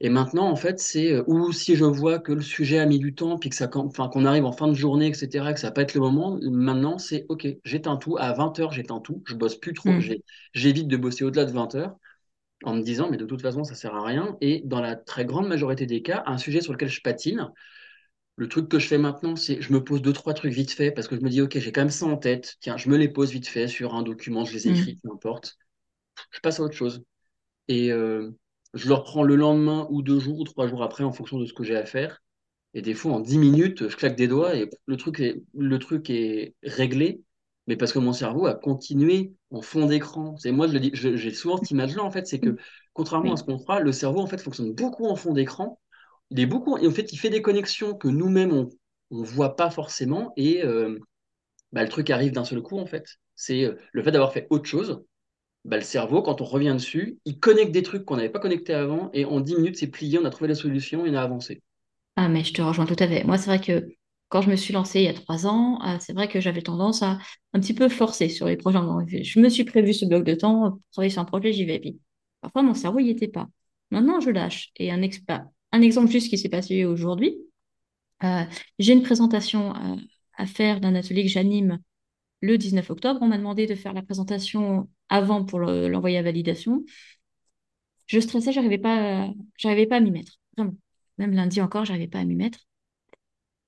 Et 0.00 0.10
maintenant, 0.10 0.48
en 0.50 0.56
fait, 0.56 0.78
c'est 0.78 1.12
euh, 1.12 1.24
ou 1.26 1.52
si 1.52 1.74
je 1.74 1.84
vois 1.84 2.18
que 2.18 2.32
le 2.32 2.42
sujet 2.42 2.78
a 2.78 2.86
mis 2.86 2.98
du 2.98 3.14
temps, 3.14 3.38
puis 3.38 3.48
que 3.48 3.56
ça, 3.56 3.68
enfin, 3.74 4.08
qu'on 4.08 4.26
arrive 4.26 4.44
en 4.44 4.52
fin 4.52 4.68
de 4.68 4.74
journée, 4.74 5.06
etc., 5.06 5.54
que 5.54 5.60
ça 5.60 5.68
va 5.68 5.72
pas 5.72 5.82
être 5.82 5.94
le 5.94 6.00
moment, 6.00 6.38
maintenant, 6.42 6.98
c'est 6.98 7.24
OK, 7.30 7.46
j'éteins 7.64 7.96
tout. 7.96 8.16
À 8.18 8.32
20h, 8.34 8.72
j'éteins 8.72 9.00
tout. 9.00 9.22
Je 9.26 9.34
bosse 9.34 9.56
plus 9.56 9.72
trop. 9.72 9.90
Mm. 9.90 10.02
J'évite 10.52 10.88
de 10.88 10.96
bosser 10.98 11.24
au-delà 11.24 11.46
de 11.46 11.52
20h 11.52 11.94
en 12.64 12.74
me 12.74 12.82
disant, 12.82 13.08
mais 13.10 13.16
de 13.16 13.24
toute 13.24 13.40
façon, 13.40 13.64
ça 13.64 13.74
sert 13.74 13.94
à 13.94 14.04
rien. 14.04 14.36
Et 14.42 14.62
dans 14.66 14.80
la 14.80 14.96
très 14.96 15.24
grande 15.24 15.48
majorité 15.48 15.86
des 15.86 16.02
cas, 16.02 16.22
un 16.26 16.38
sujet 16.38 16.60
sur 16.60 16.72
lequel 16.72 16.88
je 16.88 17.00
patine, 17.00 17.50
le 18.36 18.48
truc 18.48 18.68
que 18.68 18.78
je 18.78 18.86
fais 18.86 18.98
maintenant, 18.98 19.34
c'est 19.34 19.62
je 19.62 19.72
me 19.72 19.82
pose 19.82 20.02
deux, 20.02 20.12
trois 20.12 20.34
trucs 20.34 20.52
vite 20.52 20.72
fait 20.72 20.90
parce 20.90 21.08
que 21.08 21.16
je 21.16 21.22
me 21.22 21.30
dis, 21.30 21.40
OK, 21.40 21.58
j'ai 21.58 21.72
quand 21.72 21.80
même 21.80 21.90
ça 21.90 22.04
en 22.04 22.18
tête. 22.18 22.56
Tiens, 22.60 22.76
je 22.76 22.90
me 22.90 22.98
les 22.98 23.08
pose 23.08 23.30
vite 23.30 23.46
fait 23.46 23.66
sur 23.66 23.94
un 23.94 24.02
document, 24.02 24.44
je 24.44 24.58
les 24.58 24.70
mm. 24.70 24.74
écris, 24.74 24.98
peu 25.02 25.10
importe. 25.10 25.56
Je 26.30 26.40
passe 26.40 26.60
à 26.60 26.62
autre 26.62 26.74
chose. 26.74 27.02
Et, 27.68 27.90
euh, 27.92 28.30
je 28.74 28.88
le 28.88 28.94
reprends 28.94 29.22
le 29.22 29.36
lendemain 29.36 29.86
ou 29.90 30.02
deux 30.02 30.18
jours 30.20 30.38
ou 30.38 30.44
trois 30.44 30.68
jours 30.68 30.82
après 30.82 31.04
en 31.04 31.12
fonction 31.12 31.38
de 31.38 31.46
ce 31.46 31.52
que 31.52 31.64
j'ai 31.64 31.76
à 31.76 31.86
faire. 31.86 32.22
Et 32.74 32.82
des 32.82 32.94
fois, 32.94 33.12
en 33.12 33.20
dix 33.20 33.38
minutes, 33.38 33.88
je 33.88 33.96
claque 33.96 34.16
des 34.16 34.28
doigts 34.28 34.54
et 34.54 34.68
le 34.86 34.96
truc 34.96 35.20
est, 35.20 35.42
le 35.54 35.78
truc 35.78 36.10
est 36.10 36.54
réglé, 36.62 37.22
mais 37.66 37.76
parce 37.76 37.92
que 37.92 37.98
mon 37.98 38.12
cerveau 38.12 38.46
a 38.46 38.54
continué 38.54 39.32
en 39.50 39.62
fond 39.62 39.86
d'écran. 39.86 40.36
C'est 40.36 40.52
moi, 40.52 40.68
je 40.68 40.76
dis, 40.78 40.90
j'ai 40.92 41.32
souvent 41.32 41.56
cette 41.56 41.70
image-là, 41.70 42.02
en 42.02 42.10
fait, 42.10 42.26
c'est 42.26 42.38
que 42.38 42.56
contrairement 42.92 43.32
à 43.32 43.36
ce 43.36 43.44
qu'on 43.44 43.58
croit, 43.58 43.80
le 43.80 43.92
cerveau, 43.92 44.20
en 44.20 44.26
fait, 44.26 44.40
fonctionne 44.40 44.72
beaucoup 44.72 45.06
en 45.06 45.16
fond 45.16 45.32
d'écran. 45.32 45.80
Il 46.30 46.40
est 46.40 46.46
beaucoup, 46.46 46.76
et 46.76 46.86
en 46.86 46.90
fait, 46.90 47.12
il 47.12 47.18
fait 47.18 47.30
des 47.30 47.42
connexions 47.42 47.94
que 47.94 48.08
nous-mêmes, 48.08 48.52
on 48.52 48.68
ne 49.10 49.24
voit 49.24 49.56
pas 49.56 49.70
forcément, 49.70 50.32
et 50.36 50.64
euh, 50.64 50.98
bah, 51.72 51.82
le 51.82 51.88
truc 51.88 52.10
arrive 52.10 52.32
d'un 52.32 52.44
seul 52.44 52.62
coup, 52.62 52.78
en 52.78 52.86
fait. 52.86 53.06
C'est 53.36 53.64
euh, 53.64 53.76
le 53.92 54.02
fait 54.02 54.12
d'avoir 54.12 54.32
fait 54.32 54.46
autre 54.50 54.66
chose, 54.66 55.02
bah, 55.66 55.76
le 55.76 55.82
cerveau, 55.82 56.22
quand 56.22 56.40
on 56.40 56.44
revient 56.44 56.74
dessus, 56.74 57.18
il 57.24 57.38
connecte 57.38 57.72
des 57.72 57.82
trucs 57.82 58.04
qu'on 58.04 58.16
n'avait 58.16 58.28
pas 58.28 58.38
connectés 58.38 58.74
avant 58.74 59.10
et 59.12 59.24
en 59.24 59.40
10 59.40 59.56
minutes, 59.56 59.76
c'est 59.76 59.88
plié, 59.88 60.18
on 60.18 60.24
a 60.24 60.30
trouvé 60.30 60.48
la 60.48 60.54
solution 60.54 61.04
et 61.04 61.10
on 61.10 61.14
a 61.14 61.22
avancé. 61.22 61.62
Ah, 62.16 62.28
mais 62.28 62.44
je 62.44 62.52
te 62.54 62.62
rejoins 62.62 62.86
tout 62.86 62.96
à 62.98 63.06
fait. 63.08 63.24
Moi, 63.24 63.36
c'est 63.38 63.46
vrai 63.46 63.60
que 63.60 63.86
quand 64.28 64.42
je 64.42 64.50
me 64.50 64.56
suis 64.56 64.72
lancée 64.72 65.00
il 65.00 65.04
y 65.04 65.08
a 65.08 65.14
trois 65.14 65.46
ans, 65.46 65.78
ah, 65.82 65.98
c'est 66.00 66.12
vrai 66.12 66.28
que 66.28 66.40
j'avais 66.40 66.62
tendance 66.62 67.02
à 67.02 67.18
un 67.52 67.60
petit 67.60 67.74
peu 67.74 67.88
forcer 67.88 68.28
sur 68.28 68.46
les 68.46 68.56
projets. 68.56 69.24
Je 69.24 69.40
me 69.40 69.48
suis 69.48 69.64
prévu 69.64 69.92
ce 69.92 70.04
bloc 70.06 70.24
de 70.24 70.34
temps 70.34 70.70
pour 70.72 70.80
travailler 70.92 71.10
sur 71.10 71.22
un 71.22 71.24
projet, 71.26 71.52
j'y 71.52 71.64
vais. 71.64 71.78
Puis 71.78 71.98
parfois, 72.40 72.62
mon 72.62 72.74
cerveau 72.74 73.00
n'y 73.00 73.10
était 73.10 73.28
pas. 73.28 73.48
Maintenant, 73.90 74.20
je 74.20 74.30
lâche. 74.30 74.70
Et 74.76 74.90
un, 74.90 75.00
bah, 75.28 75.44
un 75.72 75.82
exemple 75.82 76.10
juste 76.10 76.28
qui 76.30 76.38
s'est 76.38 76.48
passé 76.48 76.84
aujourd'hui, 76.84 77.36
euh, 78.24 78.44
j'ai 78.78 78.92
une 78.92 79.02
présentation 79.02 79.74
à 80.38 80.46
faire 80.46 80.80
d'un 80.80 80.94
atelier 80.94 81.22
que 81.24 81.30
j'anime 81.30 81.80
le 82.40 82.58
19 82.58 82.90
octobre. 82.90 83.20
On 83.22 83.28
m'a 83.28 83.38
demandé 83.38 83.66
de 83.66 83.74
faire 83.74 83.92
la 83.92 84.02
présentation 84.02 84.88
avant 85.08 85.44
pour 85.44 85.60
l'envoyer 85.60 86.18
à 86.18 86.22
validation. 86.22 86.84
Je 88.06 88.20
stressais, 88.20 88.52
j'arrivais 88.52 88.78
pas, 88.78 89.28
j'arrivais 89.58 89.86
pas 89.86 89.96
à 89.96 90.00
m'y 90.00 90.10
mettre. 90.10 90.38
Vraiment. 90.56 90.74
Même 91.18 91.32
lundi 91.32 91.60
encore, 91.60 91.84
j'arrivais 91.84 92.08
pas 92.08 92.20
à 92.20 92.24
m'y 92.24 92.36
mettre. 92.36 92.60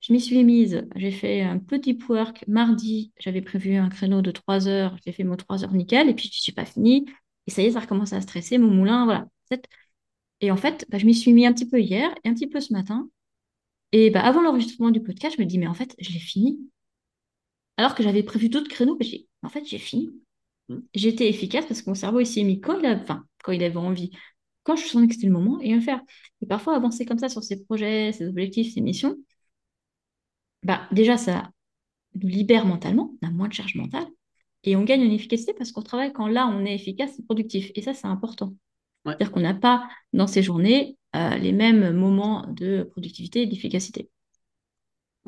Je 0.00 0.12
m'y 0.12 0.20
suis 0.20 0.44
mise. 0.44 0.86
J'ai 0.96 1.10
fait 1.10 1.42
un 1.42 1.58
petit 1.58 1.98
work 2.08 2.44
mardi. 2.46 3.12
J'avais 3.18 3.42
prévu 3.42 3.74
un 3.76 3.88
créneau 3.88 4.22
de 4.22 4.30
3 4.30 4.68
heures. 4.68 4.96
J'ai 5.04 5.12
fait 5.12 5.24
mon 5.24 5.36
3 5.36 5.64
heures 5.64 5.72
nickel. 5.72 6.08
Et 6.08 6.14
puis, 6.14 6.30
je 6.32 6.40
suis 6.40 6.52
pas 6.52 6.64
fini. 6.64 7.06
Et 7.46 7.50
ça 7.50 7.62
y 7.62 7.66
est, 7.66 7.72
ça 7.72 7.80
recommence 7.80 8.12
à 8.12 8.20
stresser. 8.20 8.58
Mon 8.58 8.70
moulin, 8.70 9.04
voilà. 9.04 9.26
Et 10.40 10.50
en 10.50 10.56
fait, 10.56 10.86
bah, 10.88 10.98
je 10.98 11.06
m'y 11.06 11.14
suis 11.14 11.32
mis 11.32 11.46
un 11.46 11.52
petit 11.52 11.68
peu 11.68 11.80
hier 11.80 12.14
et 12.24 12.28
un 12.28 12.34
petit 12.34 12.46
peu 12.46 12.60
ce 12.60 12.72
matin. 12.72 13.08
Et 13.92 14.10
bah, 14.10 14.22
avant 14.22 14.42
l'enregistrement 14.42 14.90
du 14.90 15.02
podcast, 15.02 15.36
je 15.36 15.42
me 15.42 15.46
dis, 15.46 15.58
mais 15.58 15.66
en 15.66 15.74
fait, 15.74 15.94
je 15.98 16.12
l'ai 16.12 16.18
fini. 16.20 16.60
Alors 17.78 17.94
que 17.94 18.02
j'avais 18.02 18.22
prévu 18.22 18.50
d'autres 18.50 18.68
créneaux. 18.68 18.98
En 19.42 19.48
fait, 19.48 19.64
j'ai 19.64 19.78
fini. 19.78 20.10
Hmm. 20.68 20.80
J'étais 20.94 21.28
efficace 21.28 21.64
parce 21.66 21.80
que 21.80 21.88
mon 21.88 21.94
cerveau 21.94 22.20
il 22.20 22.26
s'est 22.26 22.42
mis 22.42 22.60
quand 22.60 22.78
il, 22.78 22.84
a, 22.86 22.96
enfin, 22.96 23.24
quand 23.42 23.52
il 23.52 23.62
avait 23.64 23.76
envie, 23.76 24.10
quand 24.64 24.76
je 24.76 24.86
sentais 24.86 25.08
que 25.08 25.14
c'était 25.14 25.28
le 25.28 25.32
moment, 25.32 25.60
et 25.60 25.74
le 25.74 25.80
faire. 25.80 26.02
Et 26.42 26.46
parfois, 26.46 26.76
avancer 26.76 27.06
comme 27.06 27.18
ça 27.18 27.30
sur 27.30 27.42
ses 27.42 27.64
projets, 27.64 28.12
ses 28.12 28.26
objectifs, 28.28 28.74
ses 28.74 28.82
missions, 28.82 29.16
bah, 30.62 30.88
déjà, 30.92 31.16
ça 31.16 31.50
nous 32.16 32.28
libère 32.28 32.66
mentalement, 32.66 33.14
on 33.22 33.28
a 33.28 33.30
moins 33.30 33.48
de 33.48 33.54
charge 33.54 33.74
mentale, 33.76 34.06
et 34.64 34.76
on 34.76 34.84
gagne 34.84 35.06
en 35.06 35.12
efficacité 35.12 35.54
parce 35.54 35.72
qu'on 35.72 35.82
travaille 35.82 36.12
quand 36.12 36.26
là, 36.28 36.48
on 36.48 36.64
est 36.64 36.74
efficace 36.74 37.18
et 37.18 37.22
productif. 37.22 37.70
Et 37.74 37.82
ça, 37.82 37.94
c'est 37.94 38.06
important. 38.06 38.54
C'est-à-dire 39.06 39.32
qu'on 39.32 39.40
n'a 39.40 39.54
pas 39.54 39.88
dans 40.12 40.26
ces 40.26 40.42
journées 40.42 40.98
euh, 41.16 41.36
les 41.38 41.52
mêmes 41.52 41.92
moments 41.96 42.46
de 42.48 42.82
productivité 42.92 43.42
et 43.42 43.46
d'efficacité. 43.46 44.10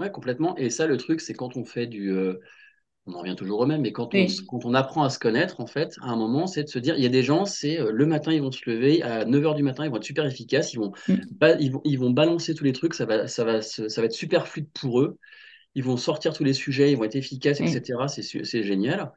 Oui, 0.00 0.10
complètement. 0.10 0.56
Et 0.56 0.70
ça, 0.70 0.86
le 0.86 0.96
truc, 0.96 1.20
c'est 1.20 1.34
quand 1.34 1.56
on 1.58 1.64
fait 1.64 1.86
du, 1.86 2.10
euh, 2.10 2.40
on 3.04 3.12
en 3.12 3.18
revient 3.18 3.36
toujours 3.36 3.60
au 3.60 3.66
même, 3.66 3.82
mais 3.82 3.92
quand 3.92 4.14
on, 4.14 4.26
quand 4.48 4.64
on 4.64 4.72
apprend 4.72 5.02
à 5.02 5.10
se 5.10 5.18
connaître, 5.18 5.60
en 5.60 5.66
fait, 5.66 5.96
à 6.00 6.06
un 6.06 6.16
moment, 6.16 6.46
c'est 6.46 6.64
de 6.64 6.68
se 6.68 6.78
dire, 6.78 6.96
il 6.96 7.02
y 7.02 7.06
a 7.06 7.10
des 7.10 7.22
gens, 7.22 7.44
c'est 7.44 7.79
euh, 7.79 7.90
le 7.92 8.06
matin, 8.06 8.33
ils 8.33 8.40
vont 8.40 8.50
se 8.50 8.68
lever, 8.68 9.02
à 9.02 9.27
9h 9.27 9.54
du 9.56 9.62
matin, 9.62 9.85
ils 9.85 9.90
vont 9.90 9.98
être 9.98 10.04
super 10.04 10.25
efficaces, 10.25 10.72
ils 10.72 10.79
vont, 10.79 10.92
mm. 11.06 11.14
ils 11.60 11.72
vont, 11.72 11.83
ils 11.85 11.98
vont 11.98 12.10
balancer 12.10 12.54
tous 12.54 12.64
les 12.64 12.72
trucs, 12.72 12.94
ça 12.94 13.04
va, 13.04 13.29
ça, 13.29 13.44
va, 13.44 13.60
ça 13.60 14.00
va 14.00 14.04
être 14.06 14.12
super 14.12 14.48
fluide 14.48 14.68
pour 14.72 15.00
eux, 15.00 15.18
ils 15.75 15.85
vont 15.85 15.96
sortir 15.96 16.33
tous 16.33 16.44
les 16.44 16.52
sujets, 16.52 16.90
ils 16.90 16.96
vont 16.96 17.04
être 17.04 17.16
efficaces, 17.16 17.60
etc. 17.60 18.06
C'est 18.08 18.62
génial. 18.64 19.12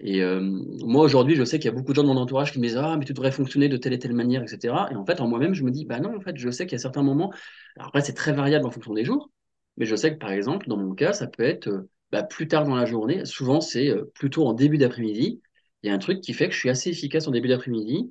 Et 0.00 0.22
euh, 0.22 0.40
moi, 0.40 1.04
aujourd'hui, 1.04 1.36
je 1.36 1.44
sais 1.44 1.58
qu'il 1.58 1.66
y 1.70 1.72
a 1.72 1.76
beaucoup 1.76 1.92
de 1.92 1.96
gens 1.96 2.02
dans 2.02 2.14
mon 2.14 2.20
entourage 2.20 2.52
qui 2.52 2.58
me 2.58 2.66
disent, 2.66 2.76
ah, 2.76 2.96
mais 2.98 3.04
tu 3.04 3.12
devrais 3.12 3.30
fonctionner 3.30 3.68
de 3.68 3.76
telle 3.76 3.92
et 3.92 3.98
telle 3.98 4.14
manière, 4.14 4.42
etc. 4.42 4.74
Et 4.90 4.96
en 4.96 5.04
fait, 5.06 5.20
en 5.20 5.28
moi-même, 5.28 5.54
je 5.54 5.62
me 5.62 5.70
dis, 5.70 5.84
bah 5.84 6.00
non, 6.00 6.16
en 6.16 6.20
fait, 6.20 6.36
je 6.36 6.50
sais 6.50 6.66
qu'il 6.66 6.72
y 6.72 6.80
a 6.80 6.80
certains 6.80 7.04
moments, 7.04 7.32
alors 7.76 7.88
après, 7.88 8.00
c'est 8.00 8.14
très 8.14 8.32
variable 8.32 8.66
en 8.66 8.70
fonction 8.70 8.94
des 8.94 9.04
jours, 9.04 9.30
mais 9.76 9.86
je 9.86 9.96
sais 9.96 10.12
que, 10.12 10.18
par 10.18 10.30
exemple, 10.32 10.68
dans 10.68 10.76
mon 10.76 10.94
cas, 10.94 11.12
ça 11.12 11.26
peut 11.26 11.42
être 11.42 11.68
euh, 11.68 11.88
bah, 12.10 12.22
plus 12.22 12.48
tard 12.48 12.64
dans 12.64 12.74
la 12.74 12.86
journée. 12.86 13.24
Souvent, 13.24 13.60
c'est 13.60 13.88
euh, 13.88 14.04
plutôt 14.14 14.46
en 14.46 14.52
début 14.54 14.78
d'après-midi. 14.78 15.40
Il 15.82 15.88
y 15.88 15.90
a 15.90 15.94
un 15.94 15.98
truc 15.98 16.20
qui 16.20 16.34
fait 16.34 16.48
que 16.48 16.54
je 16.54 16.58
suis 16.58 16.70
assez 16.70 16.90
efficace 16.90 17.26
en 17.26 17.30
début 17.32 17.48
d'après-midi. 17.48 18.10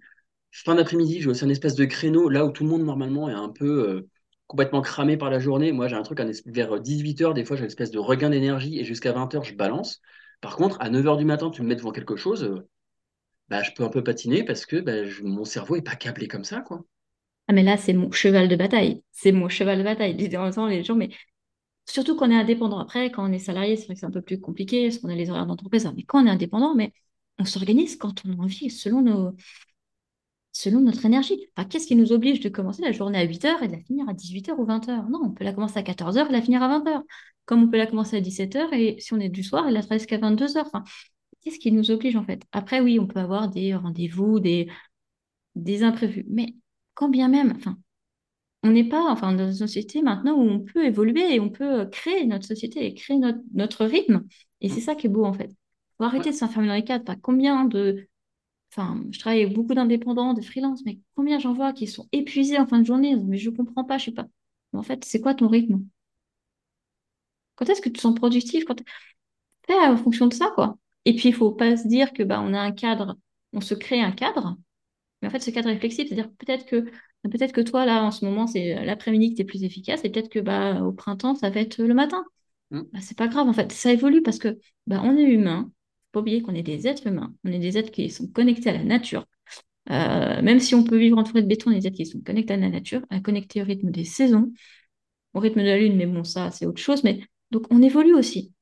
Fin 0.51 0.75
d'après-midi, 0.75 1.21
j'ai 1.21 1.29
aussi 1.29 1.45
un 1.45 1.49
espèce 1.49 1.75
de 1.75 1.85
créneau 1.85 2.29
là 2.29 2.45
où 2.45 2.51
tout 2.51 2.63
le 2.63 2.69
monde 2.69 2.83
normalement 2.83 3.29
est 3.29 3.33
un 3.33 3.49
peu 3.49 3.89
euh, 3.89 4.09
complètement 4.47 4.81
cramé 4.81 5.17
par 5.17 5.29
la 5.29 5.39
journée. 5.39 5.71
Moi, 5.71 5.87
j'ai 5.87 5.95
un 5.95 6.03
truc 6.03 6.19
vers 6.45 6.79
18h, 6.79 7.33
des 7.33 7.45
fois, 7.45 7.55
j'ai 7.55 7.63
une 7.63 7.67
espèce 7.67 7.91
de 7.91 7.99
regain 7.99 8.29
d'énergie 8.29 8.79
et 8.79 8.83
jusqu'à 8.83 9.13
20h, 9.13 9.43
je 9.43 9.55
balance. 9.55 10.01
Par 10.41 10.57
contre, 10.57 10.77
à 10.81 10.89
9h 10.89 11.17
du 11.17 11.25
matin, 11.25 11.51
tu 11.51 11.61
me 11.61 11.67
mets 11.67 11.75
devant 11.75 11.91
quelque 11.91 12.15
chose, 12.15 12.53
bah, 13.47 13.63
je 13.63 13.71
peux 13.71 13.83
un 13.83 13.89
peu 13.89 14.03
patiner 14.03 14.43
parce 14.43 14.65
que 14.65 14.77
bah, 14.77 14.93
mon 15.23 15.45
cerveau 15.45 15.75
n'est 15.75 15.81
pas 15.81 15.95
câblé 15.95 16.27
comme 16.27 16.43
ça, 16.43 16.61
quoi. 16.61 16.83
Ah, 17.47 17.53
mais 17.53 17.63
là, 17.63 17.75
c'est 17.75 17.93
mon 17.93 18.11
cheval 18.11 18.47
de 18.47 18.55
bataille. 18.55 19.03
C'est 19.11 19.33
mon 19.33 19.49
cheval 19.49 19.77
de 19.77 19.83
bataille. 19.83 20.13
Littéralement, 20.13 20.67
les 20.67 20.83
gens, 20.83 20.95
mais 20.95 21.09
surtout 21.85 22.15
quand 22.15 22.27
on 22.27 22.31
est 22.31 22.35
indépendant. 22.35 22.79
Après, 22.79 23.11
quand 23.11 23.27
on 23.27 23.31
est 23.31 23.39
salarié, 23.39 23.75
c'est 23.75 23.85
vrai 23.85 23.95
que 23.95 23.99
c'est 23.99 24.05
un 24.05 24.11
peu 24.11 24.21
plus 24.21 24.39
compliqué 24.39 24.87
parce 24.87 24.99
qu'on 24.99 25.09
a 25.09 25.15
les 25.15 25.29
horaires 25.29 25.45
d'entreprise. 25.47 25.89
Mais 25.95 26.03
quand 26.03 26.23
on 26.23 26.27
est 26.27 26.29
indépendant, 26.29 26.75
mais 26.75 26.93
on 27.39 27.45
s'organise 27.45 27.97
quand 27.97 28.23
on 28.25 28.33
a 28.33 28.43
envie, 28.43 28.69
selon 28.69 29.01
notre 30.81 31.05
énergie. 31.05 31.47
qu'est-ce 31.69 31.87
qui 31.87 31.95
nous 31.95 32.11
oblige 32.11 32.39
de 32.41 32.49
commencer 32.49 32.81
la 32.81 32.91
journée 32.91 33.19
à 33.19 33.23
8h 33.23 33.63
et 33.63 33.67
de 33.67 33.73
la 33.73 33.79
finir 33.79 34.07
à 34.09 34.13
18h 34.13 34.59
ou 34.59 34.65
20h 34.65 35.09
Non, 35.09 35.21
on 35.23 35.31
peut 35.31 35.43
la 35.43 35.53
commencer 35.53 35.79
à 35.79 35.83
14h 35.83 36.29
et 36.29 36.31
la 36.31 36.41
finir 36.41 36.61
à 36.63 36.67
20h. 36.67 37.03
Comme 37.45 37.63
on 37.63 37.67
peut 37.69 37.77
la 37.77 37.87
commencer 37.87 38.17
à 38.17 38.21
17h 38.21 38.73
et 38.73 38.99
si 38.99 39.13
on 39.13 39.19
est 39.19 39.29
du 39.29 39.43
soir, 39.43 39.67
elle 39.67 39.73
la 39.73 39.81
faire 39.81 39.97
jusqu'à 39.97 40.17
22h. 40.17 40.67
Enfin, 40.67 40.83
qu'est-ce 41.41 41.59
qui 41.59 41.71
nous 41.71 41.91
oblige 41.91 42.15
en 42.15 42.23
fait? 42.23 42.43
Après, 42.51 42.79
oui, 42.81 42.99
on 42.99 43.07
peut 43.07 43.19
avoir 43.19 43.49
des 43.49 43.75
rendez-vous, 43.75 44.39
des, 44.39 44.69
des 45.55 45.83
imprévus. 45.83 46.25
Mais 46.29 46.55
quand 46.93 47.09
bien 47.09 47.27
même, 47.29 47.53
enfin, 47.57 47.77
on 48.63 48.71
n'est 48.71 48.87
pas 48.87 49.11
enfin, 49.11 49.33
dans 49.33 49.47
une 49.47 49.53
société 49.53 50.01
maintenant 50.01 50.35
où 50.35 50.41
on 50.41 50.59
peut 50.59 50.85
évoluer 50.85 51.35
et 51.35 51.39
on 51.39 51.49
peut 51.49 51.85
créer 51.87 52.25
notre 52.25 52.45
société 52.45 52.85
et 52.85 52.93
créer 52.93 53.17
notre, 53.17 53.39
notre 53.53 53.85
rythme. 53.85 54.25
Et 54.61 54.69
c'est 54.69 54.81
ça 54.81 54.95
qui 54.95 55.07
est 55.07 55.09
beau 55.09 55.25
en 55.25 55.33
fait. 55.33 55.51
Faut 55.97 56.03
arrêter 56.03 56.29
de 56.31 56.35
s'enfermer 56.35 56.67
dans 56.67 56.75
les 56.75 56.83
cadres. 56.83 57.15
Combien 57.21 57.65
de 57.65 58.07
Enfin, 58.73 59.03
je 59.11 59.19
travaille 59.19 59.41
avec 59.43 59.53
beaucoup 59.53 59.73
d'indépendants, 59.73 60.33
de 60.33 60.41
freelance, 60.41 60.81
mais 60.85 60.99
combien 61.15 61.39
j'en 61.39 61.53
vois 61.53 61.73
qui 61.73 61.87
sont 61.87 62.07
épuisés 62.13 62.57
en 62.57 62.65
fin 62.65 62.79
de 62.79 62.85
journée? 62.85 63.17
Mais 63.17 63.37
je 63.37 63.49
ne 63.49 63.55
comprends 63.55 63.83
pas, 63.83 63.97
je 63.97 64.05
sais 64.05 64.11
pas. 64.13 64.27
Mais 64.71 64.79
en 64.79 64.83
fait, 64.83 65.03
c'est 65.03 65.19
quoi 65.19 65.33
ton 65.35 65.49
rythme? 65.49 65.83
Quand 67.55 67.69
est-ce 67.69 67.81
que 67.81 67.89
tu 67.89 67.93
te 67.93 67.99
sens 68.01 68.15
productif? 68.15 68.63
Quand... 68.65 68.81
Fais 69.67 69.73
en 69.75 69.97
fonction 69.97 70.27
de 70.27 70.33
ça, 70.33 70.51
quoi. 70.55 70.77
Et 71.05 71.15
puis, 71.15 71.29
il 71.29 71.35
faut 71.35 71.51
pas 71.51 71.77
se 71.77 71.87
dire 71.87 72.13
que 72.13 72.23
bah, 72.23 72.41
on 72.41 72.53
a 72.53 72.59
un 72.59 72.71
cadre, 72.71 73.17
on 73.53 73.61
se 73.61 73.73
crée 73.73 74.01
un 74.01 74.11
cadre, 74.11 74.57
mais 75.21 75.27
en 75.27 75.31
fait, 75.31 75.39
ce 75.39 75.51
cadre 75.51 75.69
est 75.69 75.77
flexible, 75.79 76.09
c'est-à-dire 76.09 76.31
peut-être 76.37 76.65
que 76.65 76.85
peut-être 77.23 77.53
que 77.53 77.61
toi, 77.61 77.85
là, 77.85 78.03
en 78.03 78.11
ce 78.11 78.25
moment, 78.25 78.47
c'est 78.47 78.83
l'après-midi 78.85 79.31
que 79.31 79.35
tu 79.37 79.41
es 79.43 79.45
plus 79.45 79.63
efficace, 79.63 80.03
et 80.03 80.09
peut-être 80.09 80.29
que 80.29 80.39
bah, 80.39 80.81
au 80.83 80.91
printemps, 80.91 81.35
ça 81.35 81.49
va 81.49 81.59
être 81.59 81.79
le 81.83 81.93
matin. 81.93 82.23
Mm. 82.71 82.81
Bah, 82.93 82.99
c'est 83.01 83.17
pas 83.17 83.27
grave, 83.27 83.47
en 83.47 83.53
fait, 83.53 83.71
ça 83.71 83.91
évolue 83.93 84.21
parce 84.21 84.39
que 84.39 84.57
bah, 84.87 85.01
on 85.03 85.17
est 85.17 85.23
humain, 85.23 85.71
pas 86.11 86.19
oublier 86.21 86.41
qu'on 86.41 86.55
est 86.55 86.63
des 86.63 86.87
êtres 86.87 87.07
humains, 87.07 87.33
on 87.43 87.51
est 87.51 87.59
des 87.59 87.77
êtres 87.77 87.91
qui 87.91 88.09
sont 88.09 88.27
connectés 88.27 88.69
à 88.69 88.73
la 88.73 88.83
nature. 88.83 89.25
Euh, 89.89 90.41
même 90.41 90.59
si 90.59 90.75
on 90.75 90.83
peut 90.83 90.97
vivre 90.97 91.17
entouré 91.17 91.41
de 91.41 91.47
béton, 91.47 91.71
on 91.71 91.73
est 91.73 91.79
des 91.79 91.87
êtres 91.87 91.97
qui 91.97 92.05
sont 92.05 92.21
connectés 92.21 92.53
à 92.53 92.57
la 92.57 92.69
nature, 92.69 93.01
connectés 93.23 93.61
au 93.61 93.65
rythme 93.65 93.91
des 93.91 94.05
saisons, 94.05 94.53
au 95.33 95.39
rythme 95.39 95.61
de 95.61 95.65
la 95.67 95.77
lune, 95.79 95.95
mais 95.97 96.05
bon, 96.05 96.23
ça, 96.23 96.51
c'est 96.51 96.65
autre 96.65 96.81
chose. 96.81 97.03
Mais 97.03 97.21
donc, 97.51 97.65
on 97.71 97.81
évolue 97.81 98.13
aussi. 98.15 98.53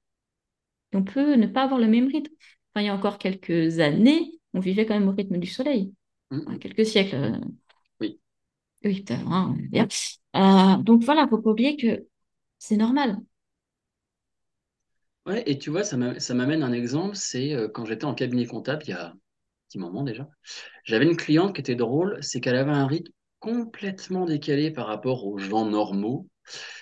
on 0.94 1.04
peut 1.04 1.36
ne 1.36 1.48
pas 1.48 1.64
avoir 1.64 1.80
le 1.80 1.88
même 1.88 2.08
rythme. 2.08 2.34
Enfin, 2.74 2.84
il 2.84 2.86
y 2.88 2.90
a 2.90 2.96
encore 2.96 3.18
quelques 3.18 3.80
années, 3.80 4.40
on 4.54 4.60
vivait 4.60 4.86
quand 4.86 4.98
même 5.00 5.10
au 5.10 5.14
rythme 5.14 5.38
du 5.38 5.48
soleil. 5.48 5.94
Mm-hmm. 6.32 6.60
quelques 6.60 6.86
siècles. 6.86 7.16
Euh, 7.16 7.40
oui. 8.00 8.20
Oui, 8.84 9.02
peut-être. 9.02 9.28
Hein, 9.28 9.56
euh, 10.36 10.84
donc 10.84 11.04
voilà, 11.04 11.22
il 11.22 11.26
ne 11.26 11.30
faut 11.30 11.42
pas 11.42 11.50
oublier 11.52 11.76
que 11.76 12.06
c'est 12.58 12.78
normal. 12.78 13.18
Ouais, 15.26 15.44
et 15.46 15.60
tu 15.60 15.70
vois, 15.70 15.84
ça 15.84 15.96
m'amène 15.98 16.64
un 16.64 16.72
exemple, 16.72 17.16
c'est 17.16 17.54
euh, 17.54 17.68
quand 17.68 17.86
j'étais 17.86 18.06
en 18.06 18.16
cabinet 18.16 18.46
comptable, 18.46 18.84
il 18.86 18.92
y 18.92 18.94
a 18.94 19.08
un 19.08 19.18
petit 19.68 19.78
moment 19.78 20.04
déjà, 20.04 20.28
j'avais 20.86 21.06
une 21.06 21.18
cliente 21.18 21.54
qui 21.54 21.62
était 21.62 21.76
drôle, 21.76 22.18
c'est 22.22 22.42
qu'elle 22.42 22.56
avait 22.56 22.72
un 22.72 22.88
rythme 22.88 23.12
complètement 23.40 24.26
décalé 24.26 24.72
par 24.72 24.88
rapport 24.88 25.26
aux 25.28 25.38
gens 25.38 25.66
normaux. 25.66 26.28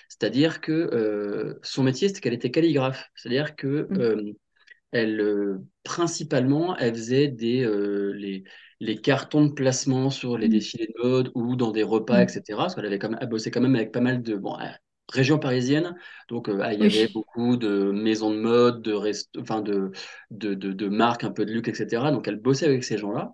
C'est-à-dire 0.08 0.60
que 0.60 0.72
euh, 0.72 1.58
son 1.62 1.82
métier, 1.82 2.08
c'était 2.08 2.20
qu'elle 2.20 2.32
était 2.34 2.50
calligraphe. 2.50 3.04
C'est-à-dire 3.14 3.54
que 3.54 3.86
euh, 3.92 4.32
elle, 4.92 5.58
principalement, 5.84 6.76
elle 6.76 6.94
faisait 6.94 7.28
des, 7.28 7.68
les, 8.14 8.44
les 8.80 9.00
cartons 9.00 9.46
de 9.46 9.52
placement 9.52 10.10
sur 10.10 10.38
les 10.38 10.48
mmh. 10.48 10.50
défilés 10.50 10.86
de 10.86 11.02
mode 11.02 11.30
ou 11.34 11.56
dans 11.56 11.72
des 11.72 11.82
repas, 11.82 12.22
etc. 12.22 12.42
Mmh. 12.48 12.56
Parce 12.56 12.74
qu'elle 12.74 12.86
avait 12.86 12.98
quand 12.98 13.10
même, 13.10 13.28
bossé 13.28 13.50
quand 13.50 13.60
même 13.60 13.74
avec 13.74 13.92
pas 13.92 14.00
mal 14.00 14.22
de, 14.22 14.36
bon, 14.36 14.56
région 15.08 15.38
parisienne. 15.38 15.96
Donc, 16.28 16.48
euh, 16.48 16.60
ah, 16.62 16.74
il 16.74 16.80
y 16.80 16.86
avait 16.86 17.08
beaucoup 17.12 17.56
de 17.56 17.90
maisons 17.90 18.30
de 18.30 18.38
mode, 18.38 18.82
de, 18.82 18.94
enfin, 19.38 19.60
de, 19.60 19.90
de, 20.30 20.54
de, 20.54 20.88
marques 20.88 21.24
un 21.24 21.30
peu 21.30 21.44
de 21.44 21.52
luxe, 21.52 21.68
etc. 21.68 22.10
Donc, 22.12 22.28
elle 22.28 22.36
bossait 22.36 22.66
avec 22.66 22.84
ces 22.84 22.98
gens-là. 22.98 23.32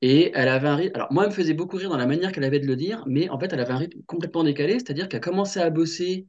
Et 0.00 0.32
elle 0.34 0.48
avait 0.48 0.68
un 0.68 0.76
rythme. 0.76 0.96
Alors, 0.96 1.12
moi, 1.12 1.24
elle 1.24 1.30
me 1.30 1.34
faisait 1.34 1.54
beaucoup 1.54 1.76
rire 1.76 1.90
dans 1.90 1.96
la 1.96 2.06
manière 2.06 2.32
qu'elle 2.32 2.44
avait 2.44 2.60
de 2.60 2.66
le 2.66 2.76
dire, 2.76 3.04
mais 3.06 3.28
en 3.30 3.38
fait, 3.38 3.52
elle 3.52 3.60
avait 3.60 3.72
un 3.72 3.78
rythme 3.78 4.02
complètement 4.06 4.44
décalé, 4.44 4.74
c'est-à-dire 4.74 5.08
qu'elle 5.08 5.20
commençait 5.20 5.62
à 5.62 5.70
bosser 5.70 6.26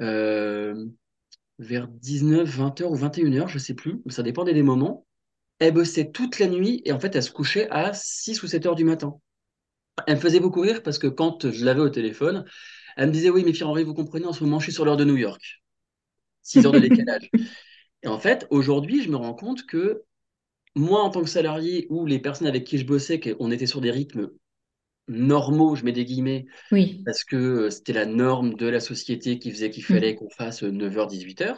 euh, 0.00 0.86
vers 1.58 1.88
19, 1.88 2.48
20h 2.48 2.84
ou 2.84 2.96
21h, 2.96 3.48
je 3.48 3.58
sais 3.58 3.74
plus, 3.74 4.00
ça 4.08 4.22
dépendait 4.22 4.54
des 4.54 4.62
moments. 4.62 5.06
Elle 5.58 5.74
bossait 5.74 6.10
toute 6.10 6.38
la 6.38 6.46
nuit 6.46 6.82
et 6.84 6.92
en 6.92 7.00
fait, 7.00 7.14
elle 7.16 7.22
se 7.22 7.32
couchait 7.32 7.68
à 7.70 7.92
6 7.92 8.42
ou 8.42 8.46
7 8.46 8.66
heures 8.66 8.74
du 8.76 8.84
matin. 8.84 9.18
Elle 10.06 10.16
me 10.16 10.20
faisait 10.20 10.40
beaucoup 10.40 10.60
rire 10.60 10.82
parce 10.82 10.98
que 10.98 11.08
quand 11.08 11.50
je 11.50 11.64
l'avais 11.64 11.80
au 11.80 11.88
téléphone, 11.88 12.44
elle 12.96 13.08
me 13.08 13.12
disait, 13.12 13.30
oui, 13.30 13.42
mais 13.44 13.52
Pierre-Henri, 13.52 13.82
vous 13.82 13.94
comprenez, 13.94 14.26
en 14.26 14.32
ce 14.32 14.44
moment, 14.44 14.60
je 14.60 14.64
suis 14.64 14.72
sur 14.72 14.84
l'heure 14.84 14.96
de 14.96 15.04
New 15.04 15.16
York. 15.16 15.62
6 16.42 16.66
heures 16.66 16.72
de 16.72 16.78
décalage. 16.78 17.30
Et 18.04 18.08
en 18.08 18.18
fait, 18.18 18.46
aujourd'hui, 18.50 19.02
je 19.02 19.10
me 19.10 19.16
rends 19.16 19.34
compte 19.34 19.66
que 19.66 20.04
moi, 20.76 21.02
en 21.02 21.10
tant 21.10 21.22
que 21.22 21.28
salarié, 21.28 21.88
ou 21.90 22.06
les 22.06 22.20
personnes 22.20 22.46
avec 22.46 22.64
qui 22.64 22.78
je 22.78 22.86
bossais, 22.86 23.20
on 23.40 23.50
était 23.50 23.66
sur 23.66 23.80
des 23.80 23.90
rythmes 23.90 24.30
normaux, 25.08 25.74
je 25.74 25.84
mets 25.84 25.92
des 25.92 26.04
guillemets, 26.04 26.46
oui. 26.70 27.02
parce 27.04 27.24
que 27.24 27.36
euh, 27.36 27.70
c'était 27.70 27.92
la 27.92 28.06
norme 28.06 28.54
de 28.54 28.66
la 28.66 28.80
société 28.80 29.38
qui 29.38 29.50
faisait 29.50 29.70
qu'il 29.70 29.84
fallait 29.84 30.12
mm. 30.12 30.16
qu'on 30.16 30.30
fasse 30.30 30.62
9h, 30.62 31.10
18h. 31.10 31.56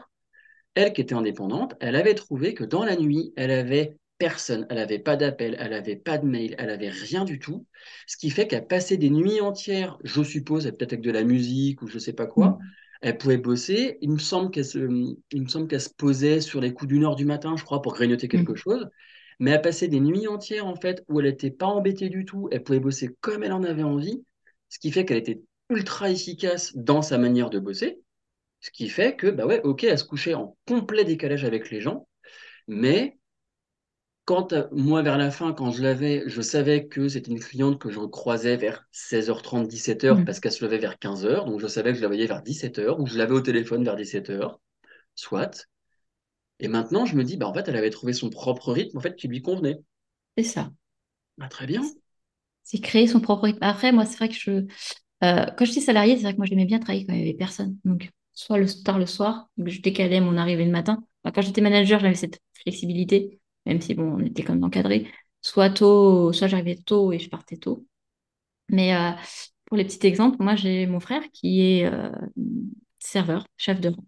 Elle, 0.75 0.93
qui 0.93 1.01
était 1.01 1.15
indépendante, 1.15 1.75
elle 1.81 1.97
avait 1.97 2.15
trouvé 2.15 2.55
que 2.55 2.63
dans 2.63 2.85
la 2.85 2.97
nuit, 2.97 3.33
elle 3.37 3.51
avait 3.51 3.97
personne. 4.19 4.67
Elle 4.71 4.77
n'avait 4.77 5.01
pas 5.01 5.17
d'appel, 5.17 5.57
elle 5.59 5.71
n'avait 5.71 5.97
pas 5.97 6.19
de 6.19 6.27
mail, 6.27 6.55
elle 6.59 6.69
n'avait 6.69 6.91
rien 6.91 7.25
du 7.25 7.41
tout. 7.41 7.67
Ce 8.07 8.17
qui 8.17 8.31
fait 8.31 8.47
qu'elle 8.47 8.69
passait 8.69 8.97
des 8.97 9.11
nuits 9.11 9.41
entières, 9.41 9.99
je 10.05 10.23
suppose, 10.23 10.65
peut-être 10.65 10.93
avec 10.93 11.05
de 11.05 11.11
la 11.11 11.25
musique 11.25 11.83
ou 11.83 11.89
je 11.89 11.95
ne 11.95 11.99
sais 11.99 12.13
pas 12.13 12.27
quoi. 12.27 12.51
Mm. 12.51 12.59
Elle 13.03 13.19
pouvait 13.19 13.39
bosser. 13.39 13.99
Il 14.03 14.11
me 14.11 14.19
semble 14.19 14.51
qu'elle 14.51 14.65
se, 14.65 14.79
il 14.79 15.43
me 15.43 15.49
semble 15.49 15.67
qu'elle 15.67 15.81
se 15.81 15.91
posait 15.91 16.41
sur 16.41 16.61
les 16.61 16.73
coups 16.73 16.91
d'une 16.91 17.05
heure 17.05 17.17
du 17.17 17.25
matin, 17.25 17.57
je 17.57 17.65
crois, 17.65 17.83
pour 17.83 17.95
grignoter 17.95 18.27
mm. 18.27 18.31
quelque 18.31 18.55
chose. 18.55 18.87
Mais 19.41 19.51
elle 19.51 19.63
passait 19.63 19.89
des 19.89 20.01
nuits 20.01 20.29
entières, 20.29 20.67
en 20.67 20.77
fait, 20.77 21.05
où 21.09 21.19
elle 21.19 21.27
n'était 21.27 21.51
pas 21.51 21.67
embêtée 21.67 22.09
du 22.09 22.25
tout. 22.25 22.49
Elle 22.53 22.63
pouvait 22.63 22.79
bosser 22.79 23.17
comme 23.21 23.43
elle 23.43 23.53
en 23.53 23.65
avait 23.65 23.83
envie. 23.83 24.23
Ce 24.69 24.79
qui 24.79 24.93
fait 24.93 25.05
qu'elle 25.05 25.19
était 25.19 25.43
ultra 25.69 26.11
efficace 26.11 26.77
dans 26.77 27.03
sa 27.03 27.19
manière 27.19 27.51
de 27.51 27.59
bosser. 27.59 28.01
Ce 28.61 28.71
qui 28.71 28.89
fait 28.89 29.17
que, 29.17 29.27
bah 29.27 29.47
ouais, 29.47 29.61
ok, 29.65 29.85
elle 29.85 29.99
se 29.99 30.05
couchait 30.05 30.35
en 30.35 30.57
complet 30.69 31.05
décalage 31.05 31.45
avec 31.45 31.71
les 31.71 31.81
gens, 31.81 32.07
mais 32.69 33.19
quand 34.31 34.53
euh, 34.53 34.69
moi, 34.71 35.03
vers 35.03 35.19
la 35.19 35.31
fin, 35.31 35.53
quand 35.53 35.73
je 35.73 35.83
l'avais, 35.83 36.23
je 36.27 36.41
savais 36.41 36.87
que 36.87 37.09
c'était 37.09 37.33
une 37.33 37.41
cliente 37.41 37.81
que 37.81 37.91
je 37.91 37.99
croisais 37.99 38.57
vers 38.57 38.87
16h30, 38.93 39.67
17h, 39.67 40.21
mm. 40.21 40.25
parce 40.25 40.39
qu'elle 40.39 40.53
se 40.53 40.65
levait 40.65 40.79
vers 40.79 40.95
15h. 40.95 41.47
Donc, 41.47 41.59
je 41.59 41.67
savais 41.67 41.91
que 41.91 41.97
je 41.97 42.03
la 42.03 42.07
voyais 42.07 42.27
vers 42.27 42.43
17h, 42.43 43.01
ou 43.01 43.07
je 43.07 43.19
l'avais 43.19 43.33
au 43.33 43.41
téléphone 43.41 43.83
vers 43.83 43.97
17h, 43.97 44.59
soit. 45.17 45.67
Et 46.61 46.69
maintenant, 46.69 47.07
je 47.07 47.17
me 47.17 47.25
dis, 47.25 47.37
bah, 47.37 47.49
en 47.49 47.55
fait, 47.55 47.69
elle 47.69 47.77
avait 47.77 47.91
trouvé 47.91 48.13
son 48.13 48.31
propre 48.31 48.73
rythme, 48.73 48.99
en 48.99 49.01
fait, 49.01 49.17
qui 49.17 49.29
lui 49.29 49.43
convenait. 49.43 49.79
C'est 50.37 50.45
ça. 50.45 50.71
Bah, 51.39 51.49
très 51.49 51.67
bien. 51.67 51.83
C'est 52.63 52.81
créer 52.81 53.07
son 53.07 53.21
propre 53.21 53.45
rythme. 53.45 53.59
Après, 53.63 53.93
moi, 53.93 54.05
c'est 54.05 54.17
vrai 54.19 54.29
que 54.29 54.35
je. 54.35 54.51
Euh, 55.23 55.47
quand 55.57 55.65
j'étais 55.65 55.81
salariée, 55.81 56.17
c'est 56.17 56.23
vrai 56.23 56.33
que 56.33 56.39
moi, 56.39 56.47
j'aimais 56.47 56.67
bien 56.67 56.79
travailler 56.79 57.07
quand 57.07 57.13
il 57.13 57.19
n'y 57.19 57.29
avait 57.29 57.35
personne. 57.35 57.77
Donc, 57.85 58.11
soit 58.33 58.59
le 58.59 58.67
tard 58.85 58.99
le 58.99 59.07
soir, 59.07 59.49
je 59.59 59.81
décalais 59.81 60.21
mon 60.21 60.37
arrivée 60.37 60.65
le 60.65 60.71
matin. 60.71 61.03
quand 61.25 61.43
j'étais 61.43 61.61
manager, 61.61 62.01
j'avais 62.01 62.15
cette 62.15 62.41
flexibilité 62.55 63.41
même 63.67 63.81
si 63.81 63.95
bon, 63.95 64.15
on 64.15 64.21
était 64.21 64.43
quand 64.43 64.55
même 64.55 64.65
encadré. 64.65 65.11
Soit 65.43 65.71
tôt, 65.71 66.33
soit 66.33 66.49
j'arrivais 66.49 66.77
tôt 66.77 67.13
et 67.13 67.19
je 67.19 67.29
partais 67.31 67.57
tôt. 67.57 67.87
Mais 68.69 68.95
euh, 68.97 69.13
pour 69.67 69.77
les 69.77 69.85
petits 69.85 70.07
exemples, 70.07 70.43
moi 70.43 70.57
j'ai 70.57 70.87
mon 70.87 71.01
frère 71.01 71.23
qui 71.33 71.63
est 71.63 71.87
euh, 71.87 72.11
serveur, 72.99 73.47
chef 73.57 73.81
de 73.81 73.91
rang. 73.91 74.05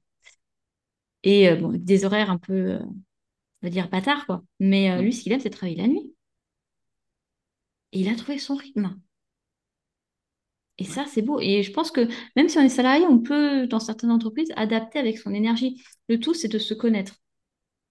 Et 1.23 1.49
euh, 1.49 1.57
bon, 1.57 1.73
des 1.73 2.05
horaires 2.05 2.31
un 2.31 2.39
peu, 2.39 2.79
on 2.83 2.95
va 3.63 3.71
dire, 3.71 3.89
bâtard, 3.89 4.27
quoi. 4.27 4.43
Mais 4.61 5.01
lui, 5.03 5.13
ce 5.13 5.23
qu'il 5.23 5.33
aime, 5.33 5.41
c'est 5.41 5.51
travailler 5.51 5.77
la 5.77 5.89
nuit. 5.89 6.13
Et 7.93 8.01
il 8.01 8.09
a 8.09 8.17
trouvé 8.17 8.39
son 8.39 8.55
rythme. 8.57 8.99
Et 10.79 10.85
ça, 10.85 11.05
c'est 11.07 11.23
beau. 11.23 11.39
Et 11.41 11.63
je 11.63 11.71
pense 11.73 11.91
que 11.91 12.09
même 12.35 12.49
si 12.49 12.59
on 12.59 12.63
est 12.63 12.69
salarié, 12.69 13.05
on 13.07 13.19
peut, 13.21 13.67
dans 13.67 13.79
certaines 13.81 14.11
entreprises, 14.11 14.53
adapter 14.57 14.99
avec 14.99 15.19
son 15.19 15.33
énergie. 15.33 15.83
Le 16.09 16.19
tout, 16.19 16.35
c'est 16.35 16.49
de 16.49 16.59
se 16.59 16.75
connaître, 16.75 17.17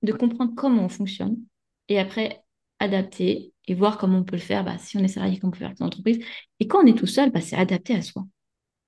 de 0.01 0.13
comprendre 0.13 0.53
comment 0.55 0.85
on 0.85 0.89
fonctionne 0.89 1.37
et 1.87 1.99
après 1.99 2.43
adapter 2.79 3.53
et 3.67 3.75
voir 3.75 3.97
comment 3.97 4.19
on 4.19 4.23
peut 4.23 4.35
le 4.35 4.41
faire. 4.41 4.65
Bah, 4.65 4.77
si 4.79 4.97
on 4.97 5.03
est 5.03 5.07
salarié, 5.07 5.39
comment 5.39 5.49
on 5.49 5.53
peut 5.53 5.59
faire 5.59 5.67
avec 5.67 5.79
l'entreprise. 5.79 6.19
Et 6.59 6.67
quand 6.67 6.83
on 6.83 6.87
est 6.87 6.97
tout 6.97 7.07
seul, 7.07 7.31
bah, 7.31 7.41
c'est 7.41 7.55
adapter 7.55 7.95
à 7.95 8.01
soi. 8.01 8.25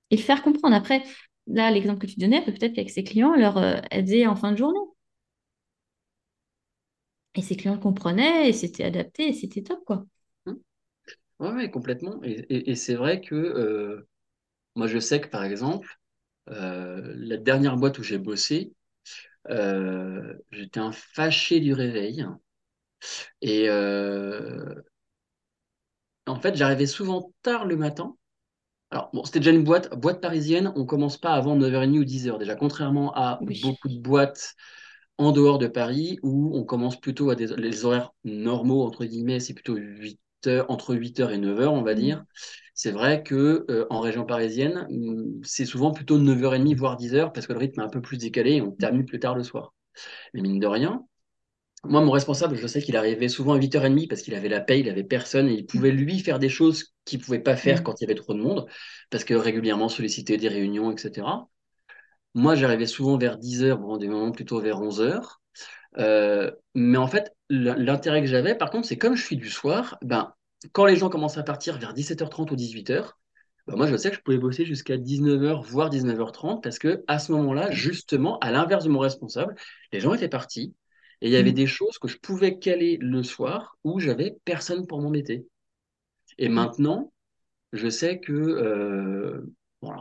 Et 0.09 0.17
le 0.17 0.21
faire 0.21 0.41
comprendre. 0.43 0.75
Après, 0.75 1.03
là, 1.47 1.71
l'exemple 1.71 1.99
que 1.99 2.07
tu 2.11 2.19
donnais, 2.19 2.43
peut-être 2.43 2.73
qu'avec 2.73 2.89
ses 2.89 3.03
clients, 3.03 3.35
leur 3.35 3.57
euh, 3.57 3.77
aider 3.91 4.27
en 4.27 4.35
fin 4.35 4.51
de 4.51 4.57
journée. 4.57 4.79
Et 7.35 7.43
ses 7.43 7.55
clients 7.55 7.77
comprenaient 7.77 8.49
et 8.49 8.53
c'était 8.53 8.83
adapté 8.83 9.27
et 9.27 9.33
c'était 9.33 9.61
top, 9.61 9.83
quoi. 9.85 10.05
Oui, 11.39 11.69
complètement. 11.71 12.21
Et, 12.23 12.75
c'est 12.75 12.95
vrai 12.95 13.19
que 13.21 13.35
euh, 13.35 14.07
Moi, 14.75 14.87
je 14.87 14.99
sais 14.99 15.21
que, 15.21 15.27
par 15.27 15.43
exemple, 15.43 15.99
euh, 16.49 17.13
la 17.17 17.37
dernière 17.37 17.77
boîte 17.77 17.99
où 17.99 18.03
j'ai 18.03 18.19
bossé, 18.19 18.73
j'étais 19.49 20.79
un 20.79 20.91
fâché 20.91 21.59
du 21.59 21.73
réveil. 21.73 22.25
Et 23.41 23.69
en 26.27 26.39
fait, 26.41 26.55
j'arrivais 26.55 26.85
souvent 26.85 27.31
tard 27.43 27.65
le 27.65 27.77
matin. 27.77 28.17
Alors, 28.93 29.09
bon, 29.11 29.23
c'était 29.23 29.39
déjà 29.39 29.49
une 29.49 29.63
boîte, 29.63 29.91
boîte 29.99 30.21
parisienne, 30.21 30.71
on 30.75 30.85
commence 30.85 31.17
pas 31.17 31.31
avant 31.33 31.55
9h30 31.55 31.97
ou 31.97 32.05
10h. 32.05 32.37
Déjà, 32.37 32.53
contrairement 32.55 33.11
à 33.15 33.39
Oui. 33.41 33.59
beaucoup 33.63 33.89
de 33.89 33.97
boîtes 33.97 34.53
en 35.17 35.31
dehors 35.31 35.57
de 35.57 35.65
Paris 35.65 36.19
où 36.21 36.55
on 36.55 36.63
commence 36.63 36.99
plutôt 36.99 37.31
à 37.31 37.35
des 37.35 37.47
les 37.57 37.85
horaires 37.85 38.11
normaux, 38.23 38.83
entre 38.83 39.05
guillemets, 39.05 39.39
c'est 39.39 39.55
plutôt 39.55 39.75
8 39.75 40.19
heures, 40.45 40.69
entre 40.69 40.93
8h 40.93 41.31
et 41.31 41.39
9h, 41.39 41.73
on 41.73 41.81
va 41.81 41.95
dire. 41.95 42.19
Mm. 42.19 42.25
C'est 42.75 42.91
vrai 42.91 43.23
que 43.23 43.65
euh, 43.71 43.87
en 43.89 43.99
région 43.99 44.25
parisienne, 44.25 44.85
hum, 44.91 45.41
c'est 45.43 45.65
souvent 45.65 45.91
plutôt 45.91 46.19
9h30, 46.19 46.75
voire 46.75 46.95
10h, 46.95 47.33
parce 47.33 47.47
que 47.47 47.53
le 47.53 47.59
rythme 47.59 47.81
est 47.81 47.83
un 47.83 47.89
peu 47.89 48.01
plus 48.01 48.17
décalé 48.19 48.57
et 48.57 48.61
on 48.61 48.71
termine 48.71 49.05
plus 49.05 49.19
tard 49.19 49.33
le 49.33 49.43
soir. 49.43 49.73
Mais 50.33 50.41
mine 50.41 50.59
de 50.59 50.67
rien, 50.67 51.03
moi, 51.85 52.01
mon 52.01 52.11
responsable, 52.11 52.55
je 52.55 52.67
sais 52.67 52.81
qu'il 52.81 52.95
arrivait 52.95 53.27
souvent 53.27 53.53
à 53.53 53.57
8h30 53.57 54.07
parce 54.07 54.21
qu'il 54.21 54.35
avait 54.35 54.49
la 54.49 54.61
paye, 54.61 54.81
il 54.81 54.89
avait 54.89 55.03
personne 55.03 55.49
et 55.49 55.53
il 55.53 55.65
pouvait 55.65 55.91
lui 55.91 56.19
faire 56.19 56.39
des 56.39 56.49
choses 56.49 56.93
qu'il 57.05 57.19
pouvait 57.19 57.39
pas 57.39 57.57
faire 57.57 57.81
Mm. 57.81 57.83
quand 57.83 57.99
il 57.99 58.03
y 58.03 58.07
avait 58.07 58.15
trop 58.15 58.33
de 58.33 58.39
monde, 58.39 58.65
parce 59.09 59.23
que 59.25 59.33
régulièrement 59.33 59.89
solliciter 59.89 60.37
des 60.37 60.47
réunions, 60.47 60.91
etc. 60.91 61.49
Moi, 62.35 62.55
j'arrivais 62.55 62.87
souvent 62.87 63.17
vers 63.17 63.37
10h, 63.37 63.77
bon, 63.79 63.97
des 63.97 64.07
moments 64.07 64.31
plutôt 64.31 64.59
vers 64.61 64.81
11h. 64.81 65.41
Euh, 65.99 66.51
mais 66.73 66.97
en 66.97 67.07
fait, 67.07 67.35
l'intérêt 67.49 68.21
que 68.21 68.27
j'avais, 68.27 68.55
par 68.55 68.71
contre, 68.71 68.87
c'est 68.87 68.97
comme 68.97 69.15
je 69.15 69.23
suis 69.23 69.37
du 69.37 69.49
soir, 69.49 69.97
ben, 70.01 70.33
quand 70.71 70.85
les 70.85 70.95
gens 70.95 71.09
commencent 71.09 71.37
à 71.37 71.43
partir 71.43 71.77
vers 71.77 71.93
17h30 71.93 72.51
ou 72.51 72.55
18h, 72.55 73.19
ben, 73.67 73.75
moi, 73.75 73.87
je 73.87 73.95
sais 73.97 74.09
que 74.09 74.15
je 74.17 74.21
pouvais 74.21 74.37
bosser 74.39 74.65
jusqu'à 74.65 74.97
19h, 74.97 75.63
voire 75.63 75.89
19h30, 75.89 76.61
parce 76.61 76.79
que 76.79 77.03
à 77.07 77.19
ce 77.19 77.31
moment-là, 77.33 77.71
justement, 77.71 78.39
à 78.39 78.51
l'inverse 78.51 78.85
de 78.85 78.89
mon 78.89 78.99
responsable, 78.99 79.55
les 79.91 79.99
gens 79.99 80.13
étaient 80.13 80.29
partis 80.29 80.73
et 81.23 81.29
il 81.29 81.33
y 81.33 81.37
avait 81.37 81.53
Mm. 81.53 81.55
des 81.55 81.67
choses 81.67 81.99
que 81.99 82.09
je 82.09 82.19
pouvais 82.19 82.59
caler 82.59 82.99
le 83.01 83.23
soir 83.23 83.77
où 83.85 83.99
j'avais 84.01 84.37
personne 84.45 84.87
pour 84.87 85.01
m'embêter. 85.01 85.47
Et 86.37 86.49
maintenant, 86.49 87.13
je 87.73 87.89
sais 87.89 88.19
que 88.19 88.33
euh, 88.33 89.41
bon, 89.81 89.93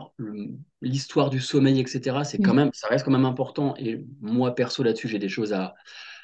l'histoire 0.81 1.29
du 1.29 1.39
sommeil, 1.41 1.79
etc., 1.81 2.23
c'est 2.25 2.39
quand 2.41 2.53
Mm. 2.53 2.57
même, 2.57 2.71
ça 2.73 2.87
reste 2.89 3.05
quand 3.05 3.11
même 3.11 3.25
important. 3.25 3.75
Et 3.77 4.05
moi, 4.21 4.55
perso, 4.55 4.83
là-dessus, 4.83 5.07
j'ai 5.09 5.19
des 5.19 5.29
choses 5.29 5.53
à, 5.53 5.75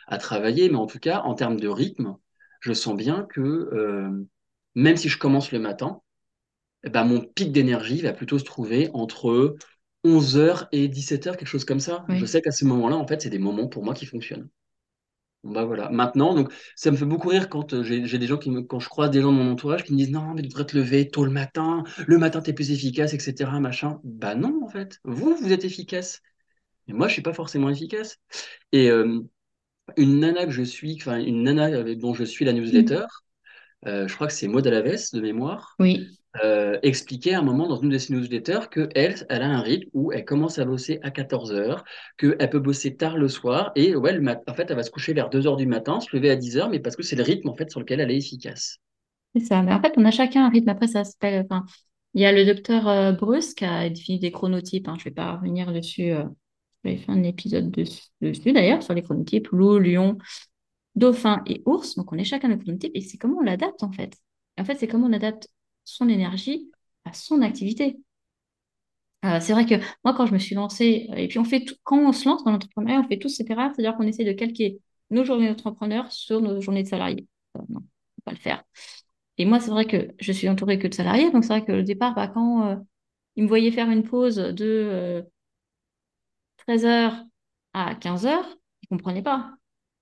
à 0.07 0.17
travailler. 0.17 0.69
Mais 0.69 0.77
en 0.77 0.87
tout 0.87 0.99
cas, 0.99 1.21
en 1.21 1.35
termes 1.35 1.59
de 1.59 1.67
rythme, 1.69 2.17
je 2.61 2.73
sens 2.73 2.95
bien 2.97 3.25
que 3.29 3.41
euh, 3.41 4.11
même 4.75 4.97
si 4.97 5.09
je 5.09 5.19
commence 5.19 5.51
le 5.51 5.59
matin, 5.59 6.01
eh 6.83 6.89
ben, 6.89 7.05
mon 7.05 7.21
pic 7.21 7.51
d'énergie 7.51 8.01
va 8.01 8.13
plutôt 8.13 8.39
se 8.39 8.43
trouver 8.45 8.89
entre 8.93 9.55
11 10.03 10.37
heures 10.37 10.67
et 10.71 10.87
17 10.87 11.27
heures, 11.27 11.37
quelque 11.37 11.47
chose 11.49 11.65
comme 11.65 11.79
ça. 11.79 12.05
Je 12.11 12.25
sais 12.25 12.41
qu'à 12.41 12.51
ce 12.51 12.65
moment-là, 12.65 12.95
en 12.97 13.07
fait, 13.07 13.21
c'est 13.21 13.29
des 13.29 13.39
moments 13.39 13.67
pour 13.67 13.83
moi 13.83 13.93
qui 13.93 14.05
fonctionnent. 14.05 14.49
Bah 15.43 15.63
voilà. 15.63 15.89
Maintenant, 15.89 16.35
donc, 16.35 16.51
ça 16.75 16.91
me 16.91 16.97
fait 16.97 17.05
beaucoup 17.05 17.29
rire 17.29 17.49
quand 17.49 17.73
euh, 17.73 17.83
j'ai 17.83 18.17
des 18.17 18.27
gens 18.27 18.37
qui 18.37 18.51
me, 18.51 18.61
quand 18.61 18.79
je 18.79 18.89
croise 18.89 19.09
des 19.09 19.21
gens 19.21 19.31
de 19.31 19.37
mon 19.37 19.51
entourage 19.51 19.83
qui 19.83 19.93
me 19.93 19.97
disent 19.97 20.11
non, 20.11 20.33
mais 20.33 20.41
tu 20.41 20.49
devrais 20.49 20.65
te 20.65 20.77
lever 20.77 21.09
tôt 21.09 21.23
le 21.23 21.31
matin, 21.31 21.83
le 22.07 22.17
matin 22.17 22.41
t'es 22.41 22.53
plus 22.53 22.71
efficace, 22.71 23.13
etc. 23.13 23.59
Machin. 23.59 23.99
Bah 24.03 24.35
non, 24.35 24.61
en 24.63 24.67
fait. 24.67 24.99
Vous, 25.05 25.35
vous 25.35 25.51
êtes 25.53 25.63
efficace. 25.63 26.21
Mais 26.87 26.93
moi, 26.93 27.07
je 27.07 27.13
suis 27.13 27.21
pas 27.21 27.33
forcément 27.33 27.69
efficace. 27.69 28.17
Et 28.71 28.89
euh, 28.89 29.21
une 29.97 30.19
nana 30.19 30.45
que 30.45 30.51
je 30.51 30.63
suis, 30.63 30.97
enfin, 30.99 31.19
une 31.19 31.43
nana 31.43 31.65
avec, 31.65 31.99
dont 31.99 32.13
je 32.13 32.23
suis 32.23 32.45
la 32.45 32.53
newsletter, 32.53 33.05
euh, 33.85 34.07
je 34.07 34.15
crois 34.15 34.27
que 34.27 34.33
c'est 34.33 34.47
Maud 34.47 34.67
Alaves 34.67 35.13
de 35.13 35.21
mémoire, 35.21 35.75
Oui. 35.79 36.18
Euh, 36.43 36.77
expliquait 36.83 37.33
à 37.33 37.39
un 37.39 37.43
moment 37.43 37.67
dans 37.67 37.77
une 37.77 37.89
de 37.89 37.97
ses 37.97 38.13
newsletters 38.13 38.69
que 38.69 38.89
elle, 38.95 39.15
a 39.29 39.35
un 39.45 39.61
rythme 39.61 39.89
où 39.93 40.11
elle 40.11 40.25
commence 40.25 40.59
à 40.59 40.65
bosser 40.65 40.99
à 41.01 41.11
14 41.11 41.51
heures, 41.51 41.83
qu'elle 42.17 42.49
peut 42.49 42.59
bosser 42.59 42.95
tard 42.95 43.17
le 43.17 43.27
soir, 43.27 43.71
et 43.75 43.95
ouais, 43.95 44.13
le 44.13 44.29
en 44.47 44.53
fait, 44.53 44.69
elle 44.69 44.75
va 44.75 44.83
se 44.83 44.91
coucher 44.91 45.13
vers 45.13 45.29
2 45.29 45.47
heures 45.47 45.57
du 45.57 45.65
matin, 45.65 45.99
se 45.99 46.15
lever 46.15 46.29
à 46.29 46.35
10 46.35 46.57
heures, 46.57 46.69
mais 46.69 46.79
parce 46.79 46.95
que 46.95 47.03
c'est 47.03 47.15
le 47.15 47.23
rythme 47.23 47.49
en 47.49 47.55
fait 47.55 47.69
sur 47.71 47.79
lequel 47.79 47.99
elle 47.99 48.11
est 48.11 48.17
efficace. 48.17 48.77
C'est 49.35 49.45
ça. 49.45 49.61
Mais 49.61 49.73
en 49.73 49.81
fait, 49.81 49.93
on 49.97 50.05
a 50.05 50.11
chacun 50.11 50.45
un 50.45 50.49
rythme. 50.49 50.69
Après, 50.69 50.87
ça 50.87 51.03
s'appelle. 51.03 51.45
Il 52.13 52.21
y 52.21 52.25
a 52.25 52.31
le 52.31 52.45
docteur 52.45 52.87
euh, 52.87 53.11
Bruce 53.11 53.53
qui 53.53 53.65
a 53.65 53.89
défini 53.89 54.19
des 54.19 54.31
chronotypes. 54.31 54.87
hein. 54.87 54.95
Je 54.97 55.03
vais 55.05 55.11
pas 55.11 55.35
revenir 55.35 55.71
dessus. 55.71 56.11
euh, 56.11 56.23
J'avais 56.83 56.97
fait 56.97 57.11
un 57.11 57.23
épisode 57.23 57.69
dessus, 57.71 58.03
dessus, 58.21 58.51
d'ailleurs 58.53 58.81
sur 58.83 58.93
les 58.93 59.01
chronotypes 59.03 59.49
loup, 59.49 59.79
lion, 59.79 60.17
dauphin 60.95 61.43
et 61.47 61.61
ours. 61.65 61.95
Donc, 61.95 62.11
on 62.11 62.17
est 62.17 62.23
chacun 62.23 62.47
notre 62.49 62.63
chronotype 62.63 62.91
et 62.95 63.01
c'est 63.01 63.17
comment 63.17 63.37
on 63.39 63.43
l'adapte 63.43 63.83
en 63.83 63.91
fait. 63.91 64.15
En 64.59 64.65
fait, 64.65 64.75
c'est 64.75 64.87
comment 64.87 65.07
on 65.07 65.13
adapte 65.13 65.47
son 65.85 66.09
énergie 66.09 66.71
à 67.05 67.13
son 67.13 67.41
activité. 67.41 67.99
Euh, 69.25 69.39
c'est 69.41 69.51
vrai 69.53 69.65
que 69.65 69.75
moi, 70.05 70.13
quand 70.13 70.25
je 70.25 70.33
me 70.33 70.39
suis 70.39 70.55
lancée, 70.55 71.07
euh, 71.11 71.15
et 71.15 71.27
puis 71.27 71.39
on 71.39 71.43
fait 71.43 71.65
tout, 71.65 71.75
quand 71.83 71.97
on 71.99 72.13
se 72.13 72.27
lance 72.27 72.43
dans 72.45 72.51
l'entrepreneuriat, 72.51 73.01
on 73.01 73.07
fait 73.07 73.19
tout 73.19 73.27
séparat, 73.29 73.71
c'est-à-dire 73.73 73.95
qu'on 73.97 74.07
essaie 74.07 74.23
de 74.23 74.31
calquer 74.31 74.79
nos 75.09 75.25
journées 75.25 75.49
d'entrepreneur 75.49 76.11
sur 76.11 76.41
nos 76.41 76.61
journées 76.61 76.83
de 76.83 76.87
salariés. 76.87 77.27
Euh, 77.57 77.61
non, 77.69 77.79
on 77.79 77.81
peut 77.81 78.21
pas 78.25 78.31
le 78.31 78.37
faire. 78.37 78.63
Et 79.37 79.45
moi, 79.45 79.59
c'est 79.59 79.71
vrai 79.71 79.85
que 79.85 80.09
je 80.19 80.31
suis 80.31 80.49
entourée 80.49 80.79
que 80.79 80.87
de 80.87 80.93
salariés, 80.93 81.31
donc 81.31 81.43
c'est 81.43 81.49
vrai 81.49 81.65
que 81.65 81.79
au 81.79 81.81
départ, 81.83 82.15
bah, 82.15 82.27
quand 82.29 82.67
euh, 82.67 82.75
ils 83.35 83.43
me 83.43 83.49
voyaient 83.49 83.71
faire 83.71 83.89
une 83.91 84.03
pause 84.03 84.37
de 84.37 84.65
euh, 84.65 85.21
13h 86.57 87.25
à 87.73 87.95
15h, 87.95 88.45
ils 88.83 88.87
ne 88.91 88.97
comprenaient 88.97 89.23
pas. 89.23 89.53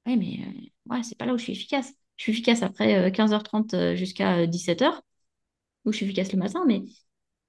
Oui, 0.07 0.17
mais 0.17 0.71
ouais, 0.95 1.03
c'est 1.03 1.17
pas 1.17 1.25
là 1.25 1.33
où 1.33 1.37
je 1.37 1.43
suis 1.43 1.53
efficace. 1.53 1.93
Je 2.17 2.23
suis 2.23 2.31
efficace 2.33 2.63
après 2.63 3.11
15h30 3.11 3.95
jusqu'à 3.95 4.47
17h, 4.47 5.01
où 5.87 5.93
je 5.93 5.97
suis 5.99 6.05
efficace 6.07 6.33
le 6.33 6.39
matin, 6.39 6.65
mais 6.67 6.83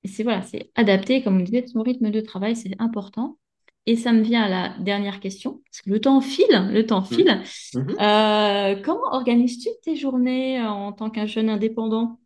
c'est 0.04 0.22
voilà, 0.22 0.42
c'est 0.42 0.70
adapté, 0.76 1.22
comme 1.22 1.38
on 1.38 1.44
disait, 1.44 1.66
son 1.66 1.82
rythme 1.82 2.10
de 2.10 2.20
travail, 2.20 2.56
c'est 2.56 2.72
important. 2.80 3.38
Et 3.86 3.96
ça 3.96 4.12
me 4.12 4.22
vient 4.22 4.42
à 4.42 4.48
la 4.48 4.78
dernière 4.80 5.20
question, 5.20 5.62
parce 5.70 5.82
que 5.82 5.90
le 5.90 6.00
temps 6.00 6.20
file, 6.20 6.68
le 6.72 6.86
temps 6.86 7.02
Mhm. 7.10 7.26
file. 7.26 7.42
Mhm. 7.74 7.98
Euh, 8.00 8.76
comment 8.84 9.12
organises-tu 9.12 9.70
tes 9.82 9.96
journées 9.96 10.60
euh, 10.60 10.68
en 10.68 10.92
tant 10.92 11.10
qu'un 11.10 11.26
jeune 11.26 11.50
indépendant? 11.50 12.20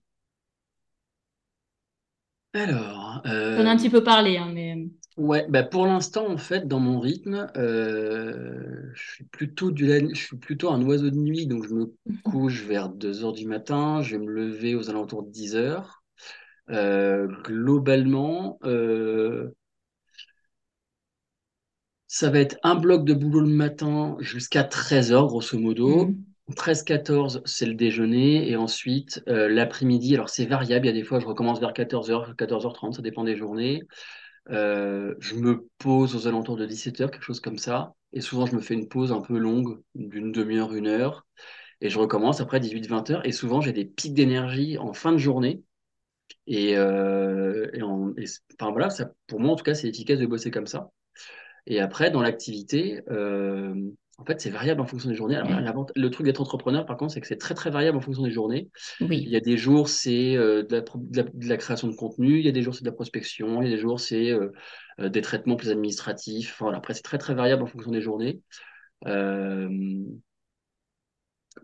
Alors, 2.55 3.23
J'en 3.57 3.65
ai 3.65 3.69
un 3.69 3.77
euh, 3.77 3.79
petit 3.79 3.89
peu 3.91 4.03
parlé, 4.05 4.37
hein, 4.37 4.51
mais 4.53 4.77
ouais, 5.17 5.47
bah 5.49 5.63
pour 5.63 5.87
l'instant, 5.87 6.29
en 6.29 6.37
fait, 6.39 6.67
dans 6.69 6.81
mon 6.81 7.01
rythme, 7.01 7.51
euh, 7.57 8.91
je 8.95 9.13
suis 9.15 9.25
plutôt 9.25 9.71
du, 9.71 9.87
je 10.15 10.15
suis 10.21 10.37
plutôt 10.37 10.71
un 10.71 10.83
oiseau 10.85 11.11
de 11.11 11.17
nuit, 11.17 11.47
donc 11.47 11.67
je 11.67 11.75
me 11.75 11.95
couche 12.23 12.63
vers 12.65 12.89
2 12.89 13.25
heures 13.25 13.33
du 13.33 13.47
matin, 13.47 14.03
je 14.03 14.17
vais 14.17 14.25
me 14.25 14.31
lever 14.31 14.75
aux 14.75 14.91
alentours 14.91 15.23
de 15.23 15.31
10 15.31 15.55
heures. 15.57 16.02
Euh, 16.73 17.29
globalement, 17.45 18.59
euh, 18.65 19.51
ça 22.07 22.31
va 22.31 22.41
être 22.41 22.59
un 22.63 22.75
bloc 22.75 23.05
de 23.05 23.15
boulot 23.15 23.41
le 23.41 23.47
matin 23.49 24.17
jusqu'à 24.21 24.65
13 24.65 25.13
heures, 25.13 25.27
grosso 25.27 25.59
modo. 25.59 26.07
Hmm, 26.09 26.25
13-14, 26.57 27.41
c'est 27.47 27.65
le 27.67 27.75
déjeuner. 27.75 28.51
Et 28.51 28.57
ensuite, 28.57 29.23
euh, 29.29 29.49
l'après-midi, 29.49 30.15
alors 30.15 30.29
c'est 30.29 30.45
variable. 30.47 30.87
Il 30.87 30.89
y 30.89 30.93
a 30.93 30.95
des 30.95 31.05
fois, 31.05 31.21
je 31.21 31.27
recommence 31.27 31.61
vers 31.61 31.73
14h, 31.73 32.35
14h30, 32.37 32.93
ça 32.97 33.03
dépend 33.03 33.25
des 33.25 33.37
journées. 33.37 33.83
Euh, 34.51 35.15
je 35.21 35.37
me 35.37 35.69
pose 35.79 36.17
aux 36.17 36.29
alentours 36.29 36.57
de 36.57 36.67
17h, 36.67 37.11
quelque 37.11 37.25
chose 37.25 37.41
comme 37.41 37.59
ça. 37.59 37.95
Et 38.13 38.21
souvent, 38.21 38.47
je 38.47 38.57
me 38.57 38.61
fais 38.61 38.75
une 38.75 38.89
pause 38.89 39.13
un 39.13 39.23
peu 39.23 39.39
longue, 39.39 39.81
d'une 39.95 40.33
demi-heure, 40.33 40.75
une 40.75 40.89
heure. 40.89 41.27
Et 41.81 41.91
je 41.91 41.99
recommence 41.99 42.41
après 42.41 42.61
18-20 42.61 43.11
heures. 43.11 43.27
Et 43.27 43.33
souvent, 43.33 43.61
j'ai 43.61 43.73
des 43.73 43.85
pics 43.87 44.15
d'énergie 44.15 44.79
en 44.79 44.93
fin 44.93 45.13
de 45.13 45.19
journée. 45.19 45.63
Et, 46.47 46.77
euh, 46.77 47.69
et, 47.75 47.79
et 47.79 48.27
enfin, 48.61 48.73
voilà, 48.73 48.91
ça, 48.91 49.13
pour 49.27 49.41
moi, 49.41 49.53
en 49.53 49.57
tout 49.57 49.65
cas, 49.65 49.75
c'est 49.75 49.89
efficace 49.89 50.19
de 50.19 50.27
bosser 50.27 50.51
comme 50.51 50.67
ça. 50.67 50.91
Et 51.67 51.81
après, 51.81 52.11
dans 52.11 52.23
l'activité, 52.23 53.03
euh, 53.11 53.75
en 54.19 54.25
fait, 54.25 54.41
c'est 54.41 54.51
variable 54.51 54.81
en 54.81 54.87
fonction 54.87 55.09
des 55.11 55.15
journées. 55.17 55.37
Alors, 55.37 55.87
le 55.97 56.11
truc 56.11 56.27
d'être 56.27 56.41
entrepreneur, 56.41 56.87
par 56.87 56.97
contre, 56.97 57.13
c'est 57.15 57.21
que 57.21 57.27
c'est 57.27 57.39
très, 57.39 57.55
très 57.55 57.71
variable 57.71 57.99
en 57.99 58.01
fonction 58.01 58.23
des 58.25 58.31
journées. 58.31 58.69
Il 59.25 59.31
y 59.31 59.37
a 59.37 59.41
des 59.41 59.57
jours, 59.57 59.89
c'est 59.89 60.37
euh, 60.37 60.63
de 60.65 60.77
la, 60.77 60.83
pro- 60.83 60.99
de 61.01 61.17
la- 61.19 61.23
de 61.33 61.49
la 61.49 61.57
création 61.57 61.89
de 61.89 61.95
contenu. 61.97 62.39
Il 62.39 62.45
y 62.45 62.49
a 62.49 62.53
des 62.53 62.63
jours, 62.63 62.75
c'est 62.75 62.85
de 62.85 62.91
la 62.91 62.95
prospection. 62.95 63.63
Il 63.63 63.69
y 63.69 63.73
a 63.73 63.77
des 63.77 63.81
jours, 63.81 64.01
c'est 64.01 64.33
des 64.99 65.21
traitements 65.23 65.57
plus 65.57 65.71
administratifs. 65.71 66.53
Enfin, 66.55 66.67
voilà. 66.67 66.79
Après, 66.79 66.95
c'est 66.95 67.03
très, 67.03 67.19
très 67.19 67.35
variable 67.35 67.63
en 67.63 67.67
fonction 67.67 67.91
des 67.93 68.03
journées. 68.03 68.41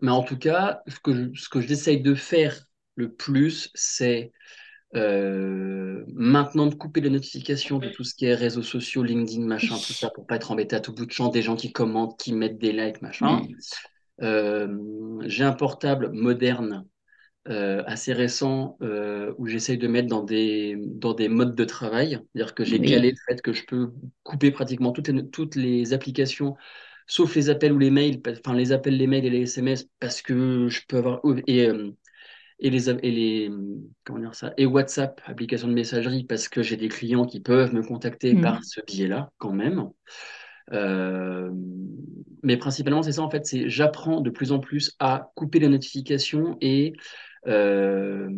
Mais 0.01 0.11
en 0.11 0.23
tout 0.23 0.37
cas, 0.37 0.81
ce 0.87 0.99
que 0.99 1.13
je, 1.13 1.39
ce 1.39 1.49
que 1.49 1.61
j'essaye 1.61 2.01
de 2.01 2.15
faire 2.15 2.55
le 2.99 3.13
plus, 3.13 3.71
c'est 3.75 4.31
Euh, 4.95 6.03
maintenant, 6.13 6.67
de 6.67 6.75
couper 6.75 7.01
les 7.01 7.11
notifications 7.11 7.79
de 7.79 7.89
tout 7.89 8.03
ce 8.03 8.15
qui 8.15 8.25
est 8.25 8.35
réseaux 8.35 8.63
sociaux, 8.63 9.03
LinkedIn, 9.03 9.45
machin, 9.45 9.79
tout 9.79 9.93
ça, 9.93 10.09
pour 10.09 10.25
pas 10.27 10.37
être 10.37 10.51
embêté 10.51 10.75
à 10.75 10.81
tout 10.81 10.93
bout 10.93 11.05
de 11.05 11.11
champ, 11.11 11.29
des 11.29 11.43
gens 11.43 11.55
qui 11.55 11.71
commentent, 11.71 12.19
qui 12.19 12.33
mettent 12.33 12.57
des 12.59 12.71
likes, 12.73 13.01
machin. 13.01 13.41
Hmm, 13.43 13.55
Euh, 14.21 14.67
j'ai 15.27 15.43
un 15.45 15.53
portable 15.53 16.11
moderne, 16.13 16.87
euh, 17.47 17.83
assez 17.87 18.13
récent, 18.13 18.77
où 19.37 19.47
j'essaye 19.47 19.77
de 19.77 19.87
mettre 19.87 20.07
dans 20.09 20.23
des, 20.23 20.75
dans 20.79 21.13
des 21.13 21.29
modes 21.29 21.55
de 21.55 21.65
travail. 21.65 22.19
C'est-à-dire 22.33 22.53
que 22.55 22.63
j'ai 22.65 22.81
calé 22.81 23.11
le 23.11 23.17
fait 23.27 23.41
que 23.41 23.53
je 23.53 23.65
peux 23.65 23.91
couper 24.23 24.51
pratiquement 24.51 24.91
toutes 24.91 25.07
les, 25.09 25.27
toutes 25.29 25.55
les 25.55 25.93
applications, 25.93 26.55
sauf 27.07 27.35
les 27.35 27.49
appels 27.49 27.73
ou 27.73 27.79
les 27.79 27.91
mails, 27.91 28.21
enfin 28.45 28.53
les 28.55 28.71
appels, 28.71 28.97
les 28.97 29.07
mails 29.07 29.25
et 29.25 29.29
les 29.29 29.41
SMS, 29.43 29.87
parce 29.99 30.21
que 30.21 30.67
je 30.69 30.81
peux 30.87 30.97
avoir... 30.97 31.21
Et, 31.47 31.67
euh, 31.67 31.91
et 32.59 32.69
les, 32.69 32.89
et 32.89 33.11
les 33.11 33.51
comment 34.03 34.19
dire 34.19 34.35
ça 34.35 34.53
et 34.57 34.65
WhatsApp, 34.65 35.21
application 35.25 35.67
de 35.67 35.73
messagerie, 35.73 36.23
parce 36.25 36.49
que 36.49 36.63
j'ai 36.63 36.77
des 36.77 36.89
clients 36.89 37.25
qui 37.25 37.39
peuvent 37.39 37.73
me 37.73 37.81
contacter 37.83 38.33
Mm. 38.33 38.41
par 38.41 38.63
ce 38.63 38.81
biais-là 38.85 39.31
quand 39.37 39.53
même. 39.53 39.89
Euh, 40.73 41.51
mais 42.43 42.57
principalement, 42.57 43.03
c'est 43.03 43.13
ça 43.13 43.21
en 43.21 43.29
fait, 43.29 43.45
c'est 43.45 43.69
j'apprends 43.69 44.21
de 44.21 44.29
plus 44.29 44.51
en 44.51 44.59
plus 44.59 44.95
à 44.99 45.31
couper 45.35 45.59
les 45.59 45.67
notifications 45.69 46.57
et 46.61 46.93
euh, 47.47 48.29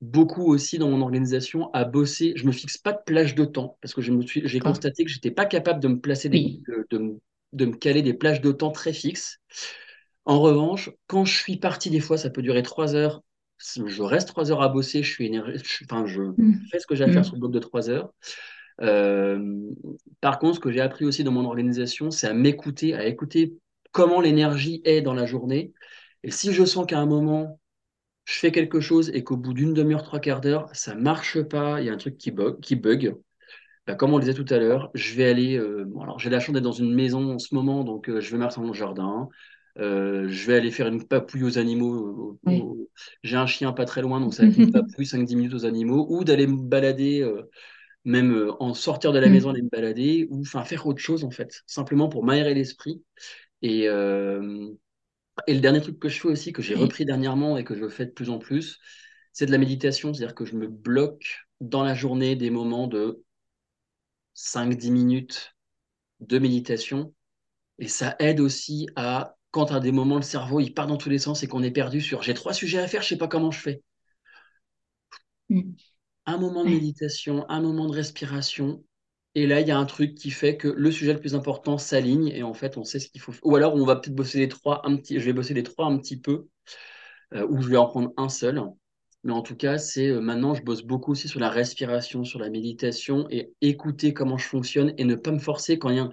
beaucoup 0.00 0.44
aussi 0.46 0.78
dans 0.78 0.88
mon 0.90 1.02
organisation 1.02 1.70
à 1.72 1.84
bosser. 1.84 2.32
Je 2.36 2.46
me 2.46 2.52
fixe 2.52 2.78
pas 2.78 2.92
de 2.92 3.00
plage 3.04 3.34
de 3.34 3.44
temps 3.44 3.78
parce 3.80 3.94
que 3.94 4.00
je 4.02 4.12
me 4.12 4.22
suis, 4.22 4.42
j'ai 4.46 4.60
constaté 4.60 5.04
que 5.04 5.10
j'étais 5.10 5.30
pas 5.30 5.46
capable 5.46 5.80
de 5.80 5.88
me 5.88 6.00
placer 6.00 6.28
des, 6.28 6.38
Oui. 6.38 6.62
de, 6.90 7.20
de 7.52 7.66
me 7.66 7.74
caler 7.76 8.02
des 8.02 8.14
plages 8.14 8.40
de 8.40 8.52
temps 8.52 8.70
très 8.70 8.92
fixes. 8.92 9.40
En 10.24 10.40
revanche, 10.40 10.90
quand 11.06 11.24
je 11.24 11.36
suis 11.36 11.56
parti, 11.56 11.90
des 11.90 12.00
fois, 12.00 12.18
ça 12.18 12.30
peut 12.30 12.42
durer 12.42 12.62
trois 12.62 12.94
heures. 12.94 13.22
Je 13.58 14.02
reste 14.02 14.28
trois 14.28 14.50
heures 14.52 14.62
à 14.62 14.68
bosser, 14.68 15.02
je 15.02 15.10
suis 15.12 15.26
énervé, 15.26 15.58
je- 15.58 15.84
enfin, 15.84 16.06
je 16.06 16.22
Mm. 16.38 16.70
fais 16.70 16.78
ce 16.78 16.86
que 16.86 16.94
j'ai 16.94 17.04
à 17.04 17.10
faire 17.10 17.24
Mm. 17.24 17.24
sur 17.24 17.34
le 17.36 17.40
bloc 17.40 17.52
de 17.52 17.58
trois 17.58 17.90
heures. 17.90 18.12
Euh, 18.82 19.70
par 20.20 20.38
contre, 20.38 20.56
ce 20.56 20.60
que 20.60 20.70
j'ai 20.72 20.80
appris 20.80 21.04
aussi 21.04 21.24
dans 21.24 21.32
mon 21.32 21.44
organisation, 21.44 22.10
c'est 22.10 22.28
à 22.28 22.34
m'écouter, 22.34 22.94
à 22.94 23.06
écouter 23.06 23.54
comment 23.92 24.20
l'énergie 24.20 24.82
est 24.84 25.02
dans 25.02 25.14
la 25.14 25.26
journée. 25.26 25.72
Et 26.24 26.30
si 26.30 26.52
je 26.52 26.64
sens 26.64 26.86
qu'à 26.86 26.98
un 27.00 27.06
moment, 27.06 27.60
je 28.26 28.34
fais 28.38 28.52
quelque 28.52 28.80
chose 28.80 29.10
et 29.14 29.24
qu'au 29.24 29.36
bout 29.36 29.54
d'une 29.54 29.74
demi-heure, 29.74 30.02
trois 30.02 30.20
quarts 30.20 30.40
d'heure, 30.42 30.68
ça 30.74 30.94
marche 30.94 31.42
pas, 31.42 31.80
il 31.80 31.86
y 31.86 31.90
a 31.90 31.92
un 31.94 31.98
truc 31.98 32.18
qui 32.18 32.30
bug, 32.30 32.60
qui 32.60 32.76
bug, 32.76 33.16
bah, 33.86 33.94
comme 33.94 34.12
on 34.12 34.18
le 34.18 34.24
disait 34.24 34.34
tout 34.34 34.52
à 34.52 34.58
l'heure, 34.58 34.90
je 34.94 35.14
vais 35.14 35.28
aller. 35.28 35.58
euh, 35.58 35.84
bon, 35.86 36.02
alors, 36.02 36.18
j'ai 36.18 36.30
la 36.30 36.40
chance 36.40 36.54
d'être 36.54 36.64
dans 36.64 36.72
une 36.72 36.94
maison 36.94 37.34
en 37.34 37.38
ce 37.38 37.54
moment, 37.54 37.84
donc 37.84 38.08
euh, 38.10 38.20
je 38.20 38.30
vais 38.30 38.38
marcher 38.38 38.60
dans 38.60 38.66
mon 38.66 38.72
jardin. 38.72 39.28
Euh, 39.78 40.28
je 40.28 40.46
vais 40.46 40.56
aller 40.56 40.70
faire 40.70 40.88
une 40.88 41.06
papouille 41.06 41.44
aux 41.44 41.58
animaux. 41.58 42.38
Oui. 42.44 42.72
J'ai 43.22 43.36
un 43.36 43.46
chien 43.46 43.72
pas 43.72 43.84
très 43.84 44.02
loin, 44.02 44.20
donc 44.20 44.34
ça 44.34 44.42
va 44.42 44.48
être 44.48 44.56
une 44.56 44.70
papouille 44.70 45.06
5-10 45.06 45.36
minutes 45.36 45.54
aux 45.54 45.64
animaux, 45.66 46.06
ou 46.10 46.24
d'aller 46.24 46.46
me 46.46 46.56
balader, 46.56 47.22
euh, 47.22 47.42
même 48.04 48.32
euh, 48.32 48.52
en 48.62 48.74
sortir 48.74 49.12
de 49.12 49.18
la 49.20 49.30
maison, 49.30 49.50
Mm. 49.50 49.52
aller 49.52 49.62
me 49.62 49.68
balader, 49.70 50.28
ou 50.30 50.40
enfin 50.42 50.64
faire 50.64 50.86
autre 50.86 51.00
chose 51.00 51.24
en 51.24 51.30
fait, 51.30 51.62
simplement 51.66 52.08
pour 52.08 52.24
m'aérer 52.24 52.54
l'esprit. 52.54 53.02
Et, 53.62 53.88
et 55.46 55.54
le 55.54 55.60
dernier 55.60 55.80
truc 55.80 55.98
que 55.98 56.08
je 56.08 56.20
fais 56.20 56.28
aussi, 56.28 56.52
que 56.52 56.62
j'ai 56.62 56.74
Oui. 56.74 56.88
repris 56.88 57.04
dernièrement 57.04 57.56
et 57.56 57.64
que 57.64 57.74
je 57.76 57.88
fais 57.88 58.06
de 58.06 58.10
plus 58.10 58.30
en 58.30 58.38
plus, 58.38 58.78
c'est 59.32 59.46
de 59.46 59.52
la 59.52 59.58
méditation, 59.58 60.12
c'est-à-dire 60.12 60.34
que 60.34 60.44
je 60.44 60.56
me 60.56 60.66
bloque 60.68 61.46
dans 61.60 61.82
la 61.84 61.94
journée 61.94 62.36
des 62.36 62.50
moments 62.50 62.86
de 62.88 63.22
5-10 64.34 64.90
minutes 64.90 65.56
de 66.20 66.38
méditation. 66.40 67.14
Et 67.80 67.88
ça 67.88 68.16
aide 68.20 68.40
aussi 68.40 68.88
à, 68.96 69.37
quand 69.50 69.72
à 69.72 69.80
des 69.80 69.92
moments 69.92 70.16
le 70.16 70.22
cerveau 70.22 70.60
il 70.60 70.74
part 70.74 70.86
dans 70.86 70.96
tous 70.98 71.10
les 71.10 71.18
sens 71.18 71.42
et 71.42 71.48
qu'on 71.48 71.62
est 71.62 71.70
perdu 71.70 72.00
sur 72.00 72.22
j'ai 72.22 72.34
trois 72.34 72.54
sujets 72.54 72.78
à 72.78 72.88
faire, 72.88 73.02
je 73.02 73.08
sais 73.08 73.18
pas 73.18 73.28
comment 73.28 73.50
je 73.50 73.60
fais. 73.60 73.82
Mm. 75.50 75.76
Un 76.26 76.38
moment 76.38 76.64
de 76.64 76.70
Ouais. 76.70 76.70
méditation, 76.70 77.48
un 77.48 77.60
moment 77.60 77.86
de 77.88 77.94
respiration. 77.94 78.84
Et 79.34 79.46
là, 79.46 79.60
il 79.60 79.68
y 79.68 79.70
a 79.70 79.78
un 79.78 79.84
truc 79.86 80.14
qui 80.14 80.30
fait 80.30 80.56
que 80.56 80.68
le 80.68 80.90
sujet 80.90 81.12
le 81.12 81.20
plus 81.20 81.34
important 81.34 81.78
s'aligne 81.78 82.28
et 82.28 82.42
en 82.42 82.54
fait, 82.54 82.76
on 82.76 82.84
sait 82.84 82.98
ce 82.98 83.08
qu'il 83.08 83.20
faut. 83.20 83.32
Ou 83.42 83.56
alors, 83.56 83.74
on 83.74 83.84
va 83.84 83.96
peut-être 83.96 84.14
bosser 84.14 84.38
les 84.38 84.48
trois 84.48 84.82
un 84.86 84.96
petit. 84.96 85.18
Je 85.20 85.24
vais 85.24 85.32
bosser 85.32 85.54
les 85.54 85.62
trois 85.62 85.86
un 85.86 85.96
petit 85.98 86.18
peu, 86.20 86.48
euh, 87.34 87.46
ou 87.48 87.62
je 87.62 87.68
vais 87.70 87.76
en 87.78 87.86
prendre 87.86 88.12
un 88.18 88.28
seul. 88.30 88.62
Mais 89.24 89.32
en 89.32 89.42
tout 89.42 89.56
cas, 89.56 89.78
c'est 89.78 90.08
euh, 90.08 90.20
maintenant, 90.20 90.54
je 90.54 90.62
bosse 90.62 90.82
beaucoup 90.84 91.12
aussi 91.12 91.28
sur 91.28 91.40
la 91.40 91.50
respiration, 91.50 92.24
sur 92.24 92.40
la 92.40 92.50
méditation 92.50 93.26
et 93.30 93.52
écouter 93.62 94.14
comment 94.14 94.38
je 94.38 94.46
fonctionne 94.48 94.94
et 94.98 95.04
ne 95.04 95.16
pas 95.16 95.32
me 95.32 95.40
forcer 95.40 95.78
quand 95.78 95.90
il 95.90 95.96
y 95.96 96.00
a 96.00 96.04
un- 96.04 96.12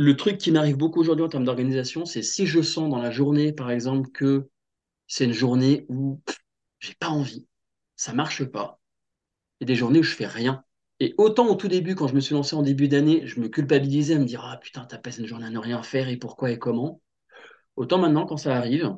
Le 0.00 0.16
truc 0.16 0.38
qui 0.38 0.52
m'arrive 0.52 0.76
beaucoup 0.76 1.00
aujourd'hui 1.00 1.24
en 1.24 1.28
termes 1.28 1.44
d'organisation, 1.44 2.06
c'est 2.06 2.22
si 2.22 2.46
je 2.46 2.62
sens 2.62 2.88
dans 2.88 3.02
la 3.02 3.10
journée, 3.10 3.52
par 3.52 3.68
exemple, 3.68 4.08
que 4.12 4.48
c'est 5.08 5.24
une 5.24 5.32
journée 5.32 5.86
où 5.88 6.22
j'ai 6.78 6.94
pas 6.94 7.08
envie, 7.08 7.48
ça 7.96 8.12
marche 8.12 8.44
pas. 8.44 8.78
Il 9.58 9.64
y 9.64 9.66
a 9.66 9.74
des 9.74 9.74
journées 9.74 9.98
où 9.98 10.04
je 10.04 10.14
fais 10.14 10.28
rien. 10.28 10.62
Et 11.00 11.16
autant 11.18 11.48
au 11.48 11.56
tout 11.56 11.66
début, 11.66 11.96
quand 11.96 12.06
je 12.06 12.14
me 12.14 12.20
suis 12.20 12.36
lancé 12.36 12.54
en 12.54 12.62
début 12.62 12.86
d'année, 12.86 13.26
je 13.26 13.40
me 13.40 13.48
culpabilisais 13.48 14.14
à 14.14 14.20
me 14.20 14.24
dire, 14.24 14.44
ah 14.44 14.58
putain, 14.58 14.84
t'as 14.84 14.98
passé 14.98 15.20
une 15.20 15.26
journée 15.26 15.46
à 15.46 15.50
ne 15.50 15.58
rien 15.58 15.82
faire 15.82 16.08
et 16.08 16.16
pourquoi 16.16 16.52
et 16.52 16.60
comment. 16.60 17.02
Autant 17.74 17.98
maintenant, 17.98 18.24
quand 18.24 18.36
ça 18.36 18.56
arrive, 18.56 18.94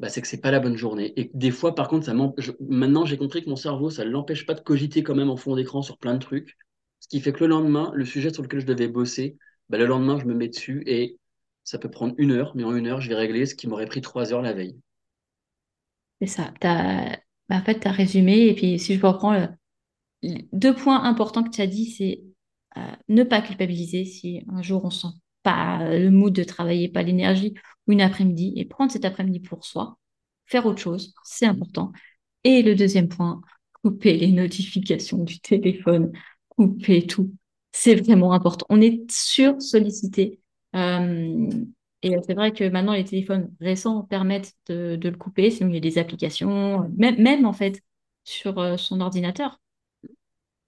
bah, 0.00 0.10
c'est 0.10 0.20
que 0.20 0.28
c'est 0.28 0.42
pas 0.42 0.50
la 0.50 0.60
bonne 0.60 0.76
journée. 0.76 1.18
Et 1.18 1.30
des 1.32 1.50
fois, 1.50 1.74
par 1.74 1.88
contre, 1.88 2.04
ça 2.04 2.12
maintenant, 2.60 3.06
j'ai 3.06 3.16
compris 3.16 3.42
que 3.42 3.48
mon 3.48 3.56
cerveau, 3.56 3.88
ça 3.88 4.04
ne 4.04 4.10
l'empêche 4.10 4.44
pas 4.44 4.52
de 4.52 4.60
cogiter 4.60 5.02
quand 5.02 5.14
même 5.14 5.30
en 5.30 5.38
fond 5.38 5.56
d'écran 5.56 5.80
sur 5.80 5.96
plein 5.96 6.12
de 6.12 6.18
trucs. 6.18 6.58
Ce 7.00 7.08
qui 7.08 7.22
fait 7.22 7.32
que 7.32 7.40
le 7.40 7.46
lendemain, 7.46 7.90
le 7.94 8.04
sujet 8.04 8.30
sur 8.30 8.42
lequel 8.42 8.60
je 8.60 8.66
devais 8.66 8.88
bosser, 8.88 9.38
bah, 9.68 9.78
le 9.78 9.86
lendemain, 9.86 10.18
je 10.18 10.24
me 10.24 10.34
mets 10.34 10.48
dessus 10.48 10.82
et 10.86 11.18
ça 11.62 11.78
peut 11.78 11.90
prendre 11.90 12.14
une 12.18 12.32
heure, 12.32 12.52
mais 12.54 12.64
en 12.64 12.74
une 12.74 12.86
heure, 12.86 13.00
je 13.00 13.08
vais 13.08 13.14
régler 13.14 13.46
ce 13.46 13.54
qui 13.54 13.66
m'aurait 13.66 13.86
pris 13.86 14.00
trois 14.00 14.32
heures 14.32 14.42
la 14.42 14.52
veille. 14.52 14.76
C'est 16.20 16.26
ça. 16.28 16.52
Bah, 16.60 17.56
en 17.56 17.64
fait, 17.64 17.80
tu 17.80 17.88
as 17.88 17.92
résumé. 17.92 18.46
Et 18.46 18.54
puis, 18.54 18.78
si 18.78 18.96
je 18.96 19.06
reprends 19.06 19.48
deux 20.52 20.74
points 20.74 21.02
importants 21.02 21.42
que 21.42 21.50
tu 21.50 21.60
as 21.60 21.66
dit, 21.66 21.90
c'est 21.90 22.22
euh, 22.76 22.80
ne 23.08 23.22
pas 23.22 23.42
culpabiliser 23.42 24.04
si 24.04 24.42
un 24.48 24.62
jour 24.62 24.84
on 24.84 24.90
sent 24.90 25.08
pas 25.42 25.86
le 25.90 26.10
mood 26.10 26.32
de 26.32 26.42
travailler, 26.42 26.88
pas 26.88 27.02
l'énergie, 27.02 27.54
ou 27.86 27.92
une 27.92 28.00
après-midi, 28.00 28.54
et 28.56 28.64
prendre 28.64 28.90
cet 28.90 29.04
après-midi 29.04 29.40
pour 29.40 29.64
soi, 29.64 29.98
faire 30.46 30.64
autre 30.66 30.80
chose, 30.80 31.14
c'est 31.22 31.46
important. 31.46 31.92
Et 32.44 32.62
le 32.62 32.74
deuxième 32.74 33.08
point, 33.08 33.42
couper 33.82 34.16
les 34.16 34.32
notifications 34.32 35.22
du 35.22 35.40
téléphone, 35.40 36.12
couper 36.48 37.06
tout. 37.06 37.30
C'est 37.76 37.96
vraiment 37.96 38.32
important. 38.32 38.66
On 38.70 38.80
est 38.80 39.10
sur 39.10 39.60
sollicité. 39.60 40.40
Euh, 40.76 41.48
et 42.02 42.14
c'est 42.26 42.34
vrai 42.34 42.52
que 42.52 42.68
maintenant, 42.68 42.92
les 42.92 43.04
téléphones 43.04 43.52
récents 43.60 44.02
permettent 44.04 44.54
de, 44.66 44.94
de 44.96 45.08
le 45.08 45.16
couper. 45.16 45.50
Sinon, 45.50 45.70
il 45.70 45.74
y 45.74 45.78
a 45.78 45.80
des 45.80 45.98
applications, 45.98 46.88
même, 46.96 47.20
même 47.20 47.44
en 47.46 47.52
fait, 47.52 47.80
sur 48.24 48.58
euh, 48.58 48.76
son 48.76 49.00
ordinateur. 49.00 49.60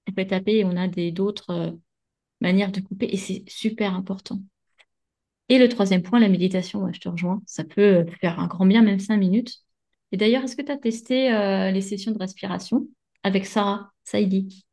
On 0.08 0.12
peut 0.12 0.26
taper 0.26 0.56
et 0.58 0.64
on 0.64 0.76
a 0.76 0.88
d'autres 0.88 1.50
euh, 1.50 1.70
manières 2.42 2.72
de 2.72 2.80
couper 2.80 3.06
et 3.12 3.16
c'est 3.18 3.44
super 3.48 3.94
important. 3.94 4.40
Et 5.48 5.58
le 5.58 5.68
troisième 5.68 6.02
point, 6.02 6.18
la 6.20 6.28
méditation, 6.28 6.92
je 6.92 7.00
te 7.00 7.08
rejoins. 7.08 7.40
Ça 7.46 7.64
peut 7.64 8.06
faire 8.20 8.40
un 8.40 8.46
grand 8.48 8.66
bien, 8.66 8.82
même 8.82 8.98
cinq 8.98 9.16
minutes. 9.18 9.58
Et 10.12 10.16
d'ailleurs, 10.16 10.42
est-ce 10.44 10.56
que 10.56 10.62
tu 10.62 10.72
as 10.72 10.76
testé 10.78 11.30
les 11.72 11.80
sessions 11.82 12.12
de 12.12 12.18
respiration 12.18 12.88
avec 13.22 13.46
Sarah 13.46 13.92
Saidi? 14.04 14.64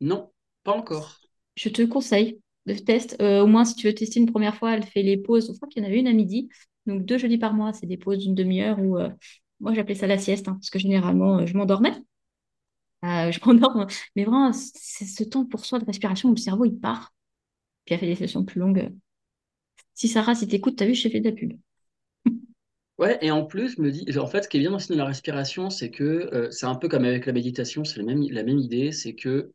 Non, 0.00 0.30
pas 0.64 0.72
encore. 0.72 1.20
Je 1.56 1.68
te 1.68 1.82
conseille 1.82 2.40
de 2.66 2.74
tester. 2.74 3.22
Euh, 3.22 3.42
au 3.42 3.46
moins, 3.46 3.64
si 3.64 3.74
tu 3.74 3.86
veux 3.86 3.94
tester 3.94 4.20
une 4.20 4.30
première 4.30 4.56
fois, 4.56 4.72
elle 4.74 4.84
fait 4.84 5.02
les 5.02 5.16
pauses. 5.16 5.48
Je 5.48 5.56
crois 5.56 5.68
qu'il 5.68 5.82
y 5.82 5.86
en 5.86 5.88
avait 5.88 5.98
une 5.98 6.06
à 6.08 6.12
midi. 6.12 6.48
Donc, 6.86 7.04
deux 7.04 7.18
jeudis 7.18 7.38
par 7.38 7.54
mois, 7.54 7.72
c'est 7.72 7.86
des 7.86 7.96
pauses 7.96 8.18
d'une 8.18 8.34
demi-heure 8.34 8.78
où 8.78 8.98
euh, 8.98 9.10
moi, 9.60 9.74
j'appelais 9.74 9.94
ça 9.94 10.06
la 10.06 10.18
sieste, 10.18 10.48
hein, 10.48 10.54
parce 10.54 10.70
que 10.70 10.78
généralement, 10.78 11.38
euh, 11.38 11.46
je 11.46 11.56
m'endormais. 11.56 11.92
Je 13.02 13.38
m'endors. 13.46 13.86
Mais 14.16 14.24
vraiment, 14.24 14.52
c'est 14.52 15.04
ce 15.04 15.24
temps 15.24 15.44
pour 15.44 15.64
soi 15.66 15.78
de 15.78 15.84
respiration 15.84 16.30
où 16.30 16.34
le 16.34 16.40
cerveau, 16.40 16.64
il 16.64 16.78
part. 16.78 17.12
Puis 17.84 17.94
elle 17.94 18.00
fait 18.00 18.06
des 18.06 18.14
sessions 18.14 18.44
plus 18.44 18.60
longues. 18.60 18.90
Si 19.94 20.08
Sarah, 20.08 20.34
si 20.34 20.48
t'écoutes, 20.48 20.76
t'as 20.76 20.86
vu, 20.86 20.94
j'ai 20.94 21.10
fait 21.10 21.20
de 21.20 21.30
la 21.30 21.34
pub. 21.36 21.52
Ouais, 22.98 23.18
et 23.22 23.30
en 23.32 23.44
plus, 23.44 23.74
je 23.76 23.82
me 23.82 23.90
dis, 23.90 24.06
en 24.18 24.26
fait, 24.28 24.44
ce 24.44 24.48
qui 24.48 24.56
est 24.58 24.60
bien 24.60 24.72
aussi 24.72 24.88
dans 24.90 24.96
la 24.98 25.06
respiration, 25.06 25.68
c'est 25.68 25.90
que 25.90 26.04
euh, 26.04 26.50
c'est 26.52 26.66
un 26.66 26.76
peu 26.76 26.88
comme 26.88 27.04
avec 27.04 27.26
la 27.26 27.32
méditation, 27.32 27.84
c'est 27.84 27.98
la 27.98 28.04
même, 28.04 28.22
la 28.30 28.44
même 28.44 28.58
idée, 28.58 28.92
c'est 28.92 29.16
que 29.16 29.52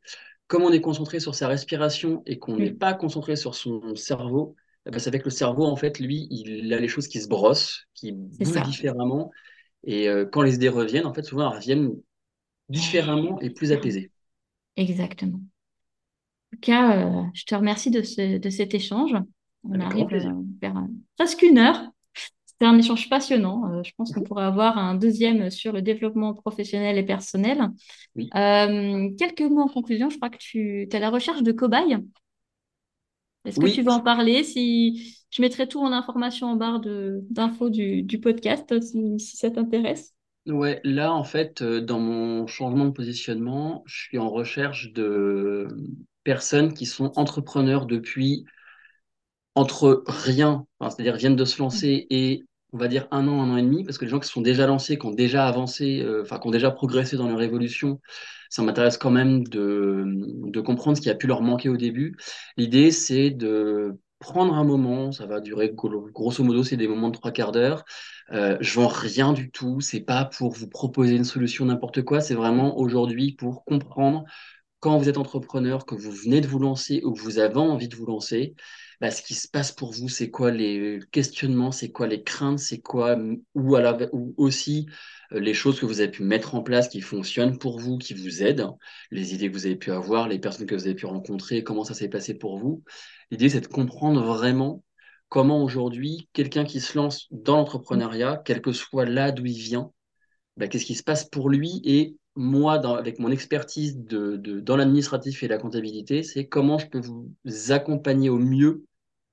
comme 0.49 0.63
on 0.63 0.73
est 0.73 0.81
concentré 0.81 1.21
sur 1.21 1.35
sa 1.35 1.49
respiration 1.49 2.23
et 2.27 2.39
qu'on 2.39 2.57
n'est 2.59 2.71
Mm. 2.71 2.79
pas 2.79 2.95
concentré 2.95 3.37
sur 3.37 3.55
son 3.55 3.95
cerveau, 3.95 4.55
eh 4.87 4.91
ben, 4.91 4.99
ça 4.99 5.11
fait 5.11 5.19
que 5.19 5.25
le 5.25 5.31
cerveau, 5.31 5.65
en 5.67 5.77
fait, 5.77 5.99
lui, 5.99 6.27
il 6.31 6.73
a 6.73 6.79
les 6.79 6.89
choses 6.89 7.09
qui 7.09 7.21
se 7.21 7.29
brossent, 7.29 7.87
qui 7.95 8.13
bougent 8.13 8.61
différemment, 8.63 9.31
et 9.85 10.09
euh, 10.09 10.25
quand 10.25 10.43
les 10.43 10.55
idées 10.55 10.69
reviennent, 10.69 11.07
en 11.07 11.13
fait, 11.15 11.23
souvent, 11.23 11.51
elles 11.51 11.57
reviennent 11.59 11.93
différemment 12.69 13.39
et 13.41 13.49
plus 13.51 13.71
apaisées. 13.73 14.11
Exactement. 14.75 15.39
En 15.39 16.55
tout 16.55 16.59
cas, 16.61 17.07
euh, 17.07 17.23
je 17.33 17.45
te 17.45 17.55
remercie 17.55 17.91
de, 17.91 18.01
ce- 18.01 18.37
de 18.37 18.49
cet 18.49 18.73
échange. 18.73 19.13
On 19.63 19.79
Avec 19.79 19.81
arrive 19.81 20.13
euh, 20.13 20.31
vers 20.61 20.75
presque 21.17 21.41
une 21.43 21.57
heure. 21.59 21.91
C'était 22.59 22.71
un 22.71 22.77
échange 22.77 23.09
passionnant. 23.09 23.71
Euh, 23.71 23.83
je 23.83 23.93
pense 23.95 24.11
qu'on 24.11 24.21
pourrait 24.21 24.43
avoir 24.43 24.77
un 24.77 24.93
deuxième 24.93 25.49
sur 25.49 25.71
le 25.71 25.81
développement 25.81 26.33
professionnel 26.33 26.97
et 26.97 27.03
personnel. 27.03 27.69
Oui. 28.17 28.29
Euh, 28.35 29.09
quelques 29.17 29.49
mots 29.49 29.61
en 29.61 29.69
conclusion. 29.69 30.09
Je 30.09 30.17
crois 30.17 30.29
que 30.29 30.37
tu 30.37 30.81
es 30.81 30.93
à 30.93 30.99
la 30.99 31.09
recherche 31.09 31.41
de 31.41 31.53
cobayes. 31.53 31.97
Est-ce 33.45 33.61
que 33.61 33.67
tu 33.67 33.81
veux 33.81 33.91
en 33.91 34.01
parler? 34.01 34.43
Si 34.43 35.25
je 35.29 35.41
mettrai 35.41 35.69
tout 35.69 35.79
en 35.79 35.93
information 35.93 36.47
en 36.47 36.57
barre 36.57 36.81
d'infos 36.81 37.69
du, 37.69 38.03
du 38.03 38.19
podcast, 38.19 38.77
si, 38.81 39.17
si 39.19 39.37
ça 39.37 39.49
t'intéresse. 39.49 40.13
ouais, 40.47 40.81
là, 40.83 41.13
en 41.13 41.23
fait, 41.23 41.61
euh, 41.61 41.79
dans 41.79 41.99
mon 41.99 42.45
changement 42.45 42.85
de 42.85 42.91
positionnement, 42.91 43.83
je 43.85 44.01
suis 44.01 44.17
en 44.17 44.29
recherche 44.29 44.91
de 44.91 45.69
personnes 46.25 46.73
qui 46.73 46.85
sont 46.85 47.13
entrepreneurs 47.15 47.85
depuis 47.85 48.43
entre 49.55 50.03
rien, 50.07 50.65
enfin, 50.79 50.89
c'est-à-dire 50.89 51.15
viennent 51.15 51.35
de 51.35 51.45
se 51.45 51.59
lancer 51.59 52.07
et 52.09 52.43
on 52.71 52.77
va 52.77 52.87
dire 52.87 53.07
un 53.11 53.27
an, 53.27 53.41
un 53.41 53.51
an 53.51 53.57
et 53.57 53.61
demi, 53.61 53.83
parce 53.83 53.97
que 53.97 54.05
les 54.05 54.11
gens 54.11 54.19
qui 54.19 54.29
sont 54.29 54.41
déjà 54.41 54.67
lancés, 54.67 54.97
qui 54.97 55.05
ont 55.05 55.11
déjà 55.11 55.47
avancé, 55.47 56.01
euh, 56.01 56.21
enfin 56.21 56.39
qui 56.39 56.47
ont 56.47 56.51
déjà 56.51 56.71
progressé 56.71 57.17
dans 57.17 57.27
leur 57.27 57.41
évolution, 57.41 57.99
ça 58.49 58.61
m'intéresse 58.63 58.97
quand 58.97 59.11
même 59.11 59.43
de, 59.47 60.03
de 60.05 60.61
comprendre 60.61 60.97
ce 60.97 61.01
qui 61.01 61.09
a 61.09 61.15
pu 61.15 61.27
leur 61.27 61.41
manquer 61.41 61.69
au 61.69 61.77
début. 61.77 62.15
L'idée, 62.57 62.91
c'est 62.91 63.29
de 63.31 63.97
prendre 64.19 64.53
un 64.53 64.63
moment, 64.65 65.11
ça 65.11 65.25
va 65.25 65.39
durer 65.39 65.71
grosso 65.73 66.43
modo, 66.43 66.63
c'est 66.63 66.77
des 66.77 66.87
moments 66.87 67.09
de 67.09 67.17
trois 67.17 67.31
quarts 67.31 67.51
d'heure. 67.51 67.85
Euh, 68.31 68.57
je 68.59 68.79
vends 68.79 68.87
rien 68.87 69.33
du 69.33 69.49
tout, 69.49 69.79
c'est 69.81 70.01
pas 70.01 70.25
pour 70.25 70.51
vous 70.51 70.67
proposer 70.67 71.15
une 71.15 71.23
solution 71.23 71.65
n'importe 71.65 72.03
quoi, 72.03 72.21
c'est 72.21 72.35
vraiment 72.35 72.77
aujourd'hui 72.77 73.33
pour 73.33 73.63
comprendre 73.63 74.25
quand 74.79 74.97
vous 74.97 75.09
êtes 75.09 75.17
entrepreneur, 75.17 75.85
que 75.85 75.95
vous 75.95 76.11
venez 76.11 76.41
de 76.41 76.47
vous 76.47 76.59
lancer 76.59 77.01
ou 77.03 77.13
que 77.13 77.19
vous 77.19 77.39
avez 77.39 77.57
envie 77.57 77.87
de 77.87 77.95
vous 77.95 78.05
lancer, 78.05 78.55
bah, 79.01 79.11
ce 79.11 79.21
qui 79.21 79.33
se 79.33 79.47
passe 79.47 79.71
pour 79.71 79.93
vous, 79.93 80.09
c'est 80.09 80.29
quoi 80.29 80.51
les 80.51 80.99
questionnements, 81.11 81.71
c'est 81.71 81.91
quoi 81.91 82.07
les 82.07 82.23
craintes, 82.23 82.59
c'est 82.59 82.81
quoi, 82.81 83.17
ou, 83.55 83.75
à 83.75 83.97
ou 84.13 84.33
aussi 84.37 84.87
euh, 85.31 85.39
les 85.39 85.53
choses 85.53 85.79
que 85.79 85.85
vous 85.85 86.01
avez 86.01 86.11
pu 86.11 86.23
mettre 86.23 86.55
en 86.55 86.63
place 86.63 86.89
qui 86.89 87.01
fonctionnent 87.01 87.57
pour 87.57 87.79
vous, 87.79 87.97
qui 87.97 88.13
vous 88.13 88.43
aident, 88.43 88.67
les 89.11 89.33
idées 89.33 89.49
que 89.49 89.53
vous 89.53 89.65
avez 89.65 89.77
pu 89.77 89.91
avoir, 89.91 90.27
les 90.27 90.39
personnes 90.39 90.67
que 90.67 90.75
vous 90.75 90.85
avez 90.85 90.95
pu 90.95 91.05
rencontrer, 91.05 91.63
comment 91.63 91.85
ça 91.85 91.93
s'est 91.93 92.09
passé 92.09 92.33
pour 92.33 92.57
vous. 92.57 92.83
L'idée, 93.31 93.49
c'est 93.49 93.61
de 93.61 93.67
comprendre 93.67 94.21
vraiment 94.23 94.83
comment 95.29 95.63
aujourd'hui, 95.63 96.27
quelqu'un 96.33 96.65
qui 96.65 96.81
se 96.81 96.97
lance 96.97 97.27
dans 97.31 97.57
l'entrepreneuriat, 97.57 98.41
quel 98.43 98.61
que 98.61 98.73
soit 98.73 99.05
là 99.05 99.31
d'où 99.31 99.45
il 99.45 99.59
vient, 99.59 99.91
bah, 100.57 100.67
qu'est-ce 100.67 100.85
qui 100.85 100.95
se 100.95 101.03
passe 101.03 101.29
pour 101.29 101.49
lui 101.49 101.81
et 101.85 102.17
moi, 102.35 102.75
avec 102.97 103.19
mon 103.19 103.31
expertise 103.31 103.97
de, 103.97 104.37
dans 104.37 104.77
l'administratif 104.77 105.43
et 105.43 105.47
la 105.47 105.57
comptabilité, 105.57 106.23
c'est 106.23 106.47
comment 106.47 106.77
je 106.77 106.87
peux 106.87 107.01
vous 107.01 107.33
accompagner 107.71 108.29
au 108.29 108.37
mieux 108.37 108.85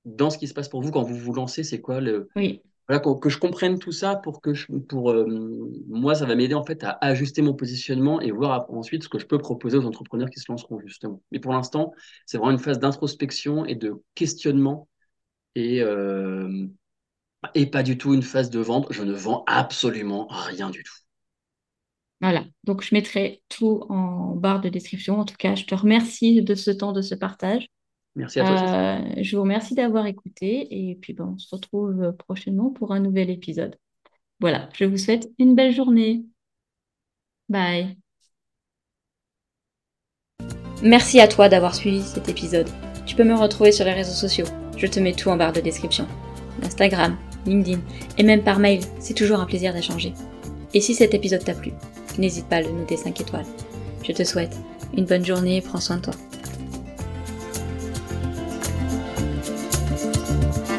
dans 0.07 0.29
ce 0.29 0.37
qui 0.37 0.47
se 0.47 0.53
passe 0.53 0.69
pour 0.69 0.81
vous 0.81 0.91
quand 0.91 1.03
vous 1.03 1.15
vous 1.15 1.33
lancez. 1.33 1.63
C'est 1.63 1.81
quoi 1.81 2.01
le. 2.01 2.29
Oui. 2.35 2.61
Voilà, 2.87 3.01
que, 3.01 3.27
je 3.27 3.37
comprenne 3.37 3.79
tout 3.79 3.91
ça 3.91 4.15
pour 4.15 4.39
que 4.39 4.53
je, 4.53 4.71
pour 4.71 5.11
euh, 5.11 5.25
moi, 5.89 6.15
ça 6.15 6.25
va 6.25 6.35
m'aider 6.35 6.53
en 6.53 6.63
fait 6.63 6.85
à 6.85 6.97
ajuster 7.01 7.41
mon 7.41 7.53
positionnement 7.53 8.21
et 8.21 8.31
voir 8.31 8.65
ensuite 8.69 9.03
ce 9.03 9.09
que 9.09 9.19
je 9.19 9.25
peux 9.25 9.37
proposer 9.37 9.77
aux 9.77 9.85
entrepreneurs 9.85 10.29
qui 10.29 10.39
se 10.39 10.49
lanceront 10.49 10.79
justement. 10.79 11.21
Mais 11.31 11.39
pour 11.39 11.51
l'instant, 11.51 11.93
c'est 12.25 12.37
vraiment 12.37 12.51
une 12.51 12.59
phase 12.59 12.79
d'introspection 12.79 13.65
et 13.65 13.75
de 13.75 14.01
questionnement 14.15 14.87
et, 15.55 15.81
euh, 15.81 16.65
et 17.55 17.65
pas 17.65 17.83
du 17.83 17.97
tout 17.97 18.13
une 18.13 18.23
phase 18.23 18.49
de 18.49 18.59
vente. 18.59 18.87
Je 18.91 19.03
ne 19.03 19.13
vends 19.13 19.43
absolument 19.47 20.27
rien 20.29 20.69
du 20.69 20.83
tout. 20.83 20.95
Voilà, 22.21 22.45
donc 22.63 22.83
je 22.83 22.95
mettrai 22.95 23.43
tout 23.49 23.83
en 23.89 24.33
barre 24.35 24.61
de 24.61 24.69
description. 24.69 25.19
En 25.19 25.25
tout 25.25 25.35
cas, 25.37 25.55
je 25.55 25.65
te 25.65 25.75
remercie 25.75 26.41
de 26.41 26.55
ce 26.55 26.71
temps, 26.71 26.93
de 26.93 27.01
ce 27.01 27.15
partage. 27.15 27.67
Merci 28.17 28.39
à 28.39 28.45
toi. 28.45 28.59
Euh, 28.59 29.21
je 29.21 29.35
vous 29.35 29.43
remercie 29.43 29.75
d'avoir 29.75 30.07
écouté 30.07 30.67
et 30.71 30.95
puis 30.95 31.13
bon, 31.13 31.35
on 31.35 31.37
se 31.37 31.53
retrouve 31.53 32.13
prochainement 32.17 32.71
pour 32.71 32.91
un 32.91 32.99
nouvel 32.99 33.29
épisode. 33.29 33.77
Voilà, 34.39 34.69
je 34.73 34.85
vous 34.85 34.97
souhaite 34.97 35.29
une 35.37 35.53
belle 35.53 35.71
journée. 35.71 36.25
Bye. 37.47 37.95
Merci 40.81 41.19
à 41.19 41.27
toi 41.27 41.47
d'avoir 41.47 41.75
suivi 41.75 42.01
cet 42.01 42.27
épisode. 42.27 42.67
Tu 43.05 43.15
peux 43.15 43.23
me 43.23 43.35
retrouver 43.35 43.71
sur 43.71 43.85
les 43.85 43.93
réseaux 43.93 44.13
sociaux. 44.13 44.47
Je 44.77 44.87
te 44.87 44.99
mets 44.99 45.13
tout 45.13 45.29
en 45.29 45.37
barre 45.37 45.53
de 45.53 45.61
description. 45.61 46.07
Instagram, 46.63 47.17
LinkedIn 47.45 47.79
et 48.17 48.23
même 48.23 48.43
par 48.43 48.57
mail. 48.57 48.81
C'est 48.99 49.13
toujours 49.13 49.39
un 49.39 49.45
plaisir 49.45 49.73
d'échanger. 49.73 50.13
Et 50.73 50.81
si 50.81 50.95
cet 50.95 51.13
épisode 51.13 51.43
t'a 51.43 51.53
plu, 51.53 51.71
n'hésite 52.17 52.47
pas 52.47 52.57
à 52.57 52.61
le 52.61 52.71
noter 52.71 52.97
5 52.97 53.21
étoiles. 53.21 53.45
Je 54.03 54.11
te 54.11 54.23
souhaite 54.23 54.57
une 54.95 55.05
bonne 55.05 55.25
journée 55.25 55.57
et 55.57 55.61
prends 55.61 55.79
soin 55.79 55.97
de 55.97 56.01
toi. 56.01 56.13